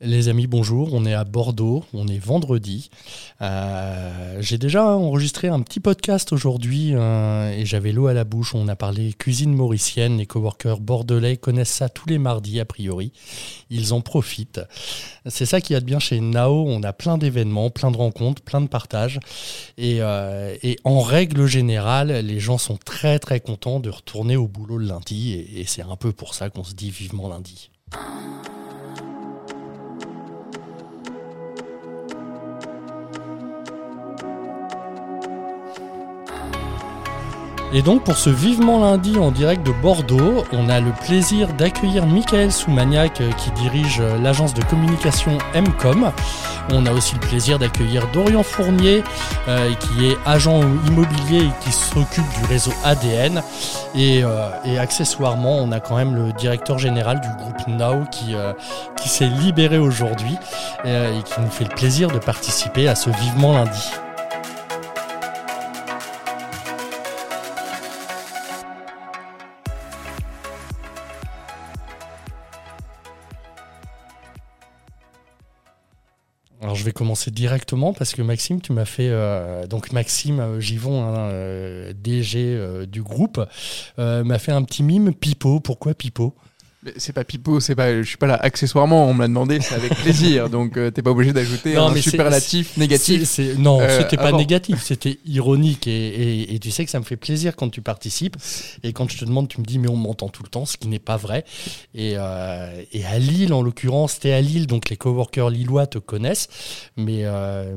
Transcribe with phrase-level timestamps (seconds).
[0.00, 0.90] Les amis, bonjour.
[0.92, 2.88] On est à Bordeaux, on est vendredi.
[3.42, 8.54] Euh, j'ai déjà enregistré un petit podcast aujourd'hui euh, et j'avais l'eau à la bouche.
[8.54, 10.18] On a parlé cuisine mauricienne.
[10.18, 13.10] Les coworkers bordelais connaissent ça tous les mardis a priori.
[13.70, 14.60] Ils en profitent.
[15.26, 16.64] C'est ça qui a de bien chez Nao.
[16.68, 19.18] On a plein d'événements, plein de rencontres, plein de partages.
[19.78, 24.46] Et, euh, et, en règle générale, les gens sont très très contents de retourner au
[24.46, 25.32] boulot le lundi.
[25.56, 27.70] Et c'est un peu pour ça qu'on se dit vivement lundi.
[37.72, 42.06] Et donc pour ce vivement lundi en direct de Bordeaux, on a le plaisir d'accueillir
[42.06, 46.10] Michael Soumaniac euh, qui dirige euh, l'agence de communication MCOM.
[46.72, 49.04] On a aussi le plaisir d'accueillir Dorian Fournier
[49.48, 53.42] euh, qui est agent immobilier et qui s'occupe du réseau ADN.
[53.94, 54.22] Et,
[54.78, 58.34] accessoirement, on a quand même le directeur général du groupe Now qui,
[58.96, 60.36] qui s'est libéré aujourd'hui
[60.84, 63.90] et qui nous fait le plaisir de participer à ce vivement lundi.
[76.68, 80.60] Alors je vais commencer directement parce que Maxime, tu m'as fait euh, donc Maxime euh,
[80.60, 83.40] Givon, hein, euh, DG du groupe,
[83.96, 85.60] m'a fait un petit mime Pipo.
[85.60, 86.34] Pourquoi Pipo?
[86.96, 89.74] C'est pas pipeau, c'est pas, je suis pas là accessoirement, on me l'a demandé, c'est
[89.74, 93.38] avec plaisir, donc tu t'es pas obligé d'ajouter un superlatif négatif.
[93.58, 97.56] non, c'était pas négatif, c'était ironique et, et, tu sais que ça me fait plaisir
[97.56, 98.36] quand tu participes
[98.84, 100.76] et quand je te demande, tu me dis mais on m'entend tout le temps, ce
[100.76, 101.44] qui n'est pas vrai.
[101.94, 102.16] Et, et,
[103.04, 106.48] à Lille, en l'occurrence, t'es à Lille, donc les coworkers lillois te connaissent,
[106.96, 107.24] mais,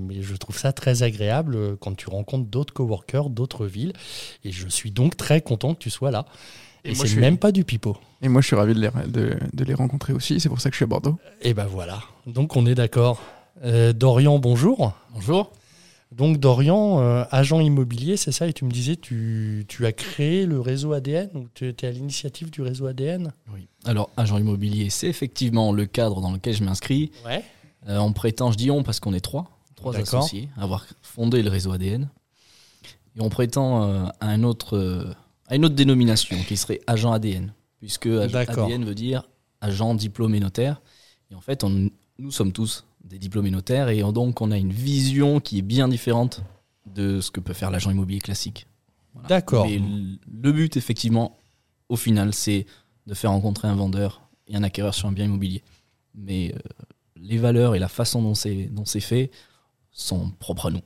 [0.02, 3.94] mais je trouve ça très agréable quand tu rencontres d'autres coworkers, d'autres villes,
[4.46, 6.26] et je suis donc très content que tu sois là.
[6.84, 7.98] Et, c'est même pas du pipeau.
[8.22, 10.40] Et moi, je suis ravi de les, de, les rencontrer aussi.
[10.40, 11.18] C'est pour ça que je suis à Bordeaux.
[11.42, 12.04] Et ben voilà.
[12.28, 13.20] Donc, on est d'accord.
[13.64, 14.94] Euh, Dorian, bonjour.
[15.14, 15.52] Bonjour.
[16.12, 18.48] Donc, Dorian, euh, agent immobilier, c'est ça?
[18.48, 21.92] Et tu me disais, tu, tu as créé le réseau ADN ou tu étais à
[21.92, 23.68] l'initiative du réseau ADN Oui.
[23.86, 27.12] Alors, agent immobilier, c'est effectivement le cadre dans lequel je m'inscris.
[27.26, 27.44] Ouais.
[27.88, 31.42] Euh, on prétend, je dis on parce qu'on est trois, trois associés, à avoir fondé
[31.42, 32.10] le réseau ADN.
[33.18, 35.16] Et on prétend à un autre
[35.48, 39.28] à une autre dénomination qui serait agent ADN, puisque ADN veut dire
[39.60, 40.82] agent diplômé notaire.
[41.30, 45.40] Et en fait, nous sommes tous des diplômés notaires et donc on a une vision
[45.40, 46.42] qui est bien différente
[46.86, 48.68] de ce que peut faire l'agent immobilier classique.
[49.28, 49.66] D'accord.
[49.66, 49.82] Mais
[50.32, 51.38] le but, effectivement,
[51.90, 52.66] au final, c'est
[53.08, 55.64] de faire rencontrer un vendeur et un acquéreur sur un bien immobilier.
[56.14, 58.36] Mais euh, les valeurs et la façon dont
[58.86, 59.32] c'est fait
[59.92, 60.82] sont propres à nous.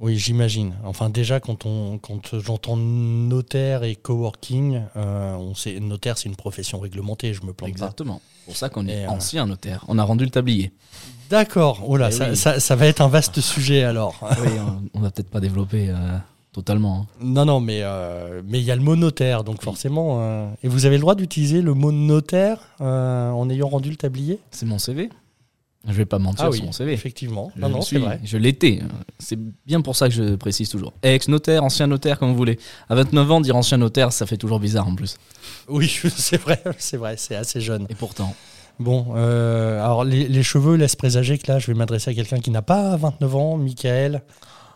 [0.00, 0.74] Oui, j'imagine.
[0.84, 6.36] Enfin, déjà, quand, on, quand j'entends notaire et coworking, euh, on sait, notaire, c'est une
[6.36, 8.20] profession réglementée, je me plante Exactement.
[8.38, 9.84] C'est pour ça qu'on est euh, ancien notaire.
[9.88, 10.72] On a rendu le tablier.
[11.30, 11.82] D'accord.
[11.84, 14.20] Oh là, eh ça, ça, va être un vaste sujet alors.
[14.40, 14.52] Oui,
[14.94, 16.16] on, va peut-être pas développer euh,
[16.52, 17.00] totalement.
[17.00, 17.06] Hein.
[17.20, 17.82] Non, non, mais
[18.46, 20.54] mais il y a le mot notaire, donc forcément.
[20.62, 24.38] et vous avez le droit d'utiliser le mot notaire en ayant rendu le tablier?
[24.52, 25.10] C'est mon CV.
[25.88, 26.92] Je vais pas mentir ah sur mon CV.
[26.92, 27.50] Effectivement.
[27.56, 28.20] Je, non, non, c'est vrai.
[28.22, 28.80] Je l'étais.
[29.18, 30.92] C'est bien pour ça que je précise toujours.
[31.02, 32.58] Ex-notaire, ancien notaire, comme vous voulez.
[32.88, 35.16] À 29 ans, dire ancien notaire, ça fait toujours bizarre en plus.
[35.68, 37.86] Oui, c'est vrai, c'est vrai, c'est assez jeune.
[37.88, 38.34] Et pourtant.
[38.78, 42.38] Bon, euh, alors les, les, cheveux laissent présager que là, je vais m'adresser à quelqu'un
[42.38, 44.22] qui n'a pas 29 ans, Michael.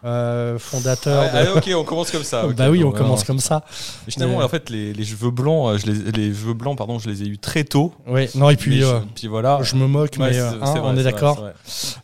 [0.05, 1.31] Euh, fondateur.
[1.33, 2.47] Ah, ok, on commence comme ça.
[2.57, 3.65] bah oui, on commence comme ça.
[4.07, 6.99] Mais finalement, en fait, les, les, cheveux blancs, euh, je les, les cheveux blancs, pardon,
[6.99, 7.93] je les ai eu très tôt.
[8.09, 9.61] Oui, non, et puis, euh, puis voilà.
[9.63, 11.47] Je me moque, mais hein, on est, d'accord.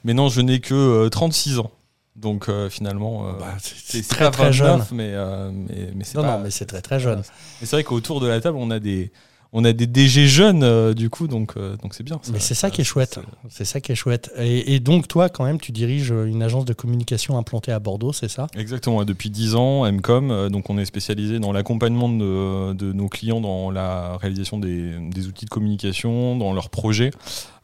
[0.04, 1.70] Mais non, je n'ai que 36 ans.
[2.14, 4.84] Donc finalement, bah, c'est très très jeune.
[4.92, 5.14] Mais,
[5.52, 7.22] mais, mais c'est non, non, mais c'est très très jeune.
[7.60, 9.12] Mais c'est vrai qu'autour de la table, on a des
[9.52, 12.54] on a des DG jeunes euh, du coup donc euh, donc c'est bien mais c'est
[12.54, 13.18] ça, qui est chouette.
[13.48, 14.30] c'est ça qui est chouette.
[14.38, 18.28] Et, donc toi quand même tu diriges une agence de communication implantée à Bordeaux c'est
[18.28, 18.46] ça?
[18.56, 23.08] Exactement depuis 10 ans MCOM euh, donc on est spécialisé dans l'accompagnement de, de, nos
[23.08, 27.10] clients dans la réalisation des, des outils de communication dans leurs projets.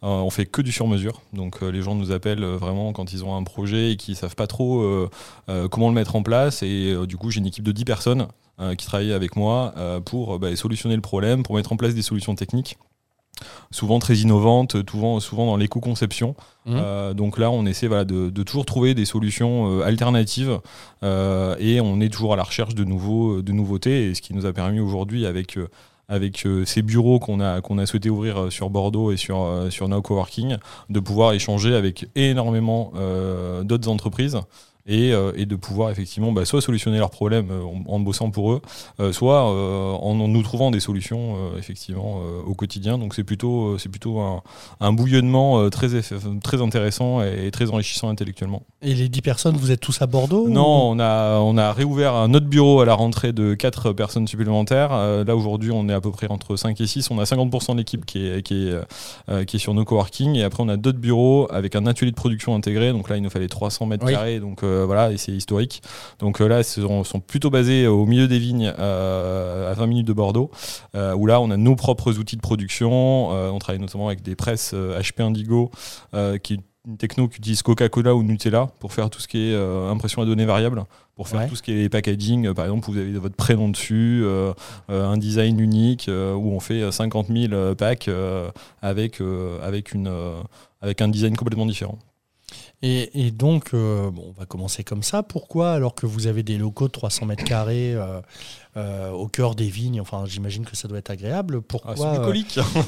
[0.06, 3.42] On fait que du sur-mesure, donc les gens nous appellent vraiment quand ils ont un
[3.42, 5.08] projet et qu'ils savent pas trop
[5.70, 6.62] comment le mettre en place.
[6.62, 8.26] Et du coup, j'ai une équipe de 10 personnes euh,
[8.78, 12.02] qui travaillent avec moi euh, pour bah, solutionner le problème, pour mettre en place des
[12.02, 12.78] solutions techniques
[13.72, 16.36] souvent très innovantes, souvent, souvent dans l'éco-conception.
[16.66, 16.76] Mmh.
[16.76, 20.60] Euh, donc là, on essaie de, toujours trouver des solutions alternatives
[21.02, 24.10] et on est toujours à la recherche de, nouveaux, de nouveautés.
[24.10, 25.58] Et ce qui nous a permis aujourd'hui, avec,
[26.08, 30.00] avec ces bureaux qu'on a, qu'on a souhaité ouvrir sur Bordeaux et sur, sur Now
[30.00, 30.58] Coworking,
[30.88, 32.92] de pouvoir échanger avec énormément
[33.64, 34.38] d'autres entreprises
[34.86, 37.50] et, et de pouvoir effectivement bah, soit solutionner leurs problèmes
[37.86, 42.98] en, bossant pour eux, soit en, nous trouvant des solutions effectivement au quotidien.
[42.98, 44.42] Donc c'est plutôt, c'est plutôt un,
[44.80, 45.88] un bouillonnement très,
[46.42, 48.62] très intéressant et, très enrichissant intellectuellement.
[48.82, 52.14] Et les 10 personnes, vous êtes tous à Bordeaux Non, on, a, on a réouvert
[52.14, 54.90] un autre bureau à la rentrée de 4 personnes supplémentaires.
[54.90, 57.10] là aujourd'hui, on est à peu près entre 5 et 6.
[57.10, 60.36] On a 50% de l'équipe qui est, qui, est, qui est sur nos coworking.
[60.36, 62.92] Et après, on a d'autres bureaux avec un atelier de production intégré.
[62.92, 64.40] Donc là, il nous fallait 300 mètres carrés.
[64.40, 65.82] Donc voilà, et c'est historique.
[66.18, 70.12] Donc là, ils sont, sont, plutôt basés au milieu des vignes, à 20 minutes de
[70.12, 70.50] Bordeaux,
[70.94, 73.28] où là, on a nos propres outils de production.
[73.28, 75.70] on travaille notamment avec des presses HP Indigo,
[76.42, 80.20] qui une techno qui utilise Coca-Cola ou Nutella pour faire tout ce qui est impression
[80.20, 80.84] à données variables
[81.14, 82.52] pour faire tout ce qui est packaging.
[82.54, 84.52] Par exemple, vous avez votre prénom dessus, euh,
[84.90, 88.10] euh, un design unique euh, où on fait 50 000 packs
[88.82, 89.20] avec,
[89.62, 90.12] avec, une,
[90.80, 91.98] avec un design complètement différent.
[92.82, 95.22] Et, donc, bon, on va commencer comme ça.
[95.22, 97.96] Pourquoi, alors que vous avez des locaux de 300 mètres carrés
[98.76, 101.62] au cœur des vignes, enfin, j'imagine que ça doit être agréable.
[101.62, 101.94] Pourquoi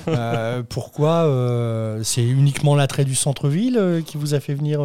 [0.08, 4.80] ah, Pourquoi c'est uniquement l'attrait du centre-ville qui vous a fait venir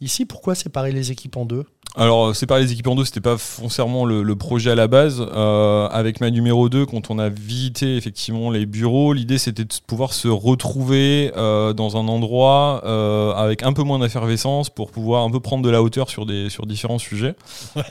[0.00, 0.24] ici?
[0.24, 1.64] Pourquoi séparer les équipes en deux?
[1.96, 5.24] Alors, euh, séparer les équipes en deux, c'était pas foncièrement le, projet à la base.
[5.34, 9.72] Euh, avec ma numéro 2, quand on a visité effectivement les bureaux, l'idée c'était de
[9.86, 12.82] pouvoir se retrouver euh, dans un endroit
[13.36, 16.50] avec un peu moins d'effervescence pour pouvoir un peu prendre de la hauteur sur, des,
[16.50, 17.34] sur différents sujets.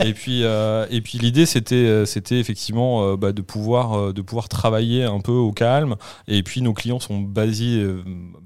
[0.04, 5.19] Et puis, et puis l'idée c'était, c'était effectivement bah, de, pouvoir, de pouvoir travailler un
[5.19, 5.95] peu au calme.
[6.27, 7.85] Et puis nos clients sont basés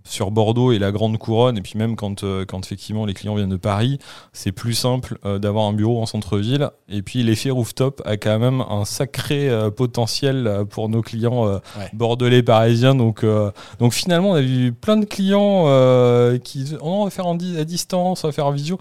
[0.03, 1.57] sur Bordeaux et la Grande Couronne.
[1.57, 3.99] Et puis même quand, quand effectivement les clients viennent de Paris,
[4.33, 6.69] c'est plus simple d'avoir un bureau en centre-ville.
[6.89, 11.47] Et puis l'effet rooftop a quand même un sacré euh, potentiel euh, pour nos clients
[11.47, 11.59] euh,
[11.93, 12.95] bordelais parisiens.
[12.95, 13.25] Donc,
[13.79, 15.65] donc finalement, on a vu plein de clients
[16.39, 18.77] qui disent oh, on va faire en à distance, on va faire en visio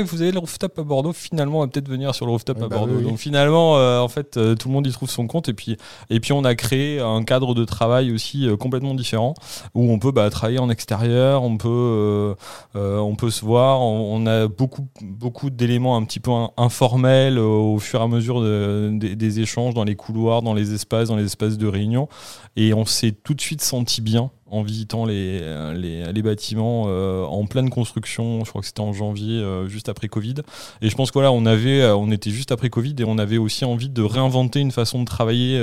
[0.00, 2.68] vous avez le rooftop à Bordeaux, finalement, on va peut-être venir sur le rooftop à
[2.68, 3.00] bah Bordeaux.
[3.00, 5.48] Donc finalement, euh, en fait, euh, tout le monde y trouve son compte.
[5.48, 5.76] Et puis,
[6.10, 9.34] et puis on a créé un cadre de travail aussi euh, complètement différent,
[9.74, 12.34] où on peut bah, travailler en extérieur, on peut,
[12.74, 13.80] on peut se voir.
[13.80, 19.40] On, a beaucoup, beaucoup d'éléments un petit peu informels au fur et à mesure des
[19.40, 22.08] échanges dans les couloirs, dans les espaces, dans les espaces de réunion.
[22.56, 27.70] Et on s'est tout de suite senti bien en visitant les, bâtiments euh, en pleine
[27.70, 28.44] construction.
[28.44, 30.34] Je crois que c'était en janvier, euh, juste après Covid.
[30.82, 33.64] Et je pense que voilà, euh, on était juste après Covid et on avait aussi
[33.64, 35.60] envie de réinventer une façon de travailler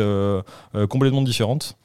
[0.90, 1.78] complètement différente.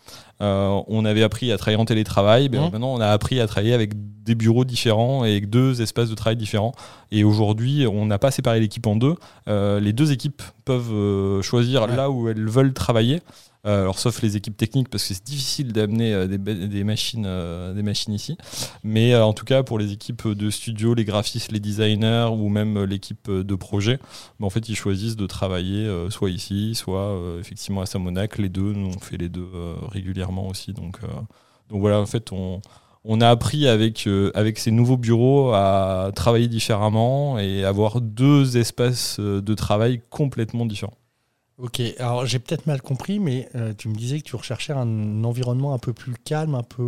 [0.88, 2.72] On avait appris à travailler en télétravail, ben, mmh.
[2.72, 3.92] maintenant on a appris à travailler avec
[4.24, 6.72] des bureaux différents et avec deux espaces de travail différents.
[7.10, 9.14] Et aujourd'hui, on n'a pas séparé l'équipe en deux.
[9.46, 13.20] les deux équipes peuvent choisir là où elles veulent travailler.
[13.66, 17.72] Euh, alors sauf les équipes techniques parce que c'est difficile d'amener euh, des, machines, euh,
[17.72, 18.36] des machines ici.
[18.82, 22.84] Mais en tout cas pour les équipes de studio, les graphistes, les designers ou même
[22.84, 23.98] l'équipe de projet,
[24.38, 28.38] bah, en fait ils choisissent de travailler soit ici, soit effectivement à Samonac.
[28.38, 29.48] Les deux, nous on fait les deux
[29.90, 30.72] régulièrement aussi.
[30.72, 31.00] Donc,
[31.68, 32.60] donc voilà, en fait on
[33.06, 39.20] on a appris avec, avec ces nouveaux bureaux à travailler différemment et avoir deux espaces
[39.20, 40.96] de travail complètement différents.
[41.56, 45.22] Ok, alors j'ai peut-être mal compris, mais euh, tu me disais que tu recherchais un
[45.22, 46.82] environnement un peu plus calme, un peu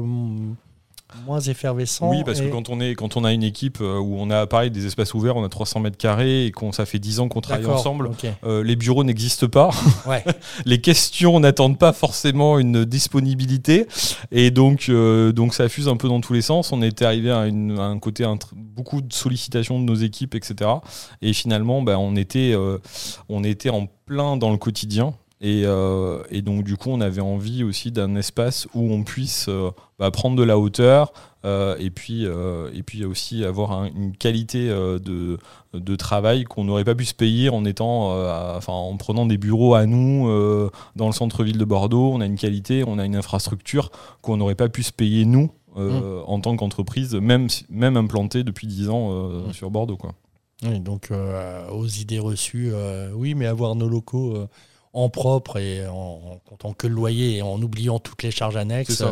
[1.24, 2.10] moins effervescent.
[2.10, 4.46] Oui, parce que quand on, est, quand on a une équipe euh, où on a
[4.46, 7.28] pareil des espaces ouverts, on a 300 mètres carrés et qu'on ça fait 10 ans
[7.28, 8.10] qu'on travaille ensemble,
[8.44, 9.70] euh, les bureaux n'existent pas.
[10.64, 13.86] les questions n'attendent pas forcément une disponibilité
[14.32, 16.72] et donc, euh, donc ça fuse un peu dans tous les sens.
[16.72, 18.24] On était arrivé à, un côté
[18.54, 20.70] beaucoup de sollicitations de nos équipes, etc.
[21.22, 22.54] Et finalement, ben, on, était,
[23.28, 25.14] on était en plein dans le quotidien.
[25.44, 29.70] Euh, et, donc du coup, on avait envie aussi d'un espace où on puisse euh,
[29.98, 31.12] bah, prendre de la hauteur
[31.44, 35.38] euh, et, puis, et puis aussi avoir une qualité de,
[35.74, 38.10] de, travail qu'on n'aurait pas pu se payer en, étant,
[38.56, 40.28] enfin, en prenant des bureaux à nous
[40.96, 42.10] dans le centre-ville de Bordeaux.
[42.12, 43.90] On a une qualité, on a une infrastructure
[44.22, 46.22] qu'on n'aurait pas pu se payer nous mmh.
[46.26, 49.52] en tant qu'entreprise, même, même implantée depuis 10 ans mmh.
[49.52, 49.96] sur Bordeaux.
[49.96, 50.14] Quoi.
[50.80, 51.12] donc
[51.70, 52.72] aux idées reçues,
[53.14, 54.48] oui, mais avoir nos locaux
[54.96, 59.04] en propre et en, comptant que le loyer et en oubliant toutes les charges annexes.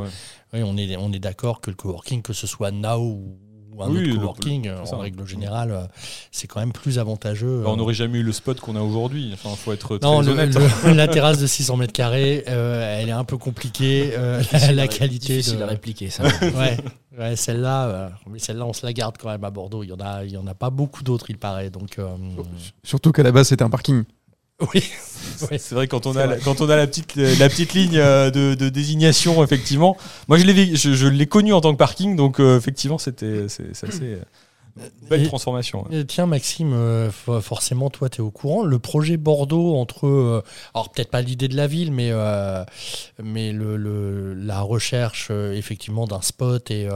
[0.53, 3.91] oui, on est, on est d'accord que le coworking, que ce soit Now ou un
[3.91, 5.89] autre coworking, en règle générale,
[6.31, 7.63] c'est quand même plus avantageux.
[7.63, 9.31] Bah, on n'aurait jamais eu le spot qu'on a aujourd'hui.
[9.35, 10.57] Enfin, faut être très honnête.
[10.85, 14.13] la terrasse de 600 mètres carrés, euh, elle est un peu compliquée.
[14.15, 15.65] Euh, la, qualité difficile de...
[15.65, 16.25] à répliquer, ça.
[17.19, 19.83] ouais, celle-là, euh, mais celle-là, on se la garde quand même à Bordeaux.
[19.83, 21.71] Il y en a, il y en a pas beaucoup d'autres, il paraît.
[21.71, 21.99] Donc,
[22.83, 24.05] surtout qu'à la base, c'était un parking.
[24.73, 24.83] Oui.
[25.39, 28.31] C'est vrai quand on a la, quand on a la petite la petite ligne euh,
[28.31, 29.97] de, de désignation effectivement.
[30.29, 33.47] Moi je l'ai je, je l'ai connu en tant que parking donc euh, effectivement c'était
[33.49, 34.19] c'est assez
[35.09, 35.87] belle transformation.
[36.09, 38.65] Tiens, Maxime, forcément, toi, tu es au courant.
[38.65, 40.43] Le projet Bordeaux, entre.
[40.75, 42.11] alors, peut-être pas l'idée de la ville, mais,
[43.23, 46.89] mais le, la recherche, effectivement, d'un spot et,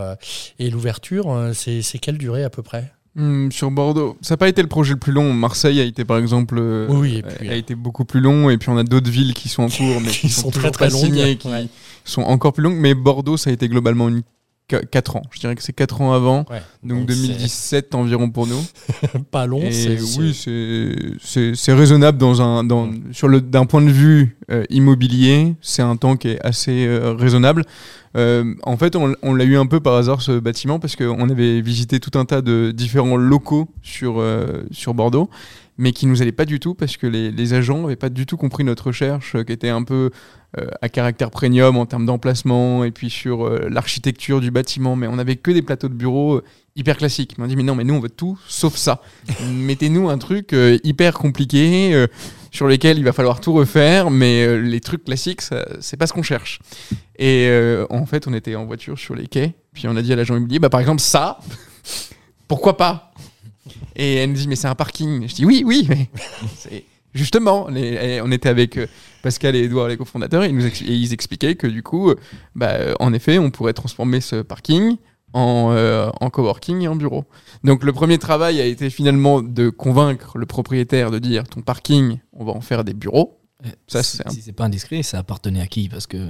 [0.59, 2.93] et l'ouverture, c'est quelle durée à peu près?
[3.19, 5.33] Hmm, sur Bordeaux, ça n'a pas été le projet le plus long.
[5.33, 8.77] Marseille a été par exemple euh, oui, a été beaucoup plus long et puis on
[8.77, 11.49] a d'autres villes qui sont en cours mais qui, sont, très très longues, qui
[12.05, 12.79] sont encore plus longues.
[12.79, 14.23] Mais Bordeaux, ça a été globalement une
[14.69, 15.23] 4 ans.
[15.31, 16.45] Je dirais que c'est 4 ans avant.
[16.83, 18.61] Donc, 2017 environ pour nous.
[19.31, 19.61] pas long.
[19.63, 25.55] Et oui, c'est raisonnable dans un, dans, sur le d'un point de vue euh, immobilier.
[25.61, 27.65] C'est un temps qui est assez euh, raisonnable.
[28.17, 31.29] Euh, en fait, on, on l'a eu un peu par hasard ce bâtiment parce qu'on
[31.31, 34.23] avait visité tout un tas de différents locaux sur,
[34.71, 35.31] sur Bordeaux
[35.79, 38.27] mais qui nous allait pas du tout parce que les, les agents n'avaient pas du
[38.27, 40.11] tout compris notre recherche, qui était un peu
[40.81, 44.97] à caractère premium en termes d'emplacement et puis sur euh, l'architecture du bâtiment.
[44.97, 47.35] Mais on n'avait que des plateaux de bureaux euh, hyper classiques.
[47.39, 49.03] On dit mais non, mais nous on veut tout sauf ça.
[49.53, 52.07] Mettez-nous un truc hyper compliqué
[52.51, 55.43] sur lequel il va falloir tout refaire, mais les trucs classiques,
[55.81, 56.61] c'est pas ce qu'on cherche.
[57.19, 57.51] Et
[57.91, 60.37] en fait, on était en voiture sur les quais, puis on a dit à l'agent
[60.37, 61.41] immobilier, bah par exemple ça,
[62.47, 63.13] pourquoi pas?
[63.97, 65.29] Et elle nous dit mais c'est un parking.
[65.29, 66.09] Je dis oui, oui, mais
[67.19, 68.79] justement, on était avec
[69.23, 72.15] Pascal et Edouard, les cofondateurs, et, ils expliquaient que du coup,
[72.55, 74.97] bah, en effet, on pourrait transformer ce parking
[75.33, 77.25] en, euh, en coworking et en bureau.
[77.65, 82.19] Donc le premier travail a été finalement de convaincre le propriétaire de dire ton parking,
[82.33, 83.41] on va en faire des bureaux.
[83.65, 85.89] Eh, ça, c'est si c'est pas indiscret, ça appartenait à qui?
[85.89, 86.29] Parce que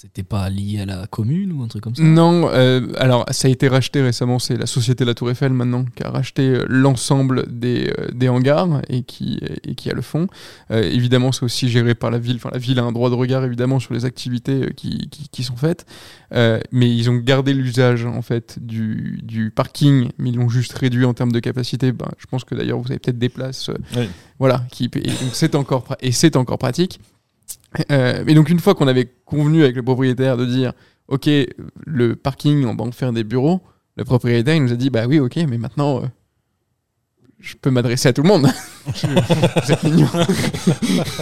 [0.00, 3.48] c'était pas lié à la commune ou un truc comme ça Non, euh, alors ça
[3.48, 6.64] a été racheté récemment, c'est la société La Tour Eiffel maintenant qui a racheté euh,
[6.70, 10.26] l'ensemble des, euh, des, hangars et qui, et qui a le fond.
[10.70, 12.36] évidemment, c'est aussi géré par la ville.
[12.36, 15.56] Enfin, la ville a un droit de regard évidemment sur les activités qui, qui, sont
[15.56, 15.84] faites,
[16.32, 21.04] mais ils ont gardé l'usage en fait du, du, parking, mais ils l'ont juste réduit
[21.04, 21.92] en termes de capacité.
[21.92, 23.70] Ben, je pense que d'ailleurs vous avez peut-être des places,
[24.38, 27.00] voilà, qui et c'est encore et c'est encore pratique.
[27.90, 30.72] Euh, et donc une fois qu'on avait convenu avec le propriétaire de dire
[31.08, 31.28] ok
[31.86, 33.60] le parking on va en faire des bureaux,
[33.96, 36.06] le propriétaire il nous a dit bah oui ok mais maintenant euh,
[37.38, 38.48] je peux m'adresser à tout le monde.
[38.86, 40.08] vous êtes mignon.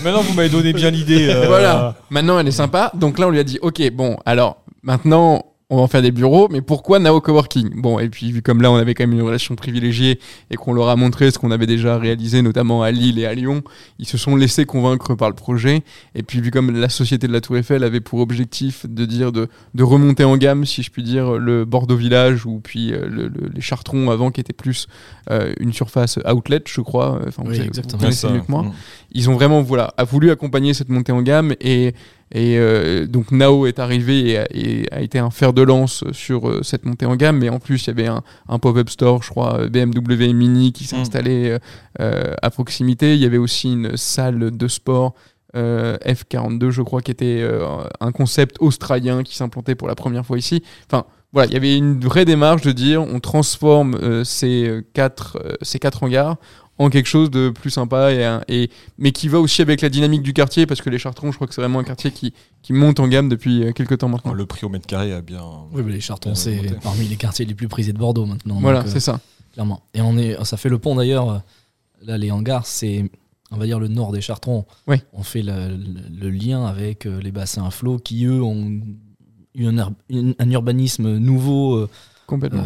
[0.03, 1.29] maintenant vous m'avez donné bien l'idée.
[1.29, 1.97] Euh, voilà.
[2.11, 2.91] Maintenant elle est sympa.
[2.95, 6.13] Donc là on lui a dit ok bon alors maintenant on va en faire des
[6.13, 7.83] bureaux, mais pourquoi Nao Coworking?
[7.83, 10.19] Bon, et puis vu comme là on avait quand même une relation privilégiée
[10.51, 13.35] et qu'on leur a montré ce qu'on avait déjà réalisé, notamment à Lille et à
[13.35, 13.63] Lyon,
[13.99, 15.83] ils se sont laissés convaincre par le projet.
[16.15, 19.31] Et puis vu comme la société de la Tour Eiffel avait pour objectif de dire
[19.31, 23.29] de, de remonter en gamme, si je puis dire, le Bordeaux Village ou puis euh,
[23.53, 24.87] les Chartrons avant qui était plus
[25.31, 27.21] euh, une surface outlet, je crois.
[27.27, 28.03] Enfin, oui, exactement.
[28.03, 28.63] mieux que moi.
[28.63, 28.73] Mm.
[29.13, 31.95] Ils ont vraiment voilà, a voulu accompagner cette montée en gamme et
[32.31, 36.63] et euh, donc Nao est arrivé et a, été un fer de lance sur euh,
[36.63, 39.67] cette montée en gamme, mais en plus il y avait un, pop-up store, je crois,
[39.69, 41.01] BMW Mini qui s'est mm.
[41.01, 41.59] installé
[42.01, 43.15] euh, à proximité.
[43.15, 45.15] Il y avait aussi une salle de sport
[45.55, 47.43] F42, je crois, qui était
[48.01, 50.63] un concept australien qui s'implantait pour la première fois ici.
[50.87, 55.79] Enfin, voilà, il y avait une vraie démarche de dire on transforme ces, quatre, ces
[55.79, 56.37] quatre hangars
[56.79, 60.23] en quelque chose de plus sympa et, et, mais qui va aussi avec la dynamique
[60.23, 62.33] du quartier parce que les Chartrons je crois que c'est vraiment un quartier qui,
[62.63, 64.33] qui monte en gamme depuis euh, quelques temps maintenant.
[64.33, 65.43] Le prix au mètre carré a bien
[65.73, 68.87] oui mais les Chartrons c'est parmi les quartiers les plus prisés de Bordeaux maintenant voilà
[68.87, 69.15] c'est ça.
[69.15, 69.83] euh, clairement.
[69.95, 71.43] Et on est ça fait le pont d'ailleurs
[72.03, 73.11] là les hangars c'est
[73.51, 74.67] on va dire le nord des Chartrons.
[74.87, 74.97] Oui.
[75.15, 78.81] on fait le, lien avec euh, les bassins à flot qui eux ont
[79.55, 79.77] eu un,
[80.39, 81.89] un urbanisme nouveau
[82.27, 82.63] complètement.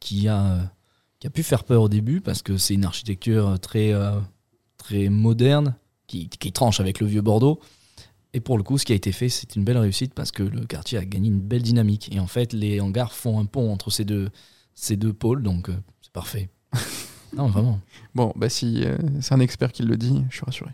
[0.00, 0.70] qui a
[1.24, 4.20] qui a pu faire peur au début parce que c'est une architecture très, euh,
[4.76, 5.74] très moderne
[6.06, 7.60] qui, qui, tranche avec le vieux Bordeaux.
[8.34, 10.42] Et pour le coup, ce qui a été fait, c'est une belle réussite parce que
[10.42, 12.14] le quartier a gagné une belle dynamique.
[12.14, 14.28] Et en fait, les hangars font un pont entre ces deux,
[14.74, 16.50] ces deux pôles, donc euh, c'est parfait.
[17.34, 17.80] non, vraiment.
[18.14, 20.72] Bon, bah si euh, c'est un expert qui le dit, je suis rassuré.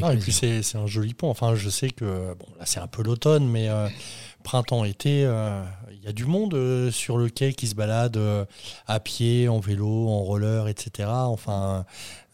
[0.00, 1.30] Ah, et puis c'est un joli pont.
[1.30, 3.68] Enfin, je sais que bon, là c'est un peu l'automne, mais
[4.42, 8.44] printemps-été, euh, il y a du monde euh, sur le quai qui se balade euh,
[8.86, 11.08] à pied, en vélo, en roller, etc.
[11.10, 11.84] Enfin,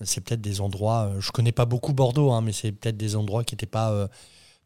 [0.02, 1.10] c'est peut-être des endroits.
[1.18, 4.08] je connais pas beaucoup Bordeaux, hein, mais c'est peut-être des endroits qui n'étaient pas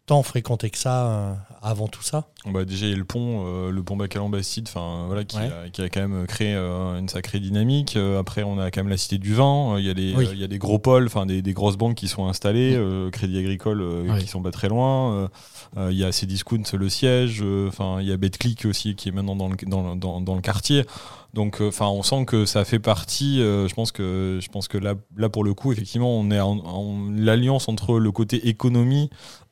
[0.06, 2.26] tant fréquentés que ça avant tout ça.
[2.46, 4.68] Bah déjà il y a le pont, le pont Bacalan-Bastide,
[5.06, 7.96] voilà, qui, a, qui, a, quand même créé une sacrée dynamique.
[7.96, 9.76] après on a quand même la Cité du Vin.
[9.78, 12.08] Il y a des, il y a des gros pôles, des, des, grosses banques qui
[12.08, 12.80] sont installées,
[13.12, 13.84] Crédit Agricole
[14.18, 15.28] qui sont pas très loin.
[15.76, 17.40] Euh, il y a Cdiscount, le siège.
[17.42, 20.40] Euh, il y a BetClick aussi qui est maintenant dans le, dans, dans, dans le
[20.40, 20.84] quartier.
[21.32, 23.38] Donc, euh, enfin, on sent que ça fait partie.
[23.38, 27.08] je pense que, je pense que là, là, pour le coup, effectivement, on est en,
[27.14, 29.10] l'alliance entre le côté économie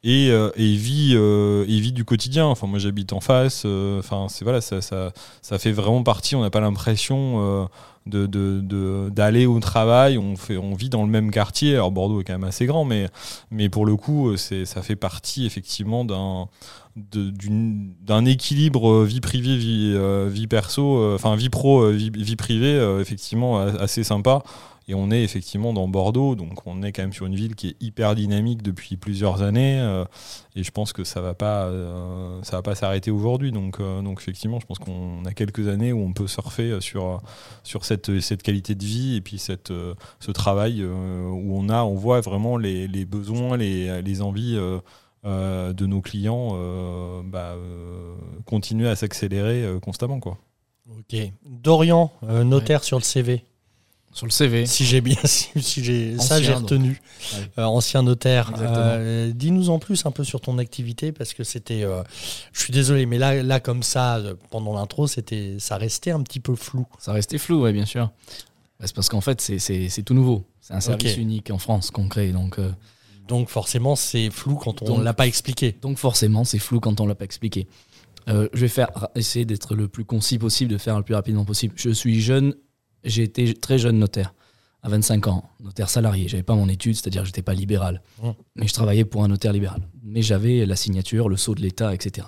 [0.09, 2.47] et, vit et vit du quotidien.
[2.47, 3.65] Enfin, moi, j'habite en face.
[3.65, 6.35] Enfin, c'est voilà, ça, ça, fait vraiment partie.
[6.35, 7.69] On n'a pas l'impression
[8.07, 10.19] de, d'aller au travail.
[10.19, 11.75] On, fait, on vit dans le même quartier.
[11.75, 13.09] Alors Bordeaux est quand même assez grand, mais,
[13.51, 16.49] mais pour le coup, ça fait partie effectivement d'un,
[16.97, 22.37] d'un équilibre vie privée, vie, euh, vie perso, euh, enfin vie pro, euh, vie, vie
[22.37, 24.43] privée, effectivement assez sympa.
[24.91, 27.69] Et on est effectivement dans Bordeaux, donc on est quand même sur une ville qui
[27.69, 29.79] est hyper dynamique depuis plusieurs années.
[29.79, 30.07] Euh,
[30.57, 33.53] et je pense que ça va pas, euh, ça va pas s'arrêter aujourd'hui.
[33.53, 37.21] Donc, euh, donc effectivement, je pense qu'on a quelques années où on peut surfer sur
[37.65, 39.71] sur cette, cette qualité de vie et puis cette
[40.21, 44.59] ce travail où on a, on voit vraiment les, les besoins, les, les envies.
[45.25, 46.57] de nos clients
[47.25, 47.57] bah,
[48.47, 50.21] continuer à s'accélérer constamment.
[50.21, 50.39] Quoi.
[50.99, 51.15] Ok.
[51.45, 53.45] Dorian, notaire sur le CV.
[54.19, 54.67] Sur le CV.
[54.67, 57.01] Si j'ai bien, si, j'ai ça j'ai retenu.
[57.57, 58.53] Euh, ancien notaire.
[58.59, 61.85] Euh, dis-nous en plus un peu sur ton activité parce que c'était.
[61.85, 62.03] Euh,
[62.53, 64.21] je suis désolé, mais là, là comme ça,
[64.51, 66.85] pendant l'intro, c'était, ça restait un petit peu flou.
[66.99, 68.11] Ça restait flou, oui, bien sûr.
[68.81, 70.45] Bah, c'est parce qu'en fait, c'est tout nouveau.
[70.61, 72.59] C'est un service unique en France qu'on crée, donc.
[73.29, 75.77] donc forcément, c'est flou quand on ne l'a pas expliqué.
[75.81, 77.69] Donc forcément, c'est flou quand on l'a pas expliqué.
[78.27, 81.75] je vais faire essayer d'être le plus concis possible, de faire le plus rapidement possible.
[81.77, 82.57] Je suis jeune
[83.09, 84.35] j'ai été très jeune notaire,
[84.83, 86.29] à 25 ans, notaire salarié.
[86.29, 88.03] J'avais pas mon étude, c'est-à-dire que j'étais pas libéral.
[88.23, 88.29] Mmh.
[88.57, 89.83] Mais je travaillais pour un notaire libéral.
[90.03, 92.27] Mais j'avais la signature, le sceau de l'État, etc.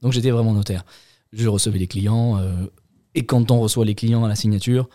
[0.00, 0.84] Donc j'étais vraiment notaire.
[1.32, 2.38] Je recevais les clients.
[2.38, 2.66] Euh,
[3.14, 4.88] et quand on reçoit les clients à la signature,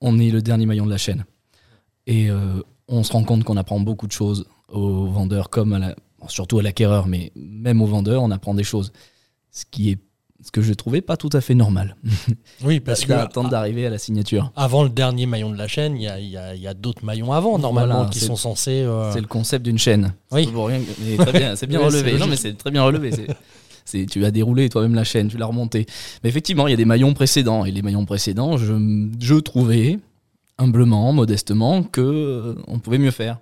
[0.00, 1.24] on est le dernier maillon de la chaîne.
[2.06, 5.78] Et euh, on se rend compte qu'on apprend beaucoup de choses aux vendeurs, comme à
[5.78, 5.96] la,
[6.28, 8.92] surtout à l'acquéreur, mais même aux vendeurs, on apprend des choses.
[9.50, 9.98] Ce qui est
[10.42, 11.96] ce que je trouvais pas tout à fait normal.
[12.64, 13.12] Oui, parce que.
[13.12, 14.52] Attendre d'arriver à la signature.
[14.56, 17.58] Avant le dernier maillon de la chaîne, il y a, y a d'autres maillons avant,
[17.58, 18.82] normalement, qui sont censés.
[18.82, 20.14] Euh, c'est le concept d'une chaîne.
[20.30, 20.48] Oui.
[21.56, 22.18] C'est bien, relevé.
[22.18, 23.12] Non, mais c'est très bien relevé.
[23.84, 25.86] C'est, tu as déroulé toi-même la chaîne, tu l'as remonté.
[26.22, 27.64] Mais effectivement, il y a des maillons précédents.
[27.64, 28.74] Et les maillons précédents, je,
[29.18, 29.98] je trouvais,
[30.58, 33.38] humblement, modestement, que euh, on pouvait mieux faire.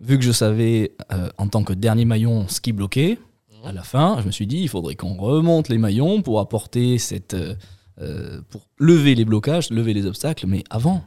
[0.00, 3.18] Vu que je savais, euh, en tant que dernier maillon, ce qui bloquait,
[3.64, 6.98] à la fin, je me suis dit, il faudrait qu'on remonte les maillons pour apporter
[6.98, 7.34] cette.
[7.34, 7.54] Euh,
[8.00, 11.04] euh, pour lever les blocages, lever les obstacles, mais avant.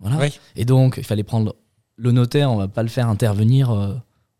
[0.00, 0.28] Voilà.
[0.56, 1.54] Et donc, il fallait prendre
[1.96, 3.94] le notaire, on va pas le faire intervenir euh,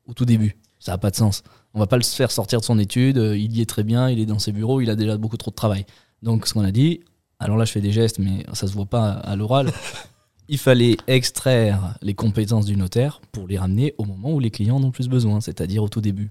[0.07, 0.57] au tout début.
[0.81, 1.43] Ça n'a pas de sens.
[1.75, 4.19] On va pas le faire sortir de son étude, il y est très bien, il
[4.19, 5.85] est dans ses bureaux, il a déjà beaucoup trop de travail.
[6.23, 7.01] Donc, ce qu'on a dit,
[7.39, 9.71] alors là, je fais des gestes, mais ça se voit pas à l'oral.
[10.49, 14.77] il fallait extraire les compétences du notaire pour les ramener au moment où les clients
[14.77, 16.31] en ont plus besoin, c'est-à-dire au tout début.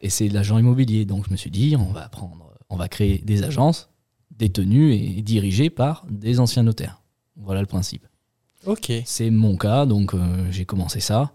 [0.00, 1.04] Et c'est l'agent immobilier.
[1.04, 3.88] Donc je me suis dit, on va prendre, on va créer des agences
[4.30, 7.02] détenues et dirigées par des anciens notaires.
[7.36, 8.06] Voilà le principe.
[8.66, 8.92] Ok.
[9.04, 11.32] C'est mon cas, donc euh, j'ai commencé ça.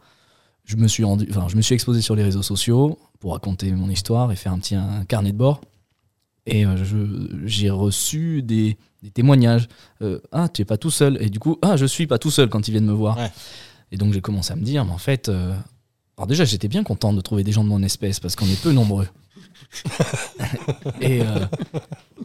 [0.66, 3.72] Je me suis rendu, enfin, je me suis exposé sur les réseaux sociaux pour raconter
[3.72, 4.76] mon histoire et faire un petit
[5.08, 5.62] carnet de bord.
[6.46, 6.76] Et euh,
[7.46, 8.78] j'ai reçu des,
[9.14, 9.68] témoignages.
[10.02, 11.22] Euh, ah, tu es pas tout seul.
[11.22, 13.18] Et du coup, ah, je suis pas tout seul quand ils viennent me voir.
[13.92, 15.32] Et donc j'ai commencé à me dire, mais en fait,
[16.20, 18.62] alors déjà, j'étais bien content de trouver des gens de mon espèce parce qu'on est
[18.62, 19.08] peu nombreux.
[21.00, 21.46] et, euh,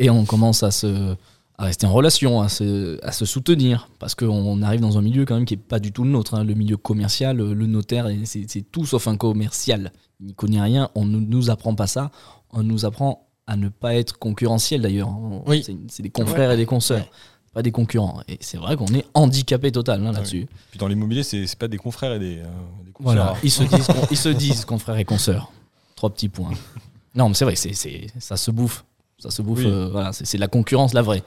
[0.01, 1.15] et on commence à se
[1.57, 5.25] à rester en relation, à se, à se soutenir, parce qu'on arrive dans un milieu
[5.25, 6.35] quand même qui n'est pas du tout le nôtre.
[6.35, 6.43] Hein.
[6.43, 9.93] Le milieu commercial, le notaire, c'est tout sauf un commercial.
[10.19, 12.11] Il n'y connaît rien, on ne nous apprend pas ça,
[12.51, 15.17] on nous apprend à ne pas être concurrentiel d'ailleurs.
[15.47, 15.65] Oui.
[15.87, 17.07] C'est des confrères et des consoeurs
[17.55, 18.21] pas des concurrents.
[18.29, 20.47] Et c'est vrai qu'on est handicapé total hein, ah là-dessus.
[20.71, 22.47] Puis dans l'immobilier, c'est pas des confrères et des, euh,
[22.99, 25.51] Voilà, ils se disent, ils se disent confrères et consoeurs.
[25.95, 26.51] Trois petits points.
[27.15, 27.73] Non, mais c'est vrai, c'est
[28.19, 28.85] ça se bouffe.
[29.21, 31.23] Ça se bouffe, euh, voilà, c'est la concurrence, la vraie.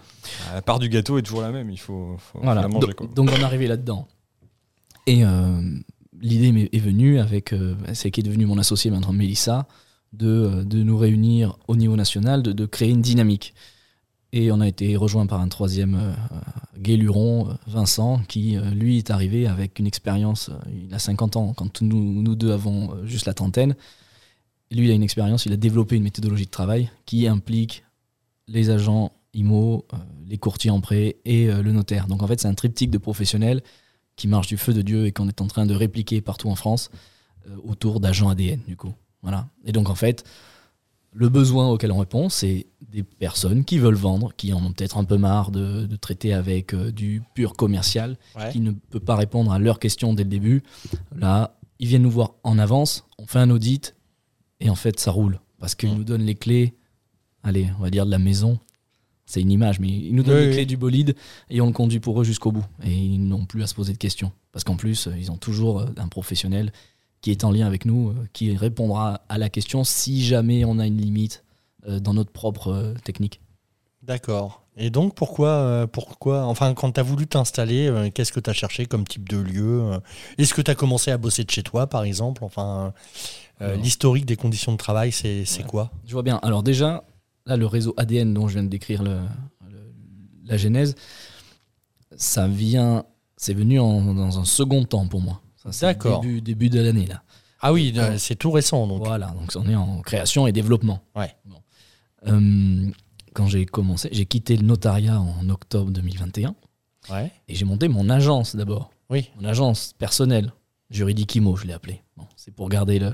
[0.49, 2.61] Ah, la part du gâteau est toujours la même, il faut, voilà.
[2.61, 2.93] la manger.
[3.15, 4.07] Donc, on est arrivé là-dedans.
[5.07, 5.61] Et euh,
[6.19, 7.55] l'idée est venue avec,
[7.93, 9.65] c'est qui est devenu mon associé maintenant, Mélissa,
[10.11, 13.55] de, de nous réunir au niveau national, de, de créer une dynamique.
[14.33, 16.13] Et on a été rejoint par un troisième euh,
[16.77, 21.53] guéluron, euh, Vincent, qui euh, lui est arrivé avec une expérience, il a 50 ans,
[21.53, 23.75] quand nous, deux avons juste la trentaine.
[24.69, 27.85] Lui, il a une expérience, il a développé une méthodologie de travail qui implique
[28.49, 29.85] les agents IMO,
[30.27, 32.07] les courtiers en prêt et le notaire.
[32.07, 33.61] Donc en fait, c'est un triptyque de professionnels
[34.17, 36.55] qui marche du feu de Dieu et qu'on est en train de répliquer partout en
[36.55, 36.89] France
[37.63, 38.93] autour d'agents ADN, du coup.
[39.21, 39.47] Voilà.
[39.63, 40.25] Et donc en fait,
[41.13, 44.97] le besoin auquel on répond, c'est des personnes qui veulent vendre, qui en ont peut-être
[44.97, 48.17] un peu marre de, traiter avec euh, du pur commercial,
[48.51, 50.63] qui ne peut pas répondre à leurs questions dès le début.
[51.15, 53.95] Là, ils viennent nous voir en avance, on fait un audit,
[54.59, 55.39] et en fait, ça roule.
[55.59, 55.97] Parce qu'ils mmh.
[55.97, 56.75] nous donnent les clés,
[57.43, 58.59] allez, on va dire de la maison.
[59.25, 61.15] C'est une image, mais ils nous donnent les clés du bolide
[61.49, 62.65] et on le conduit pour eux jusqu'au bout.
[62.83, 64.31] Et ils n'ont plus à se poser de questions.
[64.53, 66.71] Parce qu'en plus, ils ont toujours euh, un professionnel
[67.27, 70.87] qui est en lien avec nous, qui répondra à la question si jamais on a
[70.87, 71.43] une limite
[71.85, 73.41] dans notre propre technique.
[74.01, 74.63] D'accord.
[74.77, 78.85] Et donc, pourquoi, pourquoi enfin, quand tu as voulu t'installer, qu'est-ce que tu as cherché
[78.85, 79.99] comme type de lieu
[80.37, 82.45] Est-ce que tu as commencé à bosser de chez toi, par exemple?
[82.45, 82.93] Enfin,
[83.59, 85.91] l'historique des conditions de travail, c'est quoi?
[86.05, 86.39] Je vois bien.
[86.43, 87.03] Alors, déjà,
[87.45, 89.19] là, le réseau ADN dont je viens de décrire le,
[90.45, 90.95] la genèse,
[92.15, 93.03] ça vient,
[93.35, 95.41] c'est venu dans un second temps pour moi.
[95.81, 96.21] D'accord.
[96.21, 97.23] Début, début de l'année là.
[97.61, 99.03] Ah oui, c'est tout récent donc.
[99.03, 101.01] Voilà, donc on est en création et développement.
[101.15, 101.35] Ouais.
[102.27, 102.91] Euh,
[103.33, 106.55] quand j'ai commencé, j'ai quitté le notariat en octobre 2021.
[107.09, 107.31] Ouais.
[107.47, 108.91] Et j'ai monté mon agence d'abord.
[109.09, 109.29] Oui.
[109.39, 110.51] Mon agence personnelle,
[110.89, 112.01] juridique IMO, je l'ai appelé.
[112.35, 113.13] c'est pour garder le,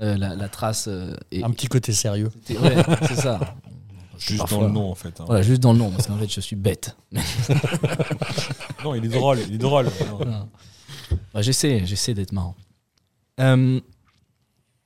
[0.00, 0.86] euh, la, trace.
[0.88, 2.30] Euh, et, Un petit côté sérieux.
[2.50, 2.76] Ouais,
[3.08, 3.40] c'est ça.
[4.18, 5.20] Juste dans le nom, en fait.
[5.20, 5.24] Hein.
[5.26, 6.96] Voilà, juste dans le nom, parce qu'en fait, je suis bête.
[8.84, 9.88] non, il est drôle, il est drôle.
[11.32, 12.54] Bah, j'essaie, j'essaie d'être marrant.
[13.40, 13.80] Euh,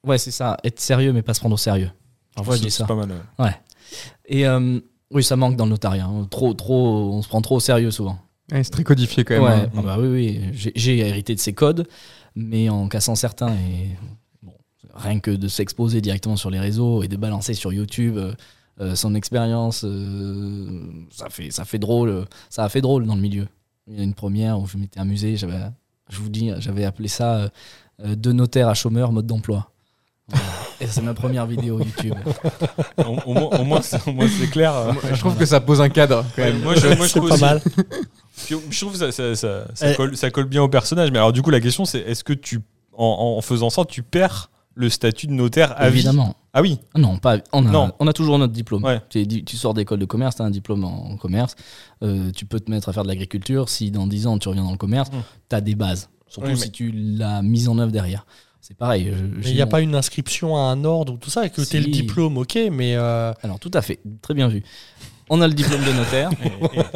[0.05, 1.91] ouais, c'est ça, être sérieux, mais pas se prendre au sérieux.
[2.35, 2.85] Parfois, je dis ça.
[2.85, 3.11] C'est pas mal.
[3.39, 3.57] Ouais.
[4.27, 6.07] Et euh, oui, ça manque dans le notariat.
[6.07, 6.27] Hein.
[6.31, 8.19] Trop, trop, on se prend trop au sérieux souvent.
[8.51, 9.43] c'est très codifié quand même.
[9.43, 9.71] Ouais, hein.
[9.77, 10.73] ah bah oui, oui.
[10.75, 11.89] J'ai hérité de ces codes,
[12.35, 13.97] mais en cassant certains et
[14.95, 18.35] rien que de s'exposer directement sur les réseaux et de balancer sur YouTube euh,
[18.81, 22.27] euh, son expérience, euh, ça, fait, ça fait drôle.
[22.49, 23.49] Ça a fait drôle dans le milieu.
[23.89, 25.37] Il y a une première où je m'étais amusé.
[25.37, 25.59] J'avais,
[26.09, 27.51] je vous dis, j'avais appelé ça
[28.03, 29.71] de notaire à chômeur mode d'emploi.
[30.81, 32.15] Et c'est ma première vidéo YouTube.
[33.05, 34.73] au, moins, c'est clair.
[35.13, 36.61] je trouve que ça pose un cadre quand même.
[36.61, 37.63] Moi, je, moi, trouve pas mal.
[38.49, 39.95] je trouve que ça, ça, eh.
[39.95, 41.11] colle, ça, colle, bien au personnage.
[41.11, 42.61] Mais alors, du coup, la question, c'est est-ce que tu,
[42.97, 46.37] en, en, faisant ça, tu perds le statut de notaire à Évidemment.
[46.59, 47.93] Ah oui Non, pas, on, a, non.
[48.01, 48.85] on a toujours notre diplôme.
[49.11, 51.55] Tu, sors d'école de commerce, tu as un diplôme en, commerce,
[52.03, 53.69] euh, tu peux te mettre à faire de l'agriculture.
[53.69, 55.17] Si dans 10 ans tu reviens dans le commerce, mmh.
[55.51, 56.11] tu as des bases.
[56.27, 58.27] Surtout si tu l'as mise en œuvre derrière.
[58.61, 59.15] C'est pareil.
[59.45, 61.77] il n'y a pas une inscription à un ordre ou tout ça, et que tu
[61.77, 62.97] es le diplôme, ok, mais.
[62.97, 64.65] Euh, Alors tout à fait, très bien vu.
[65.31, 66.31] On a le diplôme de notaire.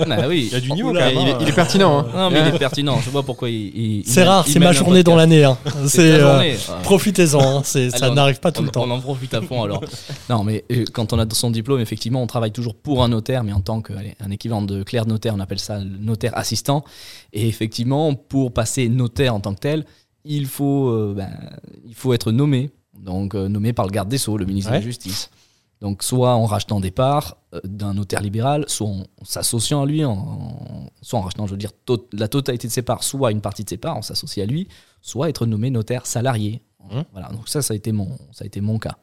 [0.06, 0.48] Bah oui.
[0.50, 0.92] Il y a du niveau.
[0.92, 2.00] il, est, pertinent.
[2.00, 2.06] Hein.
[2.14, 3.00] Non, mais il est pertinent.
[3.00, 4.02] Je vois pourquoi il.
[4.06, 5.44] c'est rare, c'est ma journée dans l'année.
[5.44, 5.56] Hein.
[5.86, 7.58] C'est euh, profitez-en.
[7.58, 7.62] Hein.
[7.64, 8.84] ça n'arrive pas tout le temps.
[8.84, 9.82] On en profite à fond alors.
[10.28, 13.44] non, mais euh, quand on a son diplôme, effectivement, on travaille toujours pour un notaire,
[13.44, 16.84] mais en tant qu'un équivalent de clerc notaire, on appelle ça le notaire assistant.
[17.32, 19.84] Et effectivement, pour passer notaire en tant que tel,
[20.24, 21.30] il faut, euh, ben,
[21.86, 22.70] il faut être nommé.
[22.98, 25.30] Donc nommé par le garde des sceaux, le ministre de la Justice.
[25.82, 30.04] Donc soit en rachetant des parts euh, d'un notaire libéral, soit en, s'associant à lui,
[30.04, 31.72] en, soit en rachetant, je veux dire,
[32.12, 34.68] la totalité de ses parts, soit une partie de ses parts, on s'associe à lui,
[35.00, 36.62] soit être nommé notaire salarié.
[36.88, 37.00] Mmh.
[37.10, 38.96] Voilà, donc ça, ça a, été mon, ça a été mon cas.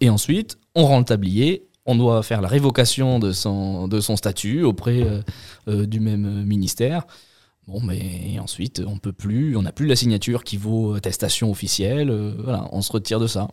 [0.00, 4.16] Et ensuite, on rend le tablier, on doit faire la révocation de son, de son
[4.16, 5.22] statut auprès euh,
[5.68, 7.06] euh, du même ministère.
[7.68, 12.10] Bon, mais ensuite, on peut plus, on n'a plus la signature qui vaut attestation officielle.
[12.42, 13.48] voilà, on se retire de ça.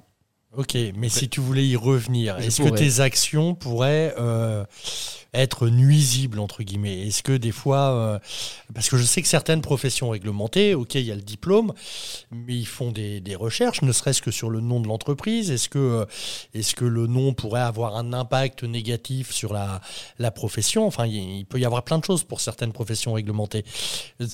[0.55, 4.63] Ok, mais si tu voulais y revenir, est-ce que tes actions pourraient euh,
[5.33, 7.07] être nuisibles, entre guillemets?
[7.07, 8.19] Est-ce que des fois, euh,
[8.75, 11.73] parce que je sais que certaines professions réglementées, ok, il y a le diplôme,
[12.31, 15.49] mais ils font des, recherches, ne serait-ce que sur le nom de l'entreprise.
[15.49, 16.05] Est-ce que, euh,
[16.53, 19.81] est que le nom pourrait avoir un impact négatif sur la,
[20.19, 20.85] la profession?
[20.85, 23.65] Enfin, il, peut y avoir plein de choses pour certaines professions réglementées.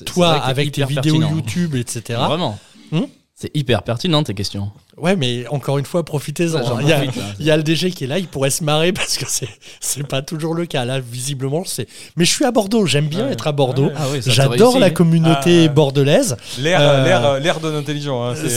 [0.05, 2.19] Toi, avec tes vidéos YouTube, etc.
[2.19, 2.59] Vraiment.
[2.91, 3.05] Hmm?
[3.41, 4.69] C'est hyper pertinent tes questions.
[4.97, 6.81] Ouais, mais encore une fois, profitez-en.
[6.81, 9.47] il, y a le DG qui est là, il pourrait se marrer parce que c'est
[9.79, 10.83] c'est pas toujours le cas.
[10.83, 11.87] Là, visiblement, c'est.
[12.17, 12.85] Mais je suis à Bordeaux.
[12.85, 13.91] J'aime bien être à Bordeaux.
[13.95, 16.35] Ah J'adore la communauté ah, bordelaise.
[16.59, 18.21] L'air euh, l'air euh, l'air donne intelligent.
[18.21, 18.33] Hein.
[18.35, 18.49] C'est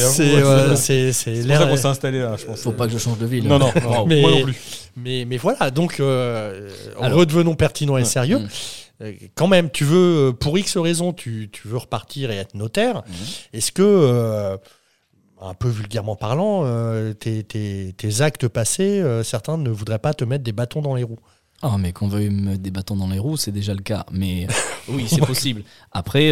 [1.12, 1.68] c'est l'air.
[1.68, 2.34] qu'on s'est installé là.
[2.36, 2.62] Je pense.
[2.62, 3.46] Faut pas que je change de ville.
[3.46, 3.72] Non non.
[4.08, 4.56] mais, moi non plus.
[4.96, 5.70] Mais mais voilà.
[5.70, 6.68] Donc euh,
[6.98, 8.40] redevenons pertinents et sérieux.
[8.40, 8.48] Mm.
[9.02, 13.02] Euh, quand même, tu veux, euh, pour X raisons, tu, veux repartir et être notaire.
[13.06, 13.14] Mhm.
[13.52, 14.56] Est-ce que, euh,
[15.40, 16.64] un peu vulgairement parlant,
[17.14, 21.18] tes, actes passés, certains ne voudraient pas te mettre des bâtons dans les roues?
[21.62, 24.06] Ah, mais qu'on veuille me mettre des bâtons dans les roues, c'est déjà le cas.
[24.12, 24.46] Mais
[24.88, 25.64] oui, c'est possible.
[25.90, 26.30] Après,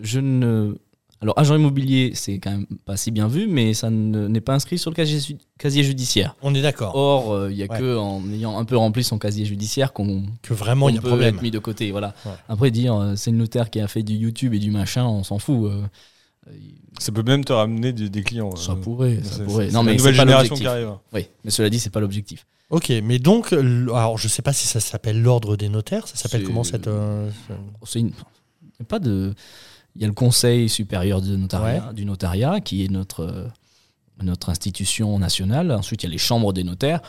[0.00, 0.74] je ne
[1.22, 4.78] alors, agent immobilier, c'est quand même pas si bien vu, mais ça n'est pas inscrit
[4.78, 6.36] sur le casier, judiciaire.
[6.42, 6.94] On est d'accord.
[6.94, 10.24] Or, euh, il n'y a que en ayant un peu rempli son casier judiciaire qu'on
[10.42, 11.36] que vraiment il y a problème.
[11.36, 11.90] être mis de côté.
[11.90, 12.14] Voilà.
[12.48, 15.24] Après, dire euh, c'est le notaire qui a fait du YouTube et du machin, on
[15.24, 15.70] s'en fout.
[15.70, 16.52] Euh,
[16.98, 18.54] ça peut même te ramener des, clients.
[18.54, 19.70] Ça pourrait, ça pourrait.
[19.70, 20.68] Non, mais c'est pas l'objectif.
[21.14, 22.46] Oui, mais cela dit, c'est pas l'objectif.
[22.68, 26.06] Ok, mais donc, alors je sais pas si ça s'appelle l'ordre des notaires.
[26.08, 26.90] Ça s'appelle comment cette
[27.84, 28.12] C'est une...
[28.86, 29.34] pas de
[29.96, 33.48] il y a le Conseil supérieur du notariat, du notariat qui est notre, euh,
[34.22, 35.72] notre institution nationale.
[35.72, 37.00] Ensuite, il y a les chambres des notaires.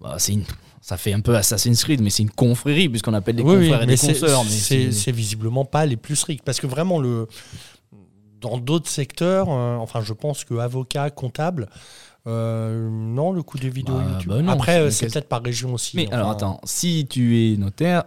[0.00, 0.38] Bah, c'est
[0.80, 3.86] ça fait un peu Assassin's Creed, mais c'est une confrérie, puisqu'on appelle des confrères et
[3.86, 4.44] des consoeurs.
[4.46, 6.42] C'est visiblement pas les plus stricts.
[6.42, 7.28] Parce que vraiment, le,
[8.40, 11.68] dans d'autres secteurs, enfin, je pense que avocat, comptable,
[12.24, 14.46] non, le coût des vidéos bah, YouTube.
[14.46, 15.98] Bah Après, c'est peut-être par région aussi.
[15.98, 18.04] Mais alors attends, si tu es notaire,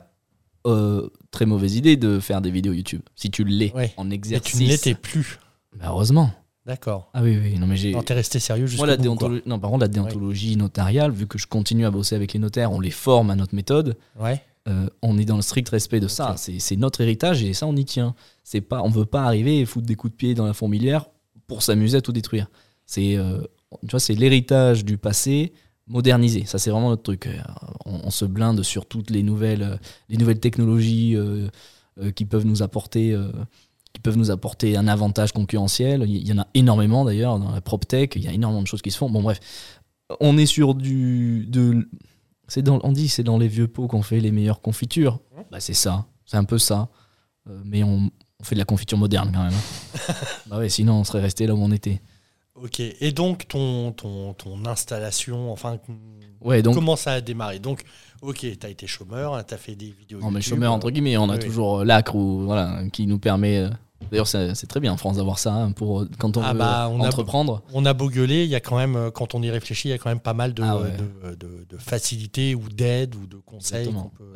[1.32, 3.02] très mauvaise idée de faire des vidéos YouTube.
[3.16, 4.56] Si tu l'es en exercice.
[4.56, 5.40] Mais tu ne l'étais plus.
[5.78, 6.32] Bah, heureusement.
[6.66, 7.10] D'accord.
[7.14, 7.60] Ah oui, oui.
[7.60, 7.94] Non, mais j'ai.
[8.06, 9.44] t'es resté sérieux Moi, la déontologie.
[9.46, 12.72] Non, par contre, la déontologie notariale, vu que je continue à bosser avec les notaires,
[12.72, 13.98] on les forme à notre méthode.
[14.20, 14.42] Ouais.
[14.70, 16.36] Euh, on est dans le strict respect de ça.
[16.38, 18.16] C'est notre héritage et ça, on y tient.
[18.44, 21.08] C'est pas, on veut pas arriver et foutre des coups de pied dans la fourmilière
[21.48, 22.50] pour s'amuser à tout détruire.
[22.86, 23.42] C'est, euh,
[23.82, 25.52] tu vois, c'est l'héritage du passé
[25.88, 26.46] modernisé.
[26.46, 27.28] Ça, c'est vraiment notre truc.
[27.28, 27.38] Euh,
[27.86, 31.16] on, se blinde sur toutes les nouvelles, les nouvelles technologies
[32.16, 33.16] qui peuvent nous apporter
[33.94, 36.04] qui peuvent nous apporter un avantage concurrentiel.
[36.08, 38.82] Il y en a énormément d'ailleurs dans la PropTech, il y a énormément de choses
[38.82, 39.10] qui se font.
[39.10, 39.40] Bon bref,
[40.20, 41.46] on est sur du...
[41.48, 41.88] De,
[42.48, 45.20] c'est dans, on dit c'est dans les vieux pots qu'on fait les meilleures confitures.
[45.52, 46.90] Bah, c'est ça, c'est un peu ça.
[47.50, 48.10] Euh, mais on,
[48.42, 49.54] fait de la confiture moderne quand même.
[49.54, 50.14] Hein.
[50.48, 52.02] bah ouais, sinon on serait resté là où on était.
[52.62, 55.80] Ok, et donc ton, ton, ton installation, enfin,
[56.42, 57.58] ouais, donc, comment ça a démarré?
[57.58, 57.82] Donc,
[58.22, 60.20] ok, tu as été chômeur, tu as fait des vidéos.
[60.20, 63.58] Non, mais chômeur, entre guillemets, on a toujours euh, l'acre ou, voilà, qui nous permet
[63.58, 63.70] euh,
[64.12, 66.60] D'ailleurs, c'est très bien en France d'avoir ça hein, pour euh, quand on ah veut
[66.60, 67.62] bah, entreprendre.
[67.74, 69.92] on a beau gueuler, il y a quand même, euh, quand on y réfléchit, il
[69.92, 70.80] y a quand même pas mal de, ah
[71.36, 73.90] de, facilités ou d'aides ou de conseils.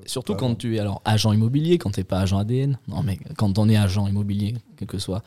[0.06, 2.80] Surtout quand tu es alors agent immobilier, quand tu n'es pas agent ADN.
[2.88, 5.22] Non, mais quand on est agent immobilier, quel que soit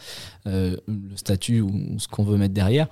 [0.47, 2.89] euh, le statut ou ce qu'on veut mettre derrière,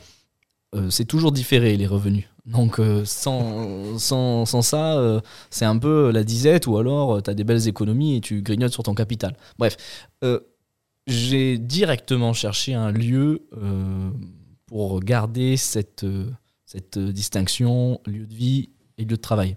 [0.91, 2.27] c'est toujours différé les revenus.
[2.45, 7.45] Donc sans, sans, sans, ça, c'est un peu la disette ou alors tu as des
[7.45, 9.35] belles économies et tu grignotes sur ton capital.
[9.59, 9.77] Bref,
[11.09, 14.11] j'ai directement cherché un lieu euh,
[14.67, 16.07] pour garder cette,
[16.67, 18.69] cette distinction lieu de vie
[18.99, 19.57] et lieu de travail.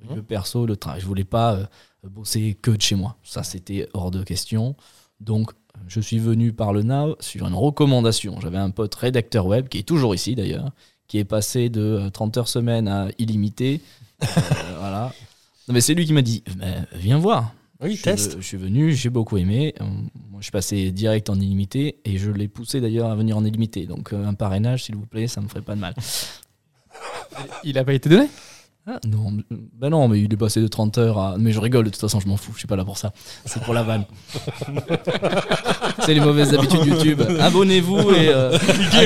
[0.00, 0.14] Mmh.
[0.16, 1.00] Le perso, le travail.
[1.00, 1.66] Je voulais pas euh,
[2.08, 3.16] bosser que de chez moi.
[3.22, 4.76] Ça, c'était hors de question.
[5.20, 5.52] Donc,
[5.88, 8.40] je suis venu par le NAV sur une recommandation.
[8.40, 10.70] J'avais un pote rédacteur web, qui est toujours ici d'ailleurs,
[11.08, 13.80] qui est passé de 30 euh, heures semaine à illimité.
[14.20, 15.12] voilà.
[15.68, 16.42] Non, mais c'est lui qui m'a dit
[16.94, 17.52] Viens voir.
[17.80, 18.30] Oui, je test.
[18.32, 19.74] Suis, je suis venu, j'ai beaucoup aimé.
[20.36, 23.44] Moi, je suis passé direct en illimité et je l'ai poussé d'ailleurs à venir en
[23.46, 23.86] illimité.
[23.86, 25.94] Donc, euh, un parrainage, s'il vous plaît, ça me ferait pas de mal.
[27.64, 28.28] Il a pas été donné?
[28.86, 31.36] Ah, non, bah non, mais il est passé de 30 heures à.
[31.38, 33.12] Mais je rigole, de toute façon, je m'en fous, je suis pas là pour ça.
[33.46, 34.04] C'est pour la vanne.
[36.00, 37.22] c'est les mauvaises habitudes YouTube.
[37.40, 38.56] Abonnez-vous et euh,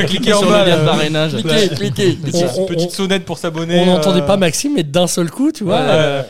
[0.07, 1.37] cliquez, sur le lien de parrainage.
[1.37, 2.13] Cliquez, cliquez.
[2.67, 3.81] Petite, sonnette pour s'abonner.
[3.81, 4.27] On n'entendait euh.
[4.27, 6.25] pas Maxime, mais d'un seul coup, tu vois.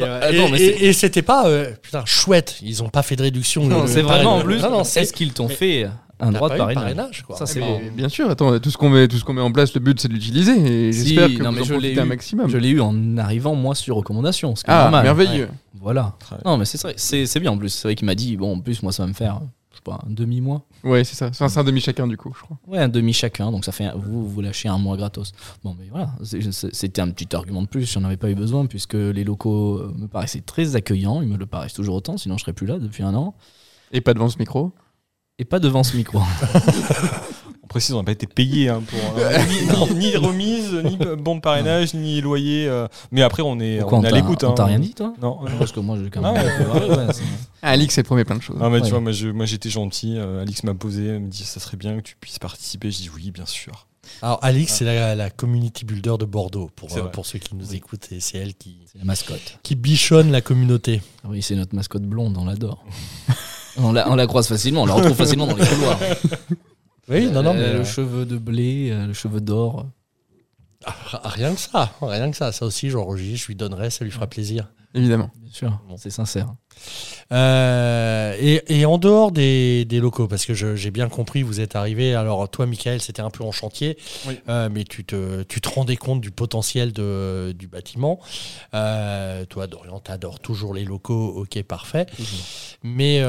[0.00, 1.46] Bah, et, c'était pas.
[1.82, 3.66] putain, chouette, ils ont pas fait de réduction.
[3.66, 4.62] Non, c'est vraiment en plus.
[4.96, 5.88] Est-ce qu'ils t'ont fait
[6.22, 7.24] un droit de parrainage.
[7.34, 7.80] Ça, c'est beau.
[7.94, 10.00] Bien sûr, attends, tout ce qu'on met, tout ce qu'on met en place, le but
[10.00, 10.52] c'est de l'utiliser.
[10.52, 12.48] Et j'espère que vous en profitez un maximum.
[12.48, 14.56] Je l'ai eu en arrivant moi sur recommandation.
[14.56, 15.48] Ce ah, merveilleux.
[15.80, 16.14] Voilà.
[16.44, 17.70] Non, mais c'est c'est bien en plus.
[17.70, 19.40] C'est vrai qu'il m'a dit bon, en plus moi ça va me faire
[19.82, 20.66] pas un demi mois.
[20.84, 21.32] Ouais, c'est ça.
[21.32, 22.58] C'est un, demi chacun du coup, je crois.
[22.66, 23.50] Ouais, un demi chacun.
[23.50, 25.32] Donc ça fait vous vous lâchez un mois gratos.
[25.64, 27.90] Bon, mais voilà, c'était un petit argument de plus.
[27.92, 31.22] J'en avais pas eu besoin puisque les locaux euh, me paraissaient très accueillants.
[31.22, 32.16] Ils me le paraissent toujours autant.
[32.16, 33.34] Sinon je serais plus là depuis un an.
[33.92, 34.72] Et pas devant ce micro?
[35.38, 36.20] Et pas devant ce micro.
[37.72, 39.38] on précise, on n'a pas été payé hein, pour euh,
[39.94, 42.68] ni, remise, ni bon de parrainage, ni loyer.
[42.68, 44.44] Euh, mais après, on est, on, est à l'écoute.
[44.44, 44.66] On t'a hein.
[44.66, 45.14] rien dit, toi?
[45.22, 45.38] Non.
[45.58, 46.34] Parce que moi, j'ai quand même.
[47.62, 48.58] Ah, Alix, elle promet plein de choses.
[48.60, 50.16] Ah, mais tu vois, moi, moi j'étais gentil.
[50.18, 52.90] Euh, Alix m'a posé, elle me dit ça serait bien que tu puisses participer.
[52.90, 53.86] Je dis oui, bien sûr.
[54.20, 58.20] Alors, Alix, c'est la, community builder de Bordeaux, pour, pour ceux qui nous écoutent, et
[58.20, 58.76] c'est elle qui.
[58.98, 59.58] la mascotte.
[59.62, 61.00] Qui bichonne la communauté.
[61.24, 62.84] Oui, c'est notre mascotte blonde, on l'adore.
[63.78, 65.98] On la, croise facilement, on la retrouve facilement dans les couloirs.
[67.08, 67.54] Oui, non, non.
[67.56, 69.86] Euh, le cheveu de blé, euh, le cheveu d'or.
[70.84, 72.52] Ah, rien que ça, rien que ça.
[72.52, 74.72] Ça aussi, j'enregistre, je lui donnerai, ça lui fera plaisir.
[74.94, 75.30] Évidemment.
[75.36, 76.54] Bien sûr, c'est sincère.
[77.32, 82.48] Euh, et, en dehors des, locaux, parce que j'ai bien compris, vous êtes arrivé, alors
[82.48, 83.96] toi Michael, c'était un peu en chantier,
[84.48, 88.20] euh, mais tu te, tu te rendais compte du potentiel de, du bâtiment.
[88.74, 92.06] Euh, toi Dorian, t'adores toujours les locaux, ok parfait.
[92.82, 93.22] Mais,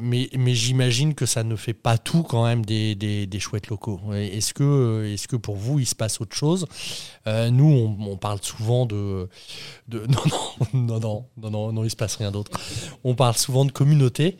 [0.00, 4.00] mais, mais j'imagine que ça ne fait pas tout quand même des, des, chouettes locaux.
[4.12, 6.66] Est-ce que, est -ce que pour vous, il se passe autre chose?
[7.26, 9.28] Nous, on, parle souvent de...
[9.86, 10.22] de non,
[10.74, 12.50] non, non, non, non, non, non, il se passe rien d'autre.
[13.04, 14.36] On parle souvent de communauté.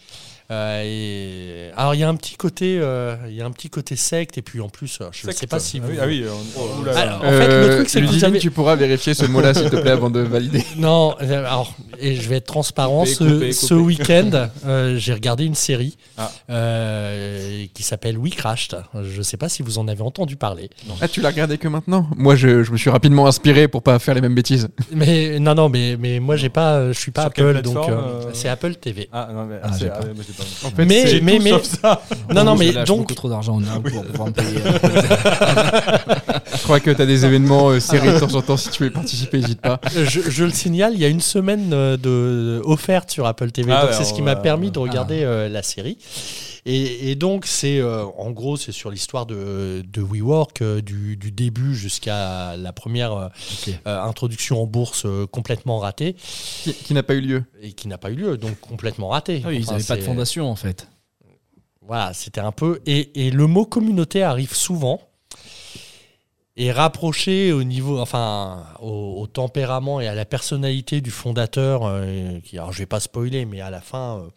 [0.50, 1.70] Euh, et...
[1.76, 4.38] Alors il y a un petit côté, euh, il y a un petit côté secte
[4.38, 5.80] et puis en plus, euh, je ne sais pas si.
[6.00, 9.68] Ah oui, ah, en fait, le truc c'est que tu pourras vérifier ce mot-là s'il
[9.68, 10.64] te plaît avant de valider.
[10.78, 13.04] Non, alors et je vais être transparent.
[13.04, 14.48] Ce, ce week-end,
[14.96, 16.30] j'ai regardé une série ah.
[17.74, 18.76] qui s'appelle We Crashed.
[18.94, 20.70] Je ne sais pas si vous en avez entendu parler.
[21.00, 22.08] Ah, tu l'as regardé que maintenant?
[22.16, 24.68] Moi, je, je, me suis rapidement inspiré pour pas faire les mêmes bêtises.
[24.92, 27.90] Mais non, non, mais mais moi j'ai pas, je suis pas Apple, donc
[28.32, 29.08] c'est Apple TV.
[29.12, 29.56] Ah non, mais
[30.64, 32.02] En fait, Mais- c'est mais- tout mais- sauf ça.
[32.34, 34.58] Non, non, mais lâche donc, beaucoup trop d'argent au NAO pour pouvoir me payer.
[34.64, 34.78] euh,
[36.56, 38.56] Je crois que tu as des événements euh, serrés de temps en temps.
[38.56, 39.80] Si tu veux y participer, n'hésite pas.
[39.94, 43.72] je, je le signale, il y a une semaine euh, de, offerte sur Apple TV.
[43.72, 45.98] Ah donc ouais, c'est ce qui m'a permis de regarder euh, la série.
[46.70, 51.16] Et, et donc, c'est euh, en gros, c'est sur l'histoire de, de WeWork, euh, du,
[51.16, 53.28] du début jusqu'à la première euh,
[53.86, 56.14] euh, introduction en bourse euh, complètement ratée
[56.62, 57.44] Qui, qui n'a pas eu lieu.
[57.62, 59.40] et qui n'a pas eu lieu, donc complètement ratée.
[59.44, 60.88] Ah oui, ils n'avaient pas de fondation en fait.
[61.80, 62.80] Voilà, c'était un peu.
[62.84, 65.00] Et, et le mot communauté arrive souvent
[66.58, 71.84] et rapproché au niveau, enfin, au, au tempérament et à la personnalité du fondateur.
[71.86, 74.28] euh, qui, alors, je vais pas spoiler, mais à la fin, euh,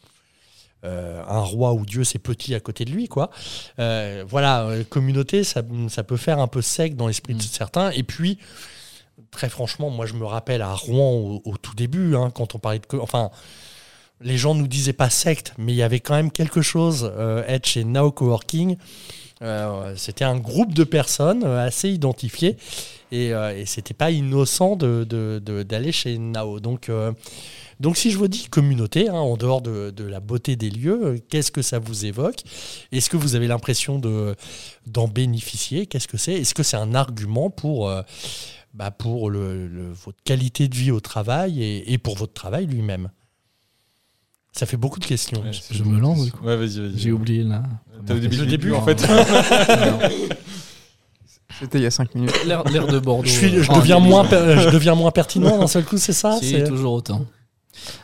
[0.83, 3.29] euh, un roi ou Dieu, c'est petit à côté de lui, quoi.
[3.79, 7.47] Euh, voilà, euh, communauté, ça, ça peut faire un peu sec dans l'esprit de Mm.
[7.51, 7.91] certains.
[7.91, 8.37] Et puis.
[9.29, 12.59] Très franchement, moi je me rappelle à Rouen au, au tout début, hein, quand on
[12.59, 12.97] parlait de.
[12.99, 13.29] Enfin,
[14.19, 17.09] les gens nous disaient pas secte, mais il y avait quand même quelque chose.
[17.17, 18.75] Euh, être chez Now Coworking,
[19.95, 22.57] c'était un groupe de personnes assez identifiées
[23.13, 26.59] et, et c'était pas innocent de- de- de- d'aller chez Now.
[26.59, 26.89] Donc,
[27.81, 30.99] donc, si je vous dis communauté, hein, en dehors de, de la beauté des lieux,
[31.03, 32.41] euh, qu'est-ce que ça vous évoque?
[32.91, 34.35] Est-ce que vous avez l'impression de-
[34.87, 35.87] d'en bénéficier?
[35.87, 36.33] Qu'est-ce que c'est?
[36.33, 38.01] Est-ce que c'est un argument pour, euh,
[38.73, 42.65] bah, pour le- le- votre qualité de vie au travail et, et pour votre travail
[42.67, 43.09] lui-même?
[44.53, 45.41] Ça fait beaucoup de questions.
[45.41, 46.45] Ouais, Je me lance, du coup.
[46.45, 46.97] Ouais, vas-y, vas-y.
[46.99, 47.63] J'ai oublié là.
[48.05, 49.01] T'as oublié Le début, en fait.
[51.59, 52.33] C'était il y a 5 minutes.
[52.45, 53.27] L'air l'air de Bordeaux.
[53.27, 56.13] Je, suis, euh, je, deviens moins per- je deviens moins pertinent d'un seul coup, c'est
[56.13, 56.37] ça?
[56.39, 57.25] Si, C'est toujours autant.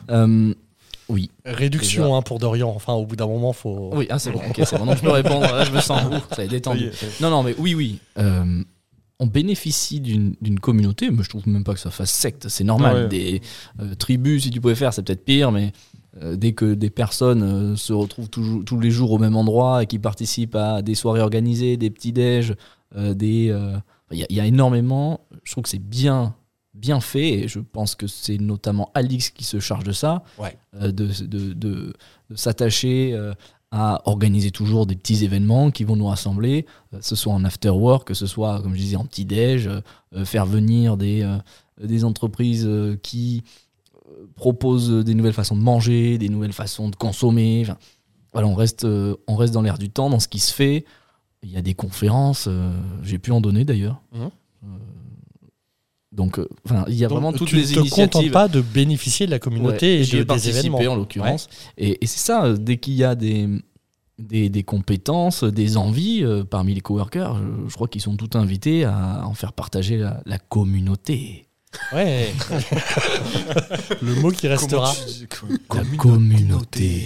[0.09, 0.53] Euh,
[1.09, 1.31] oui.
[1.45, 2.69] Réduction hein, pour Dorian.
[2.75, 3.91] Enfin, au bout d'un moment, faut.
[3.93, 4.39] Oui, ah, c'est bon.
[4.49, 4.85] Ok, c'est bon.
[4.85, 5.41] Donc je peux répondre.
[5.41, 6.01] Là, je me sens.
[6.05, 6.91] Ouh, ça est détendu.
[7.21, 7.99] Non, non, mais oui, oui.
[8.17, 8.63] Euh,
[9.19, 12.49] on bénéficie d'une communauté, mais je trouve même pas que ça fasse secte.
[12.49, 13.03] C'est normal.
[13.03, 13.07] Ouais.
[13.07, 13.41] Des
[13.81, 15.71] euh, tribus, si tu pouvais faire, c'est peut-être pire, mais
[16.21, 19.85] euh, dès que des personnes se retrouvent toujours- tous les jours au même endroit et
[19.87, 22.53] qui participent à des soirées organisées, des petits-déj,
[22.95, 23.55] euh, des.
[24.11, 25.21] Il y, a- il y a énormément.
[25.43, 26.33] Je trouve que c'est bien,
[26.77, 30.57] bien fait et je pense que c'est notamment Alix qui se charge de ça, Ouais.
[30.75, 31.93] euh, de, de, de-
[32.29, 33.33] de s'attacher euh,
[33.71, 37.43] à organiser toujours des petits événements qui vont nous rassembler, euh, que ce soit en
[37.43, 39.69] after work, que ce soit, comme je disais, en petit-déj,
[40.23, 41.27] faire venir des,
[41.83, 42.69] des entreprises
[43.03, 43.43] qui
[44.35, 47.61] proposent des nouvelles façons de manger, des nouvelles façons de consommer.
[47.63, 47.77] Enfin,
[48.33, 50.85] voilà, on reste, on reste dans l'air du temps, dans ce qui se fait.
[51.43, 52.47] Il y a des conférences,
[53.03, 54.01] j'ai pu en donner d'ailleurs.
[54.13, 54.29] Mhm.
[56.17, 58.31] Donc, euh, enfin, il y a Donc, vraiment toutes tu les ne te contentes initiatives.
[58.31, 60.79] pas de bénéficier de la communauté Ouais, et de, des événements.
[60.79, 61.47] en l'occurrence.
[61.77, 63.47] Et, et c'est ça, euh, dès qu'il y a des,
[64.17, 68.35] des, des compétences, des envies euh, parmi les coworkers, je, je crois qu'ils sont tous
[68.35, 71.43] invités à en faire partager la, la communauté.
[71.93, 72.33] Ouais.
[74.01, 74.93] Le mot qui restera.
[75.75, 77.03] La communauté.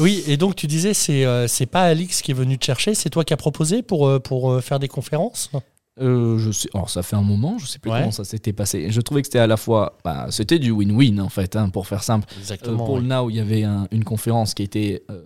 [0.00, 2.94] Oui, et donc tu disais, c'est euh, c'est pas Alix qui est venu te chercher,
[2.94, 5.50] c'est toi qui as proposé pour, euh, pour euh, faire des conférences?
[6.00, 8.00] Euh, je sais, alors ça fait un moment, je sais plus Ouais.
[8.00, 8.90] comment ça s'était passé.
[8.90, 11.86] Je trouvais que c'était à la fois, bah, c'était du win-win en fait, hein, pour
[11.86, 12.26] faire simple.
[12.32, 12.84] Euh, Exactement.
[12.84, 13.00] pour ouais.
[13.00, 15.24] le Now, il y avait un- une conférence qui était, euh,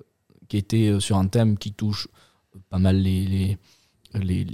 [0.48, 2.08] qui était euh, sur un thème qui touche
[2.70, 3.58] pas mal les, les,
[4.22, 4.46] les-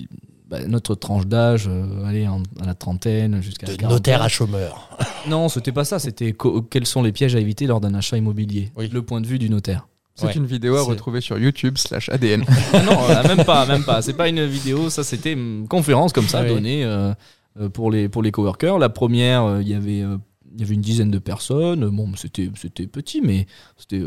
[0.48, 4.88] bah, notre tranche d'âge, euh, allez, en- à la trentaine jusqu'à De notaire à chômeur.
[5.28, 5.98] Non, c'était pas ça.
[5.98, 6.35] C'était
[6.70, 8.70] quels sont les pièges à éviter lors d'un achat immobilier.
[8.76, 8.88] Oui.
[8.88, 9.87] Le point de vue du notaire.
[10.20, 10.35] C'est Ouais.
[10.35, 12.40] une vidéo à retrouver sur YouTube slash ADN.
[12.85, 14.02] non, euh, même pas, même pas.
[14.02, 14.90] C'est pas une vidéo.
[14.90, 16.48] Ça, c'était une conférence comme ça Oui.
[16.48, 17.12] donnée euh,
[17.61, 18.78] euh, pour les pour les coworkers.
[18.78, 20.16] La première, euh, il y avait euh,
[20.54, 21.88] il y avait une dizaine de personnes.
[21.88, 24.02] Bon, c'était c'était petit, mais c'était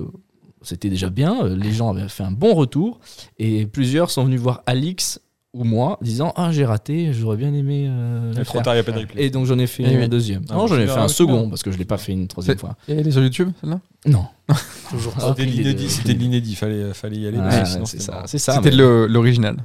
[0.63, 1.47] c'était déjà bien.
[1.47, 2.99] Les gens avaient fait un bon retour
[3.39, 5.21] et plusieurs sont venus voir Alix
[5.53, 8.81] ou moi, disant ah j'ai raté, j'aurais bien aimé euh, le Trop tard, il n'y
[8.81, 9.23] a pas de replay.
[9.25, 10.07] Et donc j'en ai fait Eh un oui.
[10.09, 10.43] deuxième.
[10.49, 12.27] Ah, non, bon, j'en ai fait un second parce que je l'ai pas fait une
[12.27, 12.75] troisième fois.
[12.87, 13.79] Et elle est sur YouTube, celle-là?
[14.05, 14.25] Non.
[14.89, 15.27] Toujours Ah, pas.
[15.29, 17.37] C'était de l'inédit, c'était de l'inédit, fallait, fallait y aller.
[17.37, 18.55] Ouais, parce que ouais, sinon, c'est c'était ça, c'est ça.
[18.55, 19.57] C'était mais le- l'original.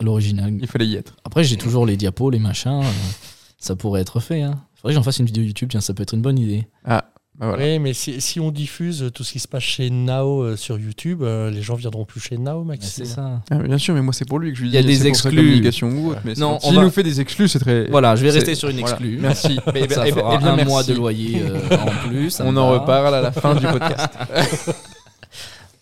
[0.00, 0.54] l'original.
[0.60, 1.14] Il fallait y être.
[1.24, 2.80] Après, j'ai toujours les diapos, les machins.
[2.82, 2.88] euh,
[3.58, 4.42] ça pourrait être fait.
[4.42, 4.54] Hein.
[4.76, 5.68] Faudrait que j'en fasse une vidéo YouTube.
[5.70, 6.66] Tiens, ça peut être une bonne idée.
[7.38, 7.64] Bah voilà.
[7.64, 10.78] Oui, mais si, si on diffuse tout ce qui se passe chez Nao euh, sur
[10.78, 13.04] YouTube, euh, les gens viendront plus chez Nao, Maxime.
[13.04, 13.42] c'est ça.
[13.50, 14.86] Ah, bien sûr, mais moi c'est pour lui que je lui Il y a dis,
[14.88, 15.62] des exclus.
[15.82, 16.20] ou autre.
[16.24, 17.88] Mais Non, on va- nous fait des exclus, c'est très.
[17.90, 18.92] Voilà, je vais rester sur une voilà.
[18.94, 19.18] exclue.
[19.20, 19.58] Merci.
[19.74, 20.70] Eh ben, ça eh ben, fera eh bien, un merci.
[20.70, 22.40] mois de loyer euh, en plus.
[22.40, 22.78] On en va.
[22.78, 24.08] reparle à la fin du podcast.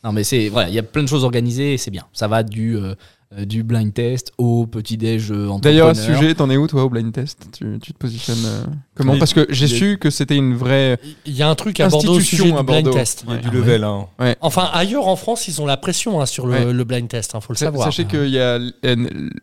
[0.02, 2.04] Non, mais c'est voilà, il y a plein de choses organisées et c'est bien.
[2.12, 2.94] Ça va du euh,
[3.44, 6.84] du blind test au petit déj euh, D'ailleurs, à ce sujet, t'en es où toi
[6.84, 7.48] au blind test?
[7.56, 9.18] Tu, tu te positionnes euh, comment?
[9.18, 10.98] Parce que j'ai su que c'était une vraie.
[11.26, 13.24] Il y a un truc à Bordeaux au sujet du blind test.
[13.26, 13.54] Il y a du Ouais.
[13.54, 13.84] level.
[13.84, 14.06] Hein.
[14.40, 16.72] Enfin, ailleurs en France, ils ont la pression hein, sur le, Ouais.
[16.72, 17.84] le blind test, il faut le Sa- savoir.
[17.86, 18.58] Sachez qu'il y a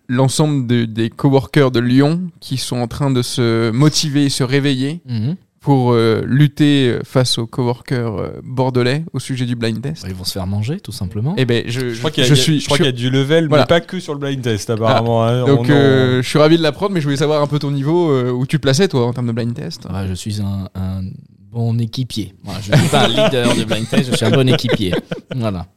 [0.08, 4.44] l'ensemble de- des coworkers de Lyon qui sont en train de se motiver et se
[4.44, 5.36] réveiller Mhm.
[5.62, 10.06] Pour euh, lutter face aux coworkers euh, bordelais au sujet du blind test.
[10.08, 11.36] Ils vont se faire manger, tout simplement.
[11.38, 14.14] Eh ben, je, je crois qu'il y, y, a du level, mais pas que sur
[14.14, 15.24] le blind test, apparemment.
[15.24, 15.46] Ah, hein.
[15.46, 18.46] donc, je suis ravi de l'apprendre, mais je voulais savoir un peu ton niveau, où
[18.48, 19.88] tu plaçais, toi, en termes de blind test.
[19.88, 21.04] Ah, je suis un, un
[21.52, 22.34] bon équipier.
[22.62, 24.96] je ne suis pas un leader de blind test, je suis un bon équipier.
[25.36, 25.68] Voilà.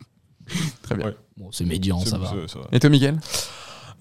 [0.83, 1.13] Très bien.
[1.37, 2.29] Bon, c'est médian, ça va.
[2.47, 2.67] ça va.
[2.73, 3.19] Et toi, Miguel?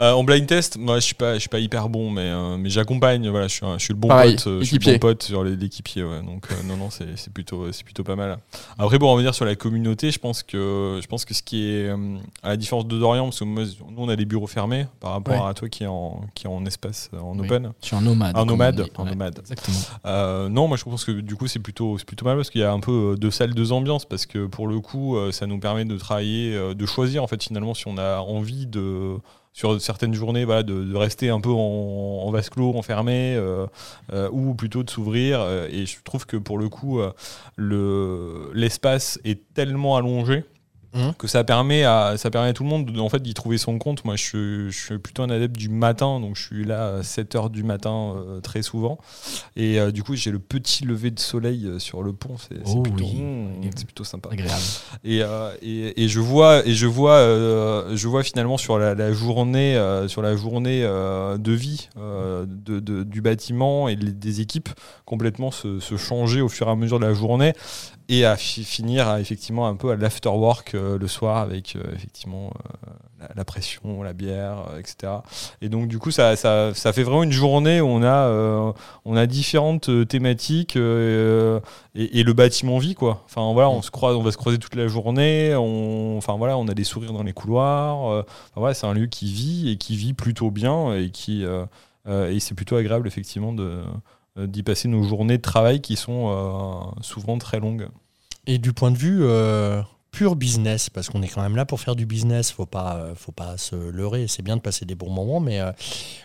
[0.03, 2.57] Euh, en blind test, moi je suis pas, je suis pas hyper bon, mais euh,
[2.57, 3.29] mais j'accompagne.
[3.29, 5.43] Voilà, je suis, je suis le bon pote, euh, je suis le bon pote sur
[5.45, 6.03] l'équipier.
[6.03, 6.21] Ouais.
[6.21, 8.37] Donc non non, c'est, plutôt, c'est plutôt pas mal.
[8.77, 11.69] Après on va dire sur la communauté, je pense que je pense que ce qui
[11.69, 11.89] est
[12.41, 15.47] à la différence de Dorian, parce que nous on a les bureaux fermés par rapport
[15.47, 17.71] à toi qui est en qui est en espace en open.
[17.81, 18.35] Je suis un nomade.
[18.35, 19.39] Un nomade, un nomade.
[19.39, 20.49] Exactement.
[20.49, 22.65] non, moi je pense que du coup c'est plutôt c'est plutôt mal parce qu'il y
[22.65, 25.85] a un peu deux salles, deux ambiances parce que pour le coup ça nous permet
[25.85, 29.17] de travailler, de choisir en fait finalement si on a envie de
[29.53, 33.67] sur certaines journées voilà, de, rester un peu en, en vase clos, enfermé, euh,
[34.11, 35.39] euh, ou plutôt de s'ouvrir.
[35.41, 36.99] Euh, et je trouve que pour le coup,
[37.57, 40.43] l'espace est tellement allongé
[40.93, 41.13] Mmh.
[41.17, 43.79] que ça permet à ça permet à tout le monde en fait d'y trouver son
[43.79, 44.05] compte.
[44.05, 47.35] Moi je, je, suis plutôt un adepte du matin donc je suis là à 7
[47.35, 48.99] heures du matin euh, très souvent.
[49.55, 52.35] Et euh, du coup j'ai le petit lever de soleil euh, sur le pont.
[52.37, 54.29] C'est oh plutôt, mmh, plutôt sympa.
[54.31, 54.61] Agréable.
[55.03, 55.21] Et,
[55.63, 57.17] et, et, je vois et je vois
[57.95, 63.87] je vois finalement sur la, journée sur la journée de vie de, de, du bâtiment
[63.87, 64.69] et des équipes
[65.05, 67.53] complètement se, se, changer au fur et à mesure de la journée
[68.09, 72.51] et à finir à, effectivement un peu à l'afterwork euh, le soir avec euh, effectivement
[72.65, 75.13] euh, la, pression, la bière, etc.
[75.61, 78.73] Et donc du coup ça, ça, ça, fait vraiment une journée où on a,
[79.05, 81.59] on a différentes thématiques et,
[81.95, 83.21] et, le bâtiment vit quoi.
[83.25, 85.55] Enfin voilà, on se croise, on va se croiser toute la journée.
[85.55, 87.97] On, enfin voilà, on a des sourires dans les couloirs.
[87.97, 88.25] Enfin,
[88.57, 91.45] voilà, c'est un lieu qui vit et qui vit plutôt bien et qui
[92.05, 93.83] et c'est plutôt agréable effectivement de
[94.37, 97.89] d'y passer nos journées de travail qui sont souvent très longues.
[98.45, 99.81] Et du point de vue euh,
[100.13, 103.13] pur business, parce qu'on est quand même là pour faire du business, faut pas, euh,
[103.15, 104.27] faut pas se leurrer.
[104.27, 105.71] C'est bien de passer des bons moments, mais euh,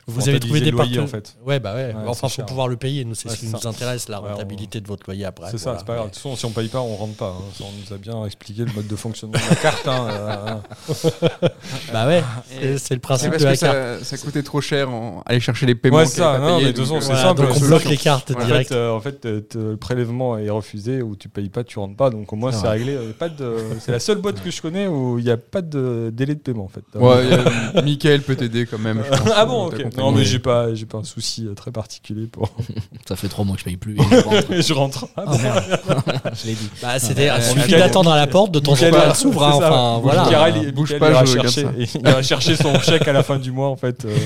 [0.06, 1.04] vous avez trouvé des partenaires.
[1.04, 1.34] En fait.
[1.44, 1.94] Ouais, bah ouais.
[2.06, 3.06] enfin, faut pouvoir le payer.
[3.06, 5.50] Nous, c'est ce qui nous intéresse, la rentabilité de votre loyer après.
[5.50, 6.08] C'est ça, c'est pas grave.
[6.08, 7.34] De toute façon, si on paye pas, on rentre pas.
[7.38, 7.62] Hein.
[7.62, 9.88] on nous a bien expliqué le mode de fonctionnement de la carte.
[9.88, 10.60] Hein,
[11.92, 12.22] bah ouais,
[12.76, 14.04] c'est le principe de la carte.
[14.04, 15.96] Ça, coûtait trop cher en aller chercher les paiements.
[15.96, 16.38] Ouais, ça.
[16.38, 17.46] Non, mais de toute façon, c'est simple.
[17.50, 18.72] on bloque les cartes direct.
[18.72, 22.10] En fait, le prélèvement est refusé ou tu payes pas, tu rentres pas.
[22.10, 22.98] Donc au moins, c'est réglé.
[23.18, 23.77] Pas de.
[23.80, 26.40] C'est la seule boîte que je connais où il n'y a pas de délai de
[26.40, 26.84] paiement en fait.
[26.94, 29.02] Ouais, Michael peut t'aider quand même.
[29.34, 29.96] ah bon, ok.
[29.96, 32.50] Non, mais j'ai pas, j'ai pas un souci euh, très particulier pour.
[33.06, 33.96] Ça fait trois mois que je paye plus.
[34.50, 35.06] Et je rentre.
[35.16, 35.34] Ah,
[36.32, 36.70] je l'ai dit.
[36.80, 39.44] Bah, c'était il suffit d'attendre à la porte, de temps en temps elle s'ouvre.
[39.44, 40.48] Hein, enfin, voilà.
[40.62, 43.68] il, bouge pas, il chercher, il va chercher son chèque à la fin du mois
[43.68, 44.04] en fait.
[44.04, 44.16] Euh.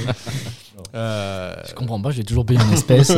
[0.94, 1.54] Euh...
[1.68, 3.12] Je comprends pas, j'ai toujours payé en espèces.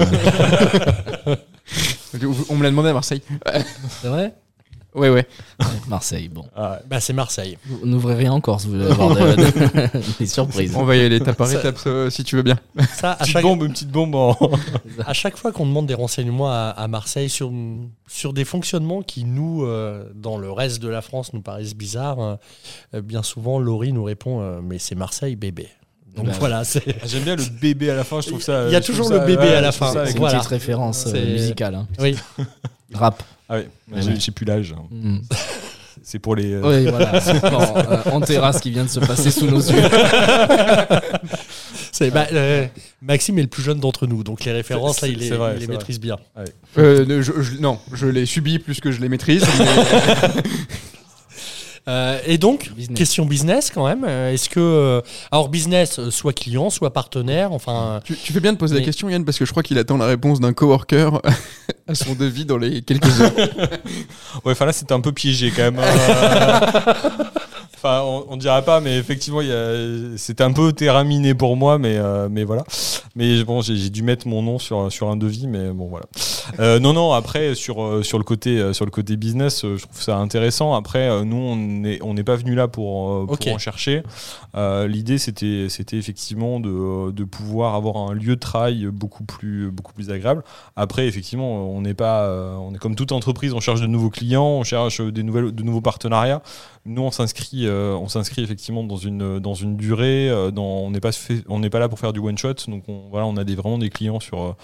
[2.49, 3.22] On me l'a demandé à Marseille.
[4.03, 4.32] C'est vrai?
[4.95, 5.27] Ouais, ouais.
[5.89, 6.45] Marseille, bon.
[6.55, 7.59] Ah, bah, c'est Marseille.
[7.67, 9.17] Vous n'ouvrez rien encore si vous voulez avoir
[10.19, 10.77] des, surprises.
[10.77, 11.79] On va y aller étape par étape
[12.11, 12.59] si tu veux bien.
[12.95, 13.43] Ça, à chaque...
[13.43, 14.15] bombe, une petite bombe.
[15.07, 17.53] à chaque fois qu'on demande des renseignements à, Marseille sur,
[18.07, 22.39] sur des fonctionnements qui, nous, euh, dans le reste de la France, nous paraissent bizarres,
[22.95, 25.69] euh, bien souvent, Laurie nous répond euh, Mais c'est Marseille, bébé.
[26.17, 26.83] Donc voilà, c'est.
[26.89, 28.67] Ah, j'aime bien le bébé à la fin, je trouve ça.
[28.67, 29.93] Il y a toujours le bébé à la fin.
[29.93, 31.75] C'est une petite référence musicale.
[31.75, 31.87] Hein.
[31.99, 32.17] Oui.
[32.93, 33.23] Rap.
[33.49, 34.75] Ah oui, j'ai plus l'âge.
[34.91, 35.19] Mm.
[36.03, 36.53] C'est pour les.
[36.53, 37.15] Euh, oui, voilà.
[37.15, 39.83] Euh, en terrasse qui vient de se passer sous nos yeux.
[42.12, 42.67] Bah, euh,
[43.01, 45.99] Maxime est le plus jeune d'entre nous, donc les références, là, il, les, les maîtrise
[46.01, 46.17] bien.
[47.61, 49.45] non, je les subis plus que je les maîtrise.
[51.87, 54.05] Euh, et donc, question business quand même.
[54.05, 58.01] Euh, est-ce que, euh, alors business, soit client, soit partenaire, enfin.
[58.05, 60.07] Tu, fais bien de poser la question, Yann, parce que je crois qu'il attend la
[60.07, 61.20] réponse d'un coworker
[61.89, 63.32] à son devis dans les quelques heures.
[64.45, 65.80] ouais, enfin là, c'était un peu piégé quand même.
[67.85, 69.41] Enfin, on, on dira pas, mais effectivement,
[70.16, 71.99] c'était un peu terraminé pour moi, mais,
[72.30, 72.64] mais voilà.
[73.14, 76.07] Mais bon, j'ai dû mettre mon nom sur, sur un devis, mais bon, voilà.
[76.61, 80.16] Euh, non, non, après, sur, sur, le côté, sur le côté business, je trouve ça
[80.16, 80.74] intéressant.
[80.74, 84.03] Après, nous, on n'est on pas venu là pour, pour en chercher.
[84.55, 90.11] L'idée, c'était effectivement de, de, pouvoir avoir un lieu de travail beaucoup plus, beaucoup plus
[90.11, 90.43] agréable.
[90.74, 94.47] Après, effectivement, on n'est pas, on est comme toute entreprise, on cherche de nouveaux clients,
[94.47, 96.43] on cherche des nouvelles, de nouveaux partenariats.
[96.87, 100.31] Nous, on s'inscrit on s'inscrit effectivement dans une, dans une durée.
[100.53, 101.11] Dans, on n'est pas,
[101.70, 102.55] pas là pour faire du one shot.
[102.68, 104.57] Donc on, voilà, on a des, vraiment des clients sur,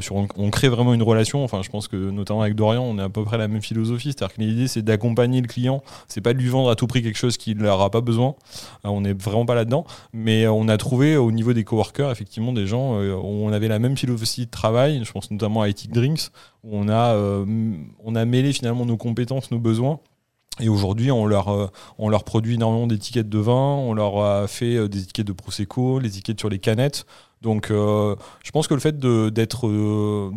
[0.00, 1.44] sur on, crée vraiment une relation.
[1.44, 4.12] Enfin, je pense que notamment avec Dorian, on est à peu près la même philosophie.
[4.12, 5.82] C'est-à-dire que l'idée, c'est d'accompagner le client.
[6.08, 8.34] C'est pas de lui vendre à tout prix quelque chose qu'il n'aura pas besoin.
[8.84, 9.84] on n'est vraiment pas là-dedans.
[10.12, 13.78] Mais on a trouvé au niveau des coworkers effectivement des gens où on avait la
[13.78, 15.00] même philosophie de travail.
[15.04, 16.30] Je pense notamment à Ethic Drinks
[16.64, 17.16] où on a,
[18.04, 20.00] on a mêlé finalement nos compétences, nos besoins
[20.60, 21.66] et aujourd'hui, on leur, euh,
[21.98, 25.32] on leur produit énormément d'étiquettes de vin, on leur a fait euh, des étiquettes de
[25.32, 27.06] Prosecco, les étiquettes sur les canettes.
[27.40, 29.68] Donc, euh, je pense que le fait d'être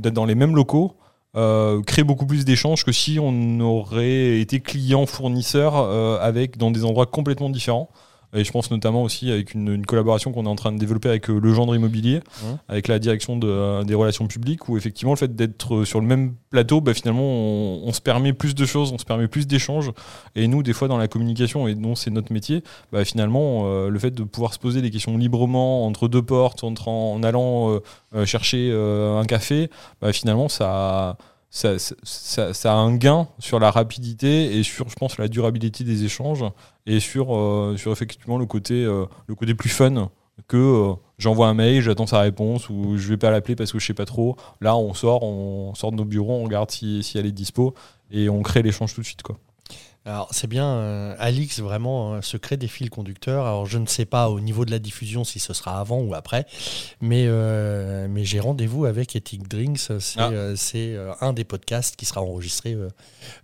[0.10, 0.98] dans les mêmes locaux
[1.34, 5.74] crée beaucoup plus d'échanges que si on aurait été client-fournisseur
[6.58, 7.90] dans des endroits complètement différents.
[8.36, 11.30] Et je pense notamment aussi avec une, collaboration qu'on est en train de développer avec
[11.30, 12.46] euh, le gendre immobilier, mmh.
[12.68, 16.02] avec la direction de, euh, des relations publiques, où effectivement le fait d'être euh, sur
[16.02, 19.48] le même plateau, bah, finalement on, se permet plus de choses, on se permet plus
[19.48, 19.92] d'échanges.
[20.36, 24.00] Et nous, des fois dans la communication, et dont c'est notre métier, bah, finalement le
[24.00, 27.80] fait de pouvoir se poser des questions librement entre deux portes, entre, en, allant
[28.26, 29.70] chercher un café,
[30.02, 31.18] bah, finalement ça
[31.56, 36.44] ça, a un gain sur la rapidité et sur, je pense, la durabilité des échanges
[36.86, 40.10] et sur, euh, sur effectivement le côté, euh, le côté plus fun
[40.48, 43.80] que euh, j'envoie un mail, j'attends sa réponse ou je vais pas l'appeler parce que
[43.80, 44.36] je sais pas trop.
[44.60, 47.74] Là, on sort, on sort de nos bureaux, on regarde si, si elle est dispo
[48.12, 49.24] et on crée l'échange tout de suite.
[49.24, 49.38] Quoi.
[50.08, 53.48] Alors c'est bien, euh, Alix vraiment euh, se crée des fils conducteurs.
[53.48, 56.14] Alors je ne sais pas au niveau de la diffusion si ce sera avant ou
[56.14, 56.46] après,
[57.02, 59.92] mais, euh, mais j'ai rendez-vous avec Ethic Drinks.
[60.00, 60.20] C'est
[60.98, 61.18] ah.
[61.22, 62.78] un des podcasts qui sera enregistré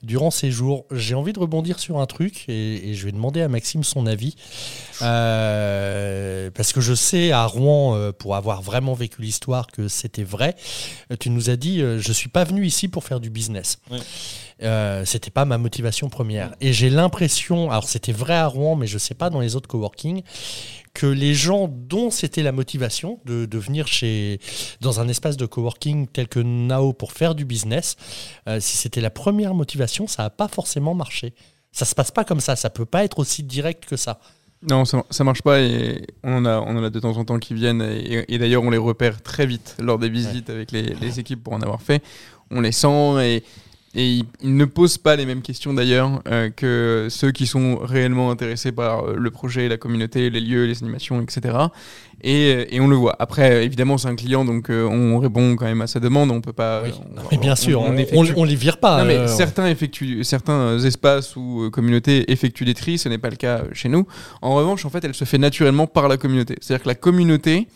[0.03, 0.85] durant ces jours.
[0.91, 4.35] J'ai envie de rebondir sur un truc et, je vais demander à Maxime son avis.
[4.99, 10.55] parce que je sais à Rouen, pour avoir vraiment vécu l'histoire, que c'était vrai.
[11.19, 13.79] Tu nous as dit, je suis pas venu ici pour faire du business.
[14.63, 16.53] Euh, c'était pas ma motivation première.
[16.61, 19.67] Et j'ai l'impression, alors c'était vrai à Rouen, mais je sais pas dans les autres
[19.67, 20.21] coworking,
[20.93, 24.39] que les gens dont c'était la motivation de, de, venir chez,
[24.81, 27.95] dans un espace de coworking tel que Nao pour faire du business,
[28.47, 31.33] euh, si c'était la première motivation, ça n'a pas forcément marché.
[31.71, 34.19] Ça se passe pas comme ça, ça peut pas être aussi direct que ça.
[34.69, 37.25] Non, ça, ça marche pas et on en, a, on en a de temps en
[37.25, 40.83] temps qui viennent et, d'ailleurs on les repère très vite lors des visites avec les,
[40.83, 42.03] les, équipes pour en avoir fait.
[42.51, 43.43] On les sent et
[43.93, 48.31] et ils, ne posent pas les mêmes questions d'ailleurs euh, que ceux qui sont réellement
[48.31, 51.57] intéressés par euh, le projet, la communauté, les lieux, les animations, etc.
[52.23, 53.17] Et, euh, et on le voit.
[53.19, 56.31] Après, évidemment, c'est un client, donc on répond quand même à sa demande.
[56.31, 56.83] On peut pas.
[57.31, 58.99] mais bien sûr, on, on, les vire pas.
[58.99, 62.97] Non, mais certains effectuent, certains espaces ou communautés effectuent des tris.
[62.97, 64.07] Ce n'est pas le cas chez nous.
[64.41, 66.55] En revanche, en fait, elle se fait naturellement par la communauté.
[66.61, 67.67] C'est-à-dire que la communauté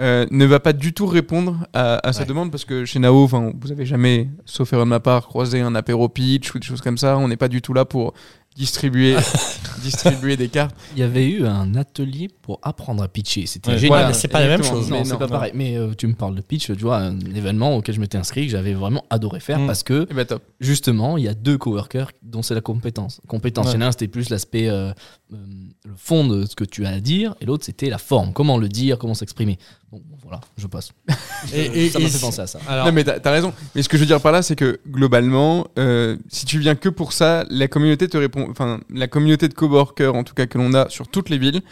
[0.00, 3.72] euh, ne va pas du tout répondre à, sa demande parce que chez Nao, vous
[3.72, 6.98] avez jamais, sauf erreur de ma part, croisé un apéro pitch ou des choses comme
[6.98, 7.16] ça.
[7.16, 8.12] On n'est pas du tout là pour
[8.56, 9.16] distribuer,
[9.82, 10.74] distribuer des cartes.
[10.94, 13.46] Il y avait eu un atelier pour apprendre à pitcher.
[13.46, 14.14] C'était génial.
[14.14, 14.90] c'est pas la même chose.
[14.90, 15.52] Non, c'est pas pareil.
[15.54, 18.46] Mais euh, tu me parles de pitch, tu vois, un événement auquel je m'étais inscrit
[18.46, 19.66] que j'avais vraiment adoré faire mm.
[19.66, 20.42] parce que eh ben, top.
[20.60, 23.20] justement, il y a deux coworkers dont c'est la compétence.
[23.26, 23.74] Compétence.
[23.74, 23.90] Ouais.
[23.90, 24.92] c'était plus l'aspect, euh,
[25.30, 28.58] le fond de ce que tu as à dire, et l'autre c'était la forme, comment
[28.58, 29.58] le dire, comment s'exprimer.
[29.90, 30.92] Bon, voilà, je passe.
[31.54, 32.58] et, ça m'a fait penser à ça.
[32.84, 33.52] Non, mais t'as as raison.
[33.74, 36.74] Mais ce que je veux dire par là, c'est que globalement, euh, si tu viens
[36.74, 38.45] que pour ça, la communauté te répond.
[38.50, 41.62] Enfin, la communauté de coworkers, en tout cas que l'on a sur toutes les villes,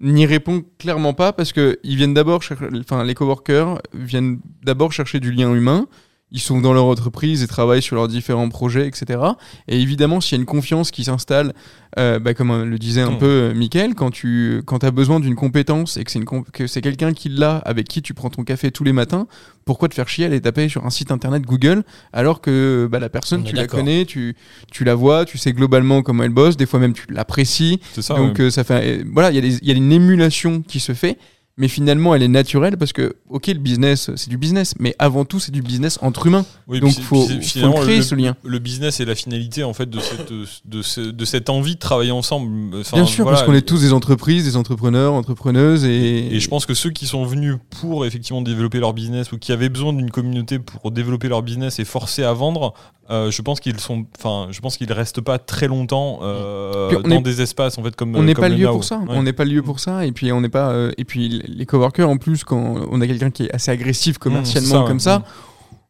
[0.00, 2.40] n'y répond clairement pas parce que ils viennent d'abord,
[2.80, 5.86] enfin, les coworkers viennent d'abord chercher du lien humain
[6.32, 9.20] ils sont dans leur entreprise et travaillent sur leurs différents projets, etc.
[9.68, 11.54] Et évidemment, s'il y a une confiance qui s'installe,
[11.98, 13.18] euh, bah, comme le disait un mmh.
[13.18, 16.20] peu euh, Mickaël, quand tu quand as besoin d'une compétence et que c'est,
[16.52, 19.26] que c'est quelqu'un qui l'a, avec qui tu prends ton café tous les matins,
[19.64, 23.00] pourquoi te faire chier à aller taper sur un site internet Google alors que bah,
[23.00, 24.36] la personne, tu la connais, tu,
[24.70, 27.80] tu la vois, tu sais globalement comment elle bosse, des fois même tu l'apprécies.
[27.98, 31.18] Ça, donc euh, ça fait, voilà, il y, y a une émulation qui se fait
[31.60, 35.26] mais finalement elle est naturelle parce que ok le business c'est du business mais avant
[35.26, 36.46] tout c'est du business entre humains.
[36.66, 37.28] Donc il faut,
[37.82, 38.34] créer ce lien.
[38.42, 42.12] le business est la finalité en fait de cette, de, de cette envie de travailler
[42.12, 42.82] ensemble.
[42.92, 46.34] Bien sûr parce qu'on est tous des entreprises des entrepreneurs entrepreneuses et...
[46.34, 49.52] et je pense que ceux qui sont venus pour effectivement développer leur business ou qui
[49.52, 52.72] avaient besoin d'une communauté pour développer leur business et forcer à vendre
[53.10, 57.20] euh, je pense qu'ils sont, enfin, je pense qu'ils restent pas très longtemps euh, dans
[57.20, 58.14] des espaces en fait comme.
[58.14, 59.00] On n'est pas lieu pour ça.
[59.08, 60.06] On n'est pas lieu pour ça.
[60.06, 60.70] Et puis on n'est pas.
[60.70, 64.18] Euh, et puis les coworkers en plus quand on a quelqu'un qui est assez agressif
[64.18, 65.24] commercialement comme ça.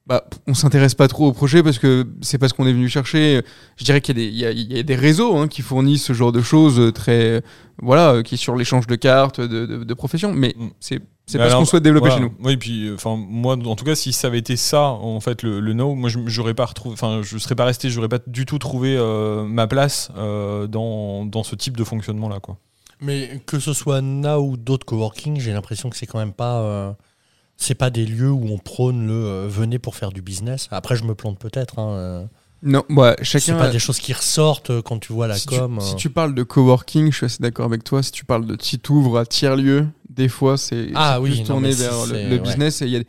[0.06, 2.88] Bah, on s'intéresse pas trop au projet parce que c'est pas ce qu'on est venu
[2.88, 3.42] chercher.
[3.76, 6.92] Je dirais qu'il y, y, a des réseaux hein, qui fournissent ce genre de choses
[6.94, 7.42] très,
[7.80, 10.68] voilà, qui est sur l'échange de cartes, de, de, de profession, mais mm.
[10.80, 11.00] c'est
[11.30, 12.32] C'est pas ce qu'on souhaite développer chez nous.
[12.42, 15.60] Oui, puis enfin moi, en tout cas, si ça avait été ça, en fait, le,
[15.60, 18.58] le no, moi, j'aurais pas retrouvé, enfin, je serais pas resté, j'aurais pas du tout
[18.58, 18.98] trouvé
[19.46, 22.58] ma place dans, dans ce type de fonctionnement là, quoi.
[23.00, 26.60] Mais que ce soit Now ou d'autres coworking, j'ai l'impression que c'est quand même pas.
[26.60, 26.92] Euh,
[27.56, 30.68] c'est pas des lieux où on prône le euh, venez pour faire du business.
[30.70, 31.78] Après, je me plante peut-être.
[31.78, 32.26] Hein, euh.
[32.62, 33.44] Non, bah, chacun.
[33.44, 35.78] C'est pas des choses qui ressortent quand tu vois la com.
[35.80, 38.02] si tu parles de coworking, je suis assez d'accord avec toi.
[38.02, 41.44] Si tu parles de site ouvre à tiers lieu, des fois c'est ah, oui, plus
[41.44, 43.02] tourné vers le, business et il y a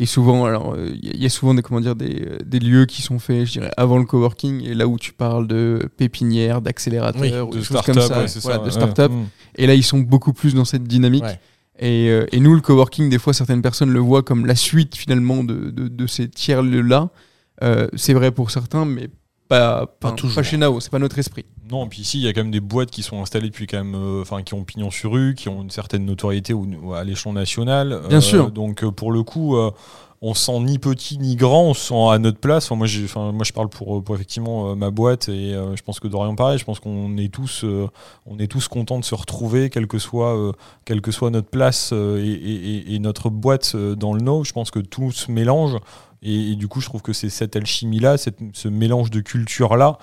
[0.00, 3.18] et souvent, alors, il y a souvent des, comment dire, des, des, lieux qui sont
[3.18, 7.60] faits, je dirais, avant le coworking, et là où tu parles de pépinières, d'accélérateurs, de
[7.60, 9.10] start-up, voilà, de start-up.
[9.10, 9.24] Mm.
[9.56, 11.24] Et là, ils sont beaucoup plus dans cette dynamique.
[11.80, 14.94] Et, euh, et, nous, le coworking, des fois, certaines personnes le voient comme la suite
[14.94, 17.10] finalement de, de, de ces tiers-lieux-là.
[17.62, 19.08] Euh, c'est vrai pour certains, mais
[19.48, 21.46] pas, pas, pas chez Nao, c'est pas notre esprit.
[21.70, 23.66] Non, et puis ici, il y a quand même des boîtes qui sont installées depuis
[23.66, 26.54] quand même, euh, enfin, qui ont pignon sur rue, qui ont une certaine notoriété
[26.94, 28.02] à l'échelon national.
[28.08, 28.50] Bien sûr.
[28.50, 29.56] Donc, pour le coup,
[30.20, 32.70] on sent ni petit ni grand, on se sent à notre place.
[32.70, 36.08] moi, moi, je parle pour, pour effectivement euh, ma boîte et euh, je pense que
[36.08, 36.58] Dorian pareil.
[36.58, 37.88] Je pense qu'on est tous, euh,
[38.26, 40.52] on est tous contents de se retrouver, quelle que soit,
[40.84, 44.42] quelle que soit notre place et, notre boîte dans le no.
[44.44, 45.76] Je pense que tout se mélange.
[46.22, 49.98] Et, du coup, je trouve que c'est cette alchimie-là, ce mélange de culture-là,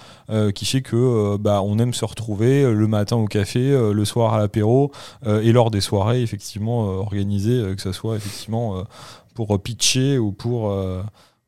[0.53, 4.39] qui fait que bah, on aime se retrouver le matin au café, le soir à
[4.39, 4.91] l'apéro,
[5.25, 8.85] et lors des soirées, effectivement, organisées, que ce soit effectivement
[9.35, 11.03] pour pitcher ou pour, euh,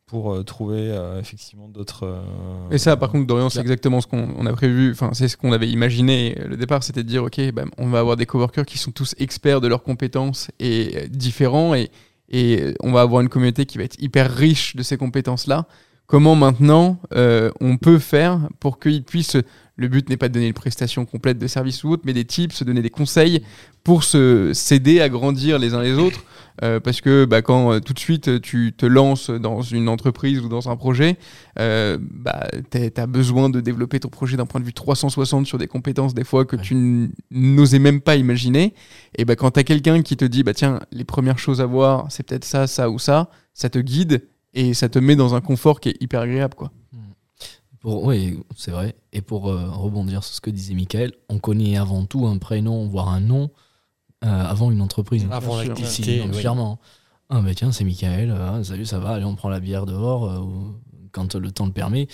[0.05, 2.21] pour euh, trouver euh, effectivement d'autres.
[2.69, 4.91] Et ça, par contre, Dorian, c'est exactement ce qu'on a prévu.
[4.91, 6.35] Enfin, c'est ce qu'on avait imaginé.
[6.35, 9.15] Le départ, c'était de dire, ok, bah, on va avoir des coworkers qui sont tous
[9.17, 11.89] experts de leurs compétences et différents, et,
[12.29, 15.67] et on va avoir une communauté qui va être hyper riche de ces compétences-là.
[16.05, 19.37] Comment maintenant on peut faire pour qu'ils puissent
[19.75, 22.25] le but n'est pas de donner une prestation complète de service ou autre, mais des
[22.25, 23.43] tips, se donner des conseils
[23.83, 26.23] pour s'aider à grandir les uns les autres.
[26.63, 30.39] Euh, parce que bah, quand euh, tout de suite tu te lances dans une entreprise
[30.39, 31.17] ou dans un projet,
[31.59, 35.57] euh, bah, tu as besoin de développer ton projet d'un point de vue 360 sur
[35.57, 38.73] des compétences des fois que tu n'osais même pas imaginer.
[39.15, 41.65] Et bah, quand tu as quelqu'un qui te dit, bah, tiens, les premières choses à
[41.65, 45.35] voir, c'est peut-être ça, ça ou ça, ça te guide et ça te met dans
[45.35, 46.55] un confort qui est hyper agréable.
[46.55, 46.71] quoi.
[47.83, 48.95] oui, c'est vrai.
[49.13, 53.09] Et pour rebondir sur ce que disait Michael, on connaît avant tout un prénom, voire
[53.09, 53.47] un nom, euh,
[54.21, 55.27] avant une entreprise.
[55.31, 56.79] Avant l'activité, clairement.
[57.29, 60.25] Ah bah tiens, c'est Michael, ah, salut, ça va, allez, on prend la bière dehors
[60.25, 60.39] euh,
[61.11, 62.07] quand le temps le permet.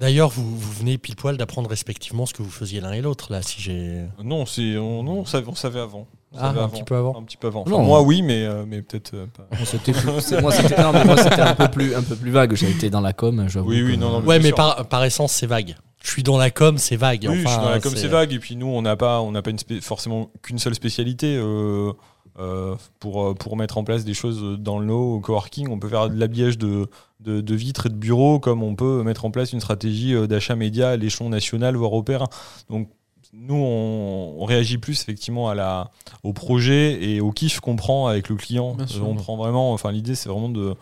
[0.00, 3.32] D'ailleurs, vous, vous, venez pile poil d'apprendre respectivement ce que vous faisiez l'un et l'autre,
[3.32, 4.04] là, si j'ai...
[4.22, 6.06] Non, c'est, on, non on, savait, on savait avant.
[6.38, 7.64] ah, un petit peu avant Un petit peu avant.
[7.66, 9.46] moi, oui, mais, euh, mais peut-être pas.
[10.40, 10.80] moi, c'était
[11.42, 12.54] un, peu plus, un peu plus vague.
[12.54, 13.68] J'ai été dans la com, j'avoue.
[13.68, 14.26] Oui, oui, non, non.
[14.26, 17.26] Ouais, mais par, par essence, c'est vague je suis dans la com, c'est vague.
[17.28, 18.32] Oui, je suis dans la com, c'est vague.
[18.32, 21.36] Et puis nous, on n'a pas, on n'a pas une forcément qu'une seule spécialité.
[21.36, 21.92] Euh,
[22.38, 25.78] euh, pour, euh, pour mettre en place des choses dans le no au coworking, on
[25.78, 26.86] peut faire de l'habillage de,
[27.20, 30.90] de, vitres et de bureaux, comme on peut mettre en place une stratégie d'achat média
[30.90, 32.24] à l'échelon national, voire européen.
[32.68, 32.90] Donc
[33.32, 35.90] nous, on, réagit plus effectivement à la,
[36.22, 38.76] au projet et au kiff qu'on prend avec le client.
[39.02, 40.74] on prend vraiment, enfin l'idée c'est vraiment de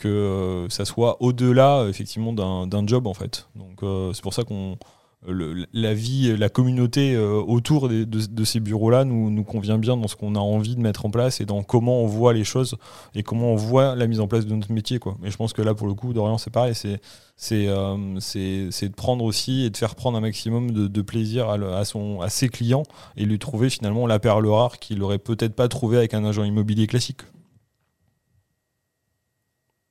[0.00, 3.48] que euh, ça soit au-delà effectivement d'un job en fait.
[3.54, 4.78] Donc euh, c'est pour ça qu'on
[5.26, 10.16] la vie, la communauté euh, autour de, ces bureaux-là nous, nous, convient bien dans ce
[10.16, 12.76] qu'on a envie de mettre en place et dans comment on voit les choses
[13.14, 14.98] et comment on voit la mise en place de notre métier.
[14.98, 15.18] Quoi.
[15.22, 16.74] Et je pense que là, pour le coup, Dorian, c'est pareil.
[16.74, 17.02] C'est,
[17.36, 22.30] c'est, de prendre aussi et de faire prendre un maximum de, plaisir à, son, à
[22.30, 22.84] ses clients
[23.18, 26.44] et lui trouver finalement la perle rare qu'il n'aurait peut-être pas trouvé avec un agent
[26.44, 27.20] immobilier classique.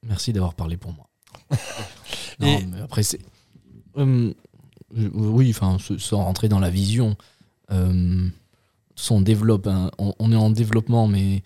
[0.04, 1.10] Merci d'avoir parlé pour moi.
[2.40, 3.20] non, mais après, c'est.
[3.98, 4.34] Euh,
[4.92, 7.16] oui, enfin, sans rentrer dans la vision,
[7.72, 8.28] euh,
[9.10, 11.44] on développe, on, est en développement, mais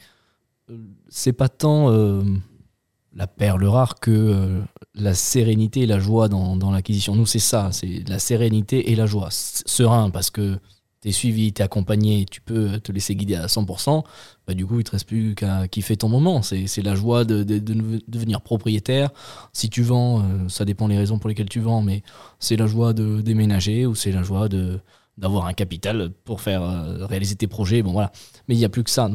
[0.70, 0.78] euh,
[1.10, 1.89] c'est pas tant
[3.16, 4.62] la perle rare que
[4.95, 7.16] la sérénité et la joie dans, dans l'acquisition.
[7.16, 9.30] Nous, c'est ça, c'est la sérénité et la joie.
[9.32, 10.58] Serein, parce que
[11.04, 14.04] tu es suivi, tu es accompagné, tu peux te laisser guider à 100%,
[14.47, 16.41] bah, du coup, il te reste plus qu'à kiffer ton moment.
[16.41, 19.10] C'est la joie de, devenir propriétaire.
[19.51, 22.04] Si tu vends, euh, ça dépend les raisons pour lesquelles tu vends, mais
[22.39, 24.80] c'est la joie de déménager ou c'est la joie de
[25.16, 27.84] d'avoir un capital pour faire euh, réaliser tes projets.
[27.84, 28.12] Bon, voilà.
[28.47, 29.12] Mais il n'y a plus que ça.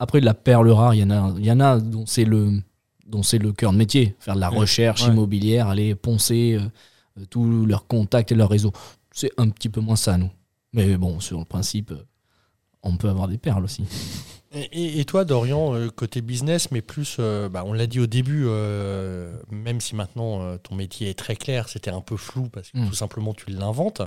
[0.00, 2.60] Après, la perle rare, il y en a, y en a dont c'est le,
[3.06, 4.16] dont c'est le cœur de métier.
[4.18, 8.72] Faire de la recherche immobilière, aller poncer euh, tous leurs contacts et leurs réseaux.
[9.12, 10.30] C'est un petit peu moins ça, nous.
[10.74, 11.94] Mais bon, sur le principe,
[12.82, 13.84] on peut avoir des perles aussi.
[14.72, 18.44] Et, toi, Dorian, euh, côté business, mais plus, euh, bah, on l'a dit au début,
[18.46, 22.78] euh, même si maintenant ton métier est très clair, c'était un peu flou parce que
[22.78, 22.88] mm.
[22.88, 24.02] tout simplement tu l'inventes.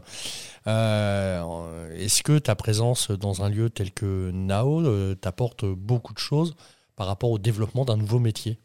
[0.66, 6.56] Est-ce que ta présence dans un lieu tel que Nao t'apporte beaucoup de choses
[6.96, 8.58] par rapport au développement d'un nouveau métier?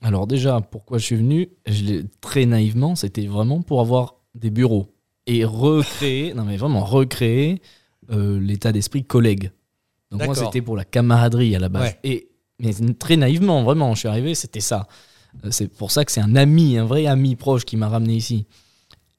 [0.00, 1.50] Alors déjà, pourquoi je suis venu?
[1.66, 4.95] Je Très naïvement, c'était vraiment pour avoir des bureaux
[5.26, 7.60] et recréer, non mais vraiment recréer
[8.08, 9.50] l'état d'esprit collègue.
[10.10, 11.96] Donc moi, c'était pour la camaraderie à la base.
[12.04, 14.88] Et mais très naïvement, vraiment, je suis arrivé, c'était ça.
[15.44, 18.14] Euh, c'est pour ça que c'est un ami, un vrai ami proche qui m'a ramené
[18.14, 18.46] ici.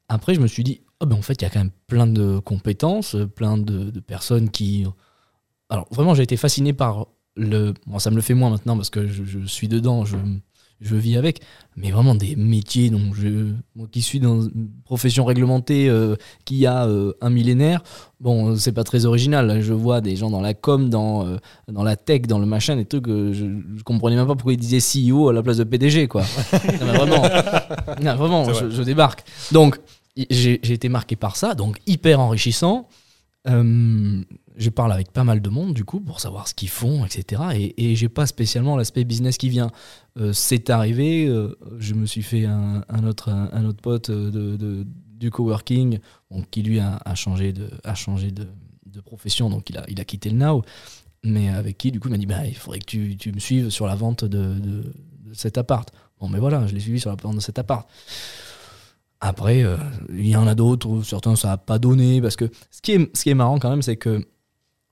[0.10, 2.08] Après, je me suis dit, oh ben en fait, il y a quand même plein
[2.08, 4.86] de compétences, plein de, personnes qui.
[5.70, 7.74] Alors, vraiment, j'ai été fasciné par le.
[7.86, 10.18] Bon, ça me le fait moins maintenant parce que je, je suis dedans, je,
[10.80, 11.42] je vis avec,
[11.76, 16.16] mais vraiment des métiers dont je, moi qui suis dans une profession réglementée euh,
[16.46, 17.84] qui a euh, un millénaire,
[18.20, 19.62] bon, c'est pas très original.
[19.62, 22.76] Je vois des gens dans la com, dans, euh, dans la tech, dans le machin,
[22.76, 23.46] des trucs que je,
[23.78, 26.22] je comprenais même pas pourquoi ils disaient CEO à la place de PDG, quoi.
[26.80, 27.22] vraiment,
[28.16, 29.24] vraiment je, débarque.
[29.52, 29.80] Donc,
[30.16, 32.88] j'ai été marqué par ça, donc hyper enrichissant
[34.58, 37.42] je parle avec pas mal de monde du coup pour savoir ce qu'ils font, etc.
[37.54, 39.72] Et, et j'ai pas spécialement l'aspect business qui vient.
[40.18, 44.86] Euh, c'est arrivé, euh, je me suis fait un, autre, un, autre pote de,
[45.18, 46.00] du coworking
[46.52, 48.48] qui lui a, changé, de, a changé de,
[49.06, 50.64] profession, donc il a, il a quitté le Now,
[51.24, 53.38] mais avec qui du coup il m'a dit bah, il faudrait que tu, tu, me
[53.38, 54.92] suives sur la vente de, de,
[55.34, 55.94] cet appart.
[56.20, 57.88] Bon, mais voilà, je l'ai suivi sur la vente de cet appart.
[59.20, 59.78] Après, euh,
[60.10, 63.16] il y en a d'autres, certains ça n'a pas donné, parce que ce qui est,
[63.16, 64.26] ce qui est marrant quand même, c'est que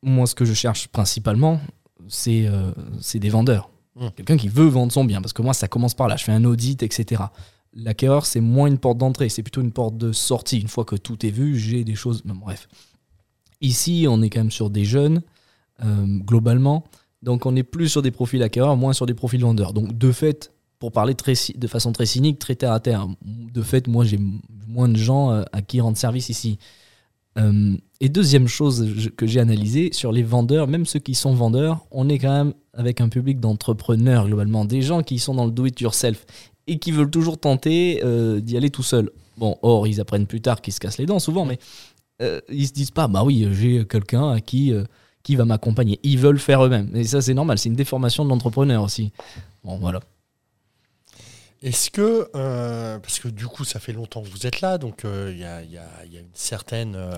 [0.06, 1.60] moi, ce que je cherche principalement,
[2.08, 2.72] c'est euh,
[3.16, 3.70] des vendeurs.
[3.95, 4.08] Mmh.
[4.16, 5.22] Quelqu'un qui veut vendre son bien.
[5.22, 6.16] Parce que moi, ça commence par là.
[6.16, 7.24] Je fais un audit, etc.
[7.74, 10.60] L'acquéreur, c'est moins une porte d'entrée, c'est plutôt une porte de sortie.
[10.60, 12.22] Une fois que tout est vu, j'ai des choses.
[12.24, 12.70] bref.
[13.62, 15.22] Ici, on est quand même sur des jeunes,
[15.84, 16.84] euh, globalement.
[17.22, 19.74] Donc, on est plus sur des profils acquéreurs, moins sur des profils vendeurs.
[19.74, 23.62] Donc, de fait, pour parler très, de façon très cynique, très terre à terre, de
[23.62, 24.20] fait, moi, j'ai
[24.68, 26.60] moins de gens euh, à qui rendre service ici.
[27.38, 31.86] Euh, et deuxième chose que j'ai analysé sur les vendeurs, même ceux qui sont vendeurs,
[31.92, 35.52] on est quand même avec un public d'entrepreneurs globalement, des gens qui sont dans le
[35.52, 36.26] do-it-yourself
[36.68, 39.12] et qui veulent toujours tenter euh, d'y aller tout seul.
[39.38, 41.60] Bon, or, ils apprennent plus tard qu'ils se cassent les dents souvent, mais
[42.22, 44.74] euh, ils se disent pas, bah oui, j'ai quelqu'un à qui,
[45.24, 46.00] qui va m'accompagner.
[46.04, 46.90] Ils veulent faire eux-mêmes.
[46.96, 49.12] Et ça, c'est normal, c'est une déformation de l'entrepreneur aussi.
[49.64, 50.00] Bon, voilà.
[51.66, 55.03] Est-ce que, euh, parce que du coup, ça fait longtemps que vous êtes là, donc
[55.03, 55.61] euh, il y, a,
[56.03, 57.16] une, certaine, euh,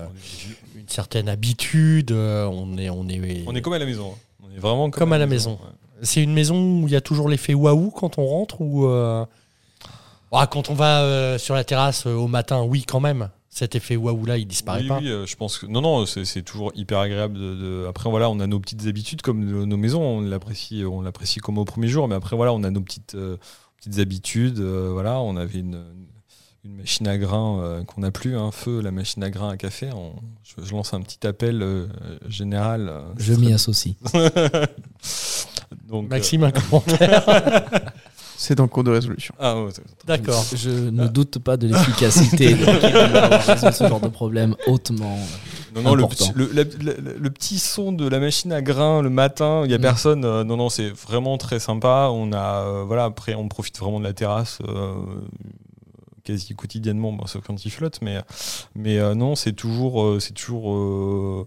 [0.74, 2.12] une certaine habitude.
[2.12, 4.14] on, est, on, est, on est comme à la maison.
[4.14, 4.18] Hein.
[4.42, 5.58] On est vraiment comme, à la maison.
[6.00, 10.46] C'est une maison où il y a toujours l'effet waouh quand on rentre ou ah,
[10.46, 13.28] quand on va sur la terrasse au matin, oui, quand même.
[13.50, 14.98] Cet effet waouh là, il disparaît pas.
[14.98, 17.34] Oui, je pense que non, non, c'est toujours hyper agréable.
[17.34, 20.00] De, Après, voilà, on a nos petites habitudes comme nos maisons.
[20.00, 23.14] On l'apprécie, on l'apprécie comme au premier jour, mais après, voilà, on a nos petites
[23.78, 24.60] petites habitudes.
[24.60, 25.82] Euh, voilà, on avait une,
[26.64, 29.56] une machine à grains euh, qu'on n'a plus, un feu, la machine à grains à
[29.56, 29.90] café.
[30.42, 31.86] je, lance un petit appel euh,
[32.28, 32.92] général.
[33.16, 33.94] je m'y associe.
[35.88, 37.24] Donc, Maxime, un commentaire
[38.40, 39.34] C'est en cours de résolution.
[39.40, 39.56] Ah,
[40.06, 40.44] D'accord.
[40.54, 42.64] Je ne doute pas de l'efficacité de
[43.72, 45.18] ce genre de problème hautement.
[45.74, 49.68] Non, non, le petit, le, petit, son de la machine à grains le matin, il
[49.68, 49.82] n'y a mm.
[49.82, 50.24] personne.
[50.24, 52.08] Euh, non, non, c'est vraiment très sympa.
[52.12, 54.60] On a, euh, voilà, après, on profite vraiment de la terrasse.
[54.66, 54.94] Euh,
[56.24, 58.18] quasi quotidiennement, bon, sauf quand il flotte, mais,
[58.74, 61.46] mais non, c'est toujours, c'est toujours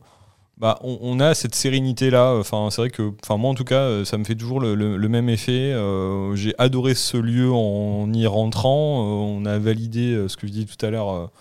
[0.61, 2.35] bah, on, a cette sérénité là.
[2.35, 5.27] Enfin, c'est vrai que, enfin moi en tout cas, ça me fait toujours le, même
[5.27, 5.73] effet.
[5.73, 9.01] Euh, j'ai adoré ce lieu en y rentrant.
[9.01, 11.31] Euh, on a validé ce que je disais tout à l'heure.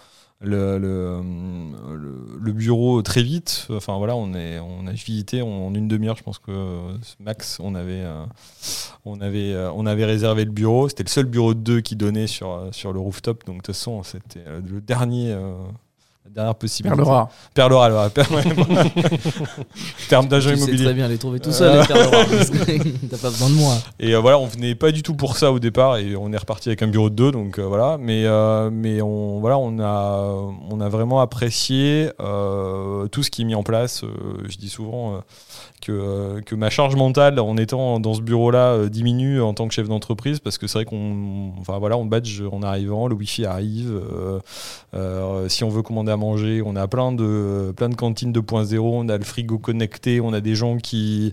[0.43, 3.67] Le, le, bureau très vite.
[3.71, 6.17] Enfin voilà, on, est, on a visité en une demi-heure.
[6.17, 6.79] Je pense que
[7.21, 8.05] max, on avait,
[9.05, 10.89] on avait, on avait réservé le bureau.
[10.89, 13.45] C'était le seul bureau de deux qui donnait sur, sur le rooftop.
[13.47, 15.37] Donc de toute façon, c'était le dernier
[16.35, 16.97] dernière possibilité.
[16.97, 17.29] Perle rare.
[17.55, 18.11] Perle rare,
[20.09, 20.85] Terme d'agent immobilier.
[20.85, 22.27] Très bien les trouver tout seul, les perles rares.
[23.11, 23.75] T'as pas besoin de moi.
[23.99, 26.37] Et euh, voilà, on venait pas du tout pour ça au départ et on est
[26.37, 27.99] reparti avec un bureau de deux, donc euh, voilà.
[27.99, 30.25] Mais, euh, mais on, voilà, on, a,
[30.71, 34.05] on a vraiment apprécié tout ce qui est mis en place.
[34.49, 35.21] je dis souvent
[35.81, 39.89] que, que, ma charge mentale en étant dans ce bureau-là diminue en tant que chef
[39.89, 44.01] d'entreprise parce que c'est vrai qu'on enfin, voilà, on badge en arrivant, le wifi arrive.
[45.49, 49.09] si on veut commander à manger, on a plein de, plein de cantines 2.0, on
[49.09, 51.33] a le frigo connecté, on a des gens qui,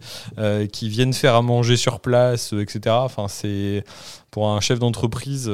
[0.72, 2.96] qui viennent faire à manger sur place, etc.
[3.00, 3.84] Enfin, c'est
[4.32, 5.52] pour un chef d'entreprise,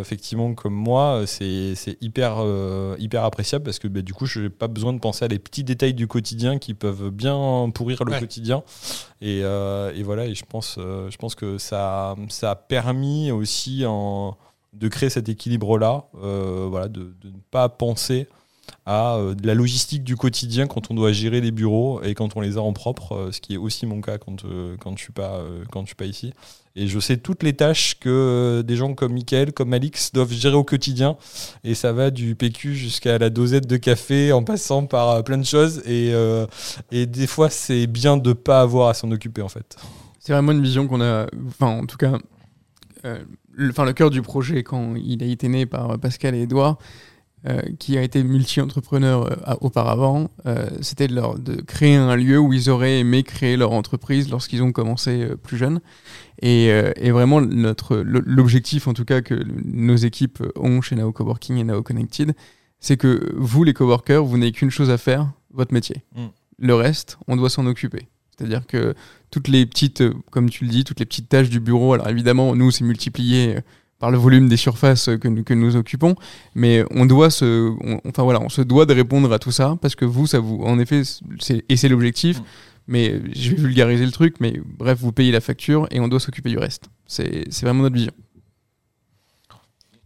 [0.00, 2.44] effectivement, comme moi, c'est hyper,
[2.98, 5.38] hyper appréciable parce que bah, du coup, je n'ai pas besoin de penser à les
[5.38, 8.62] petits détails du quotidien qui peuvent bien pourrir le quotidien.
[9.20, 14.36] Et, et, voilà, et je pense, je pense que ça, ça a permis aussi en
[14.74, 18.28] de créer cet équilibre-là, euh, voilà, de, ne pas penser
[18.86, 22.40] à euh, la logistique du quotidien quand on doit gérer les bureaux et quand on
[22.40, 24.42] les a en propre, euh, ce qui est aussi mon cas quand,
[24.80, 25.12] quand je ne suis,
[25.86, 26.32] suis pas ici.
[26.76, 30.56] Et je sais toutes les tâches que des gens comme Michael, comme Alix doivent gérer
[30.56, 31.16] au quotidien.
[31.62, 35.44] Et ça va du PQ jusqu'à la dosette de café en passant par plein de
[35.44, 35.82] choses.
[35.86, 36.12] Et,
[36.90, 39.76] et des fois, c'est bien de ne pas avoir à s'en occuper en fait.
[40.18, 42.18] C'est vraiment une vision qu'on a, enfin en tout cas,
[43.04, 46.78] enfin, le cœur du projet, quand il a été né par Pascal et Edouard,
[47.46, 52.54] euh, qui a été multi-entrepreneur euh, auparavant, euh, c'était de, de, créer un lieu où
[52.54, 55.82] ils auraient aimé créer leur entreprise lorsqu'ils ont commencé plus jeunes.
[56.40, 59.34] Et, et vraiment, notre, l'objectif, en tout cas, que
[59.64, 62.34] nos équipes ont chez Nao Coworking et Nao Connected,
[62.80, 66.02] c'est que vous, les coworkers, vous n'avez qu'une chose à faire, votre métier.
[66.16, 66.26] Mm.
[66.58, 68.08] Le reste, on doit s'en occuper.
[68.36, 68.94] C'est-à-dire que
[69.30, 72.56] toutes les petites, comme tu le dis, toutes les petites tâches du bureau, alors évidemment,
[72.56, 73.58] nous, c'est multiplié
[73.98, 76.14] par le volume des surfaces que, nous, que nous occupons,
[76.54, 77.72] mais on doit se,
[78.06, 80.60] enfin voilà, on se doit de répondre à tout ça parce que vous, ça vous,
[80.62, 81.02] en effet,
[81.68, 82.40] et c'est l'objectif.
[82.40, 82.44] Mm.
[82.86, 86.20] Mais je vais vulgariser le truc, mais bref, vous payez la facture et on doit
[86.20, 86.90] s'occuper du reste.
[87.06, 88.12] C'est vraiment notre vision.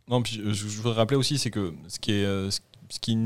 [0.09, 3.17] Non, puis je, voudrais rappeler aussi, c'est que ce qui est, euh, ce qui,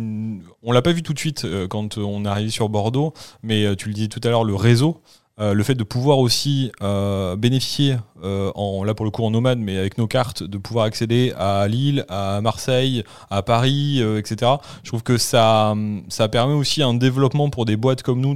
[0.62, 3.64] on l'a pas vu tout de suite euh, quand on est arrivé sur Bordeaux, mais
[3.64, 5.00] euh, tu le disais tout à l'heure, le réseau.
[5.40, 6.72] Euh, le fait de pouvoir aussi
[7.38, 11.32] bénéficier, en, là pour le coup en nomade, mais avec nos cartes, de pouvoir accéder
[11.38, 14.52] à Lille, à Marseille, à Paris, etc.
[14.82, 15.74] Je trouve que ça,
[16.08, 18.34] ça permet aussi un développement pour des boîtes comme nous,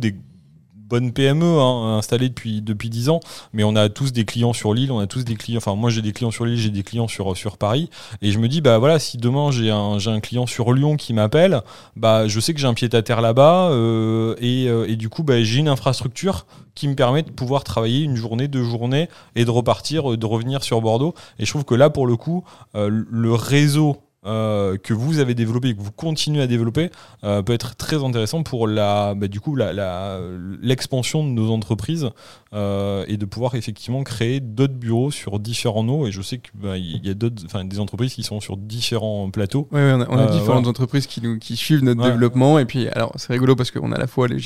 [0.89, 3.21] bonne PME hein, installée depuis depuis 10 ans,
[3.53, 5.59] mais on a tous des clients sur l'île, on a tous des clients.
[5.59, 7.91] Enfin, moi j'ai des clients sur l'île, j'ai des clients sur sur Paris,
[8.23, 10.97] et je me dis bah voilà, si demain j'ai un j'ai un client sur Lyon
[10.97, 11.63] qui m'appelle,
[11.97, 15.09] bah je sais que j'ai un pied à terre là-bas, euh, et, euh, et, du
[15.09, 19.09] coup bah j'ai une infrastructure qui me permet de pouvoir travailler une journée, deux journées,
[19.35, 21.15] et de repartir, euh, de revenir sur Bordeaux.
[21.39, 25.69] Et je trouve que là pour le coup, le réseau euh, que vous avez développé
[25.69, 26.91] et que vous continuez à développer
[27.23, 32.11] euh, peut être très intéressant pour la, bah, du coup, l'expansion la, de nos entreprises
[32.53, 36.07] euh, et de pouvoir effectivement créer d'autres bureaux sur différents noms.
[36.07, 39.69] Et je sais qu'il bah, y a d'autres, des entreprises qui sont sur différents plateaux.
[39.71, 42.59] Oui, on a, différentes entreprises qui, nous, qui suivent notre développement.
[42.59, 44.41] Et puis, alors, c'est rigolo parce qu'on a à la fois les,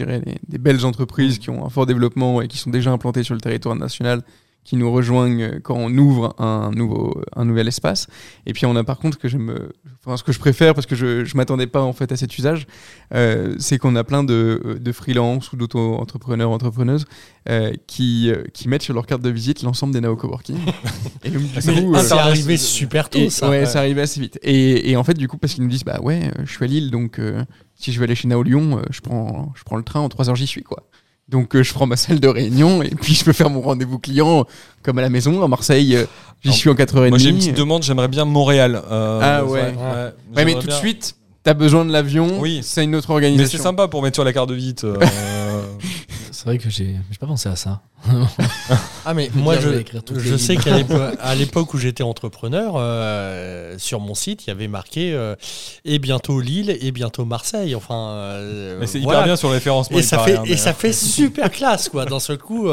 [0.47, 3.41] des belles entreprises qui ont un fort développement et qui sont déjà implantées sur le
[3.41, 4.23] territoire national
[4.71, 8.07] qui nous rejoignent quand on ouvre un, nouveau, un nouvel espace.
[8.47, 9.53] Et puis on a par contre que j'aime,
[9.99, 12.39] enfin, ce que je préfère parce que je ne m'attendais pas en fait à cet
[12.39, 12.69] usage,
[13.13, 17.07] euh, c'est qu'on a plein de, de freelance ou d'auto-entrepreneurs, entrepreneuses
[17.49, 20.59] euh, qui, euh, qui mettent sur leur carte de visite l'ensemble des Nao Coworking.
[21.25, 23.51] et c'est arrivé super tôt ça.
[23.51, 24.39] Ouais, c'est arrivé assez vite.
[24.45, 26.69] Et, et, en fait du coup parce qu'ils nous disent bah ouais, je suis à
[26.69, 27.21] Lille donc
[27.75, 30.31] si je veux aller chez Nao Lyon, je prends, je prends le train en 3
[30.31, 30.85] heures j'y suis quoi.
[31.31, 33.99] Donc euh, je prends ma salle de réunion et puis je peux faire mon rendez-vous
[33.99, 34.47] client
[34.83, 35.97] comme à la maison à Marseille.
[35.97, 36.07] Euh,
[36.43, 37.11] j'y suis en 4h30.
[37.11, 38.83] Moi j'ai une petite demande, j'aimerais bien Montréal.
[38.91, 39.73] Euh, ah ouais.
[40.37, 41.15] ouais, mais tout de suite,
[41.45, 42.41] t'as besoin de l'avion.
[42.41, 42.61] Oui.
[42.63, 43.45] C'est une autre organisation.
[43.45, 44.85] Mais c'est sympa pour mettre sur la carte de visite.
[46.41, 47.83] c'est vrai que j'ai pas pensé à ça.
[49.05, 49.83] ah mais moi je,
[50.17, 55.13] je sais qu'à l'époque où j'étais entrepreneur, euh, sur mon site il y avait marqué
[55.13, 55.37] euh,
[55.85, 57.75] et bientôt Lille et bientôt Marseille.
[57.75, 59.99] Enfin, euh, mais c'est hyper bien sur le référencement.
[59.99, 62.07] Et ça fait hein, et ça fait super classe quoi.
[62.07, 62.71] Dans ce coup,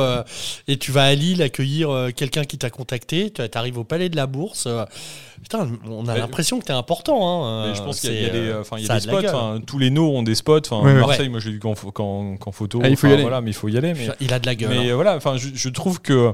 [0.69, 4.15] et tu vas à Lille accueillir quelqu'un qui t'a contacté, tu arrives au Palais de
[4.15, 4.69] la Bourse.
[5.41, 7.47] Putain, on a l'impression que t'es important.
[7.47, 7.73] Hein.
[7.73, 8.47] je pense qu'il y a, des,
[8.83, 9.59] y a des spots.
[9.65, 10.61] tous les noms ont des spots.
[10.71, 12.81] Marseille, moi je l'ai vu qu'en photo.
[12.83, 13.21] Ah, il faut y aller.
[13.21, 13.93] Voilà, mais il faut y aller.
[13.93, 14.09] Mais...
[14.19, 14.69] Il a de la gueule.
[14.69, 14.95] Mais hein.
[14.95, 16.33] voilà, enfin, je, trouve que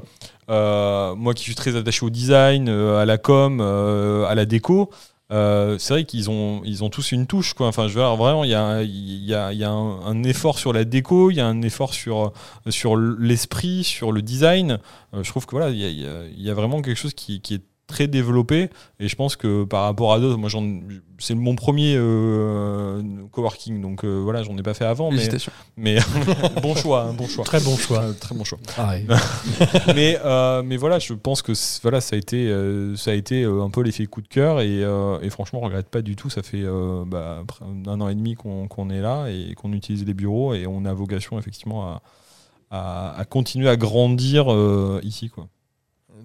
[0.49, 4.45] euh, moi qui suis très attaché au design, euh, à la com, euh, à la
[4.45, 4.89] déco,
[5.29, 7.53] c'est vrai qu'ils ont, ils ont tous une touche.
[7.53, 7.67] Quoi.
[7.67, 10.73] Enfin, je veux dire, vraiment, il y a, y a, y a un, effort sur
[10.73, 12.33] la déco, il y a un effort sur,
[12.69, 14.79] sur l'esprit, sur le design.
[15.13, 17.61] je trouve que voilà, il y a, y a, vraiment quelque chose qui, qui est
[17.87, 18.69] très développé.
[18.99, 20.49] Et je pense que par rapport à d'autres moi
[21.19, 23.81] c'est mon premier euh, coworking.
[23.81, 25.27] Donc euh, voilà j'en ai pas fait avant mais,
[25.77, 25.97] mais
[26.61, 27.43] bon choix hein, bon choix.
[27.43, 28.03] Très bon choix.
[28.03, 28.59] Euh, très bon choix.
[29.95, 30.17] Mais
[30.63, 32.51] mais voilà je pense que voilà ça a été
[32.95, 34.61] ça a été un peu l'effet coup de cœur.
[34.61, 36.29] Et, et, franchement on regrette pas du tout.
[36.29, 36.63] Ça fait
[37.07, 37.43] bah,
[37.85, 40.53] un an et demi qu'on est là et qu'on utilise les bureaux.
[40.53, 42.01] Et on a vocation effectivement à,
[42.71, 44.47] à, à continuer à grandir
[45.03, 45.47] ici quoi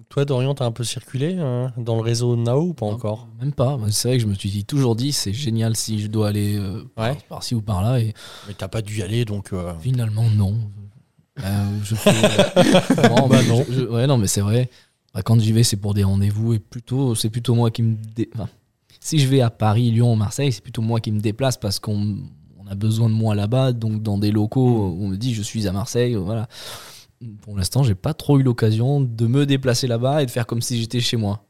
[0.09, 3.53] Toi, Dorian, t'as un peu circulé hein, dans le réseau Nao ou pas encore Même
[3.53, 3.77] pas.
[3.91, 6.83] C'est vrai que je me suis toujours dit, c'est génial si je dois aller euh,
[7.27, 7.99] par-ci ou par-là.
[7.99, 8.15] Et...
[8.47, 9.53] Mais t'as pas dû y aller, donc.
[9.53, 10.55] Euh, Finalement, non.
[11.37, 11.95] je
[13.07, 13.63] non, bah, non.
[13.93, 14.69] ouais, non, mais c'est vrai.
[15.13, 17.95] Bah, quand j'y vais, c'est pour des rendez-vous et plutôt, c'est plutôt moi qui me.
[18.99, 22.17] si je vais à Paris, Lyon, Marseille, c'est plutôt moi qui me déplace parce qu'on
[22.67, 25.01] a besoin de moi là-bas, donc dans des locaux, mm.
[25.01, 26.47] on me dit je suis à Marseille, voilà.
[27.41, 30.61] Pour l'instant, j'ai pas trop eu l'occasion de me déplacer là-bas et de faire comme
[30.61, 31.43] si j'étais chez moi.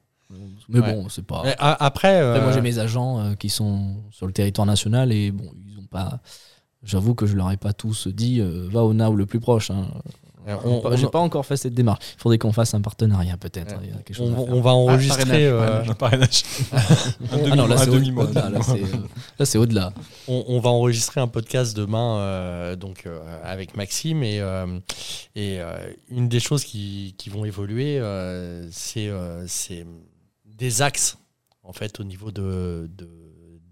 [0.69, 1.43] Mais bon, c'est pas.
[1.57, 5.51] après, moi j'ai euh, mes agents euh, qui sont sur le territoire national et bon,
[5.67, 6.19] ils ont pas.
[6.83, 9.71] J'avoue que je leur ai pas tous dit euh, va au NAO le plus proche.
[9.71, 9.87] Hein.
[10.47, 11.99] On, J'ai pas encore fait cette démarche.
[12.17, 13.75] Il faudrait qu'on fasse un partenariat peut-être.
[14.19, 15.47] On, va enregistrer.
[15.47, 16.43] Euh, un parrainage.
[19.39, 19.93] là, c'est au-delà.
[20.27, 24.23] On, va enregistrer un podcast demain euh, donc, euh, avec Maxime.
[24.23, 24.41] Et,
[25.35, 25.59] et
[26.09, 28.01] une des choses qui, qui vont évoluer,
[28.71, 29.11] c'est
[30.45, 31.17] des axes
[31.63, 33.07] en fait, au niveau de, de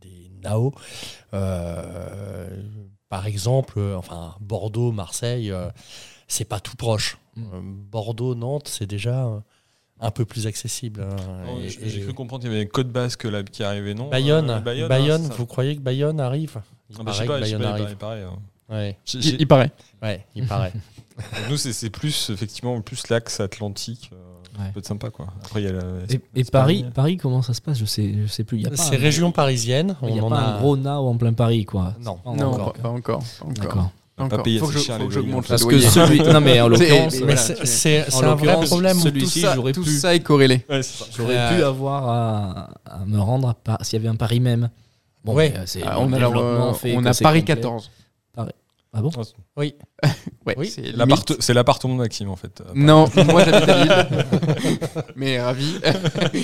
[0.02, 0.74] des NAO.
[3.10, 5.52] par exemple, enfin, Bordeaux, Marseille
[6.28, 7.18] c'est pas tout proche.
[7.36, 7.42] Mm.
[7.42, 9.40] Euh, Bordeaux, Nantes, c'est déjà euh,
[10.00, 11.02] un peu plus accessible.
[11.02, 11.16] Hein.
[11.50, 14.10] Oh, j'ai cru comprendre qu'il y avait Côte Basque là, qui arrivait, non?
[14.10, 16.62] Bayonne, euh, Bayonne, hein, vous croyez que Bayonne arrive?
[16.90, 17.90] Il, paraît que Bayonne arrive.
[17.90, 18.98] Il paraît.
[19.14, 19.72] Il, paraît.
[20.02, 20.74] Ouais, il paraît.
[21.50, 24.12] Nous, c'est plus effectivement plus l'axe atlantique.
[24.58, 25.28] Ça peut être sympa quoi.
[25.44, 25.72] Après, y a
[26.36, 27.78] et, Paris, Paris, comment ça se passe?
[27.78, 28.64] Je sais, je sais plus.
[28.74, 29.96] C'est région parisienne.
[30.02, 31.94] Il n'y a pas un gros nao en plein Paris quoi.
[32.02, 32.74] Non, non, encore.
[32.74, 33.22] Pas, encore.
[34.18, 34.80] Pas payer faut que
[35.12, 36.22] j'augmente Parce que celui.
[36.22, 37.16] Non, mais en l'occurrence.
[37.64, 38.98] C'est un vrai problème.
[38.98, 39.82] Celui-ci, j'aurais pu.
[39.82, 40.66] Tout ça est corrélé.
[41.16, 44.70] J'aurais pu avoir à me rendre s'il y avait un Paris même.
[45.24, 45.54] Bon, ouais.
[45.84, 47.92] Ah, on, a, Paris 14.
[48.94, 49.12] Ah bon
[49.58, 49.76] Oui.
[50.46, 50.74] ouais, oui.
[51.40, 52.64] C'est l'appartement de Maxime en fait.
[52.74, 54.20] Non, moi j'habite à Lille.
[55.16, 55.80] mais ravi.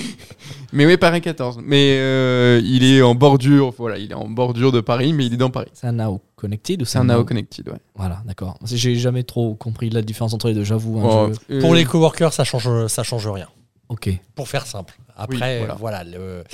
[0.72, 1.58] mais oui, Paris 14.
[1.62, 5.34] Mais euh, il est en bordure, voilà, il est en bordure de Paris, mais il
[5.34, 5.70] est dans Paris.
[5.72, 7.78] C'est un Nao Connected ou c'est un Nao Connected, ouais.
[7.94, 8.58] Voilà, d'accord.
[8.64, 11.00] J'ai jamais trop compris la différence entre les deux, j'avoue.
[11.00, 13.48] Hein, euh, Pour les coworkers, ça change, ça change rien.
[13.88, 14.10] Ok.
[14.34, 14.98] Pour faire simple.
[15.16, 16.44] Après, voilà, voilà le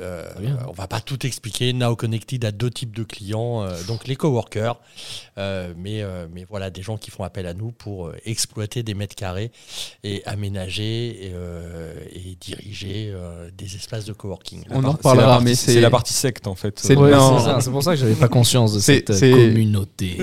[0.00, 0.24] euh,
[0.68, 1.72] on va pas tout expliquer.
[1.72, 4.78] Now Connected a deux types de clients, euh, donc les coworkers,
[5.38, 9.14] euh, mais, mais voilà, des gens qui font appel à nous pour exploiter des mètres
[9.14, 9.50] carrés
[10.04, 11.32] et aménager
[12.12, 13.12] et, diriger
[13.56, 14.64] des espaces de coworking.
[14.70, 16.78] On en parlera, mais c'est la partie secte en fait.
[16.78, 20.18] C'est pour ça que j'avais pas conscience de cette communauté.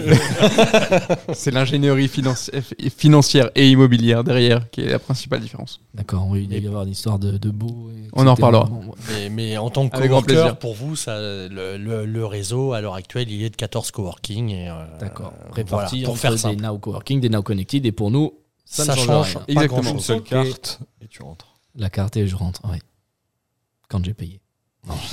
[1.34, 5.80] c'est l'ingénierie financière et immobilière derrière qui est la principale différence.
[5.96, 7.90] D'accord, oui, il doit y avoir une histoire de, de beau.
[8.12, 8.70] On en reparlera.
[9.10, 13.42] Mais, mais en tant que coworker, pour vous, ça, le, réseau, à l'heure actuelle, il
[13.44, 14.54] est de 14 coworking.
[14.54, 15.32] Euh, D'accord.
[15.54, 17.86] Répartis pour faire des now coworking, des now connected.
[17.86, 18.34] Et pour nous,
[18.66, 19.92] ça, change, Exactement.
[19.92, 21.56] Une seule carte et tu rentres.
[21.76, 22.80] La carte et je rentre, oui.
[23.88, 24.42] Quand j'ai payé.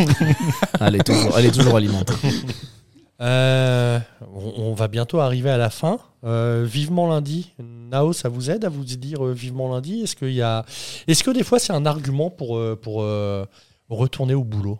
[0.80, 2.14] elle, est toujours, elle est toujours alimentée.
[3.22, 3.98] Euh,
[4.34, 5.98] on, va bientôt arriver à la fin.
[6.24, 7.52] Euh, vivement lundi.
[7.58, 10.02] Nao, ça vous aide à vous dire vivement lundi?
[10.02, 10.64] Est-ce qu'il y a...
[11.06, 13.04] Est-ce que des fois c'est un argument pour, pour
[13.88, 14.78] retourner au boulot?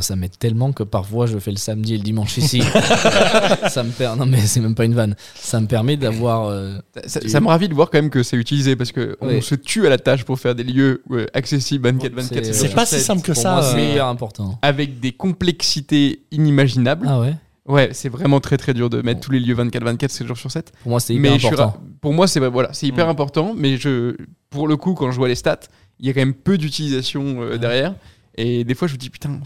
[0.00, 2.62] Ça m'aide tellement que parfois je fais le samedi et le dimanche ici.
[3.68, 5.16] ça me permet, non mais c'est même pas une vanne.
[5.34, 6.46] Ça me permet d'avoir.
[6.46, 9.54] Euh, ça, me ravit de voir quand même que c'est utilisé parce que on se
[9.54, 11.02] tue à la tâche pour faire des lieux
[11.34, 12.52] accessibles 24-24.
[12.52, 13.60] C'est pas si simple que ça.
[13.62, 14.58] C'est euh, important.
[14.62, 17.06] Avec des complexités inimaginables.
[17.08, 17.34] Ah ouais.
[17.66, 20.50] Ouais, c'est vraiment très très dur de mettre tous les lieux 24-24, 7 jours sur
[20.50, 20.72] 7.
[20.82, 21.76] Pour moi, c'est hyper important.
[22.00, 23.10] Pour moi, c'est voilà, c'est hyper mm.
[23.10, 24.16] important, mais je,
[24.50, 25.60] pour le coup, quand je vois les stats,
[26.00, 27.94] il y a quand même peu d'utilisation euh, derrière.
[28.36, 29.44] Et des fois, je me dis, putain, on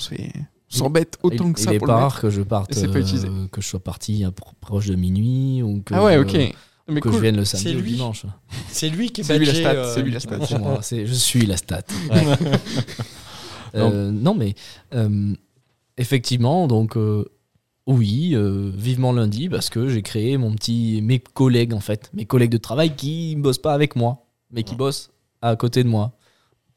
[0.68, 1.72] s'embête autant que ça.
[1.72, 4.24] Il est pas rare que je parte, euh, que je sois parti
[4.61, 6.55] proche de minuit ou que, ah ouais, ok.
[6.89, 8.26] Mais que je vienne le samedi ou le dimanche.
[8.68, 9.74] C'est lui qui est, C'est lui la stat.
[9.74, 10.39] Euh, c'est lui la stat.
[10.59, 11.82] Moi, je suis la stat.
[13.74, 14.34] Euh, non.
[14.34, 14.55] mais
[15.99, 16.97] effectivement, donc
[17.87, 18.34] oui,
[18.74, 22.57] vivement lundi parce que j'ai créé mon petit mes collègues en fait, mes collègues de
[22.57, 25.11] travail qui ne bossent pas avec moi, mais qui bossent
[25.43, 26.16] à côté de moi.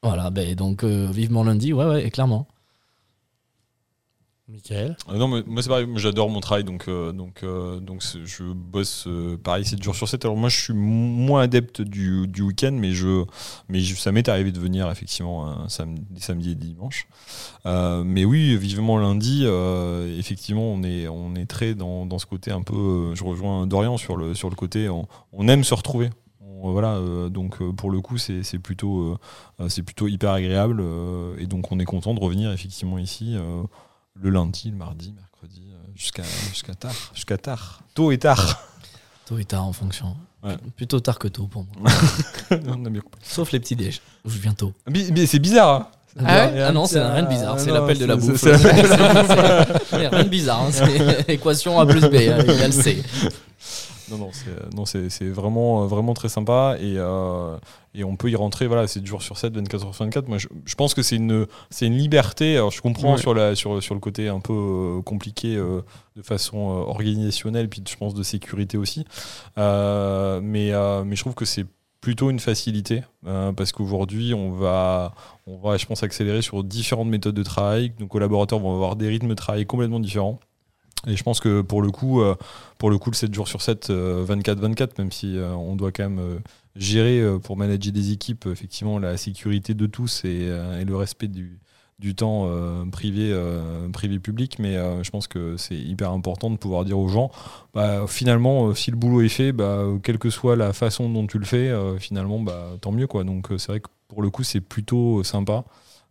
[0.02, 2.46] Voilà, ben, donc euh, vivement lundi, ouais, ouais, clairement.
[4.48, 8.44] Michael euh, Non, mais moi c'est pareil, j'adore mon travail, donc, euh, donc, donc je
[8.44, 9.06] bosse
[9.44, 10.24] pareil 7 jours sur 7.
[10.24, 13.24] Alors moi je suis moins adepte du, du week-end, mais, je,
[13.68, 17.06] mais ça m'est arrivé de venir effectivement un samedi, samedi et dimanche.
[17.66, 19.44] mais oui, vivement lundi,
[20.18, 23.98] effectivement on est, on est très dans, dans, ce côté un peu, je rejoins Dorian
[23.98, 26.08] sur le, sur le côté, on aime se retrouver
[26.62, 29.18] voilà, euh, donc euh, pour le coup, c'est plutôt,
[29.60, 30.82] euh, c'est plutôt hyper agréable.
[31.38, 33.36] et donc on est content de revenir effectivement ici
[34.14, 38.62] le lundi, le mardi, mercredi, jusqu'à jusqu'à tard, jusqu'à tard, tôt et tard.
[39.26, 40.16] Tôt et tard en fonction.
[40.76, 41.90] Plutôt tard que tôt pour moi.
[43.22, 44.72] Sauf les petits déj, où je viens tôt.
[44.88, 45.68] Mais, c'est bizarre.
[45.68, 45.86] Hein.
[46.24, 48.36] Ah, ah, non, c'est rien de bizarre, c'est l'appel de la bouffe.
[48.40, 48.56] C'est
[50.08, 50.70] rien de bizarre, hein.
[50.72, 53.02] c'est équation A plus B, hein, il a le C.
[54.10, 57.56] Non, non, c'est, non, c'est, vraiment, vraiment très sympa et, euh,
[57.94, 60.28] et on peut y rentrer, voilà, c'est jours sur 7, 24 sur 24.
[60.28, 62.56] Moi, je, pense que c'est une, c'est une liberté.
[62.56, 65.82] Alors, je comprends sur, la, sur, sur le côté un peu euh, compliqué euh,
[66.16, 69.04] de façon organisationnelle, puis je pense de sécurité aussi.
[69.56, 71.66] mais, mais je trouve que c'est
[72.00, 75.14] plutôt une facilité parce qu'aujourd'hui on va,
[75.46, 77.92] on va, je pense, accélérer sur différentes méthodes de travail.
[78.00, 80.40] Nos collaborateurs vont avoir des rythmes de travail complètement différents.
[81.06, 82.34] Et je pense que pour le coup, euh,
[82.78, 85.92] pour le coup, le 7 jours sur 7, 24-24, euh, même si euh, on doit
[85.92, 86.40] quand même
[86.76, 90.46] gérer pour manager des équipes, effectivement, la sécurité de tous et,
[90.86, 91.58] le respect du,
[91.98, 92.48] du temps
[92.92, 93.34] privé,
[93.92, 94.58] privé public.
[94.60, 97.30] Mais je pense que c'est hyper important de pouvoir dire aux gens,
[97.74, 101.38] bah, finalement, si le boulot est fait, bah, quelle que soit la façon dont tu
[101.38, 103.08] le fais, finalement, bah, tant mieux.
[103.08, 103.24] Quoi.
[103.24, 105.64] Donc c'est vrai que pour le coup, c'est plutôt sympa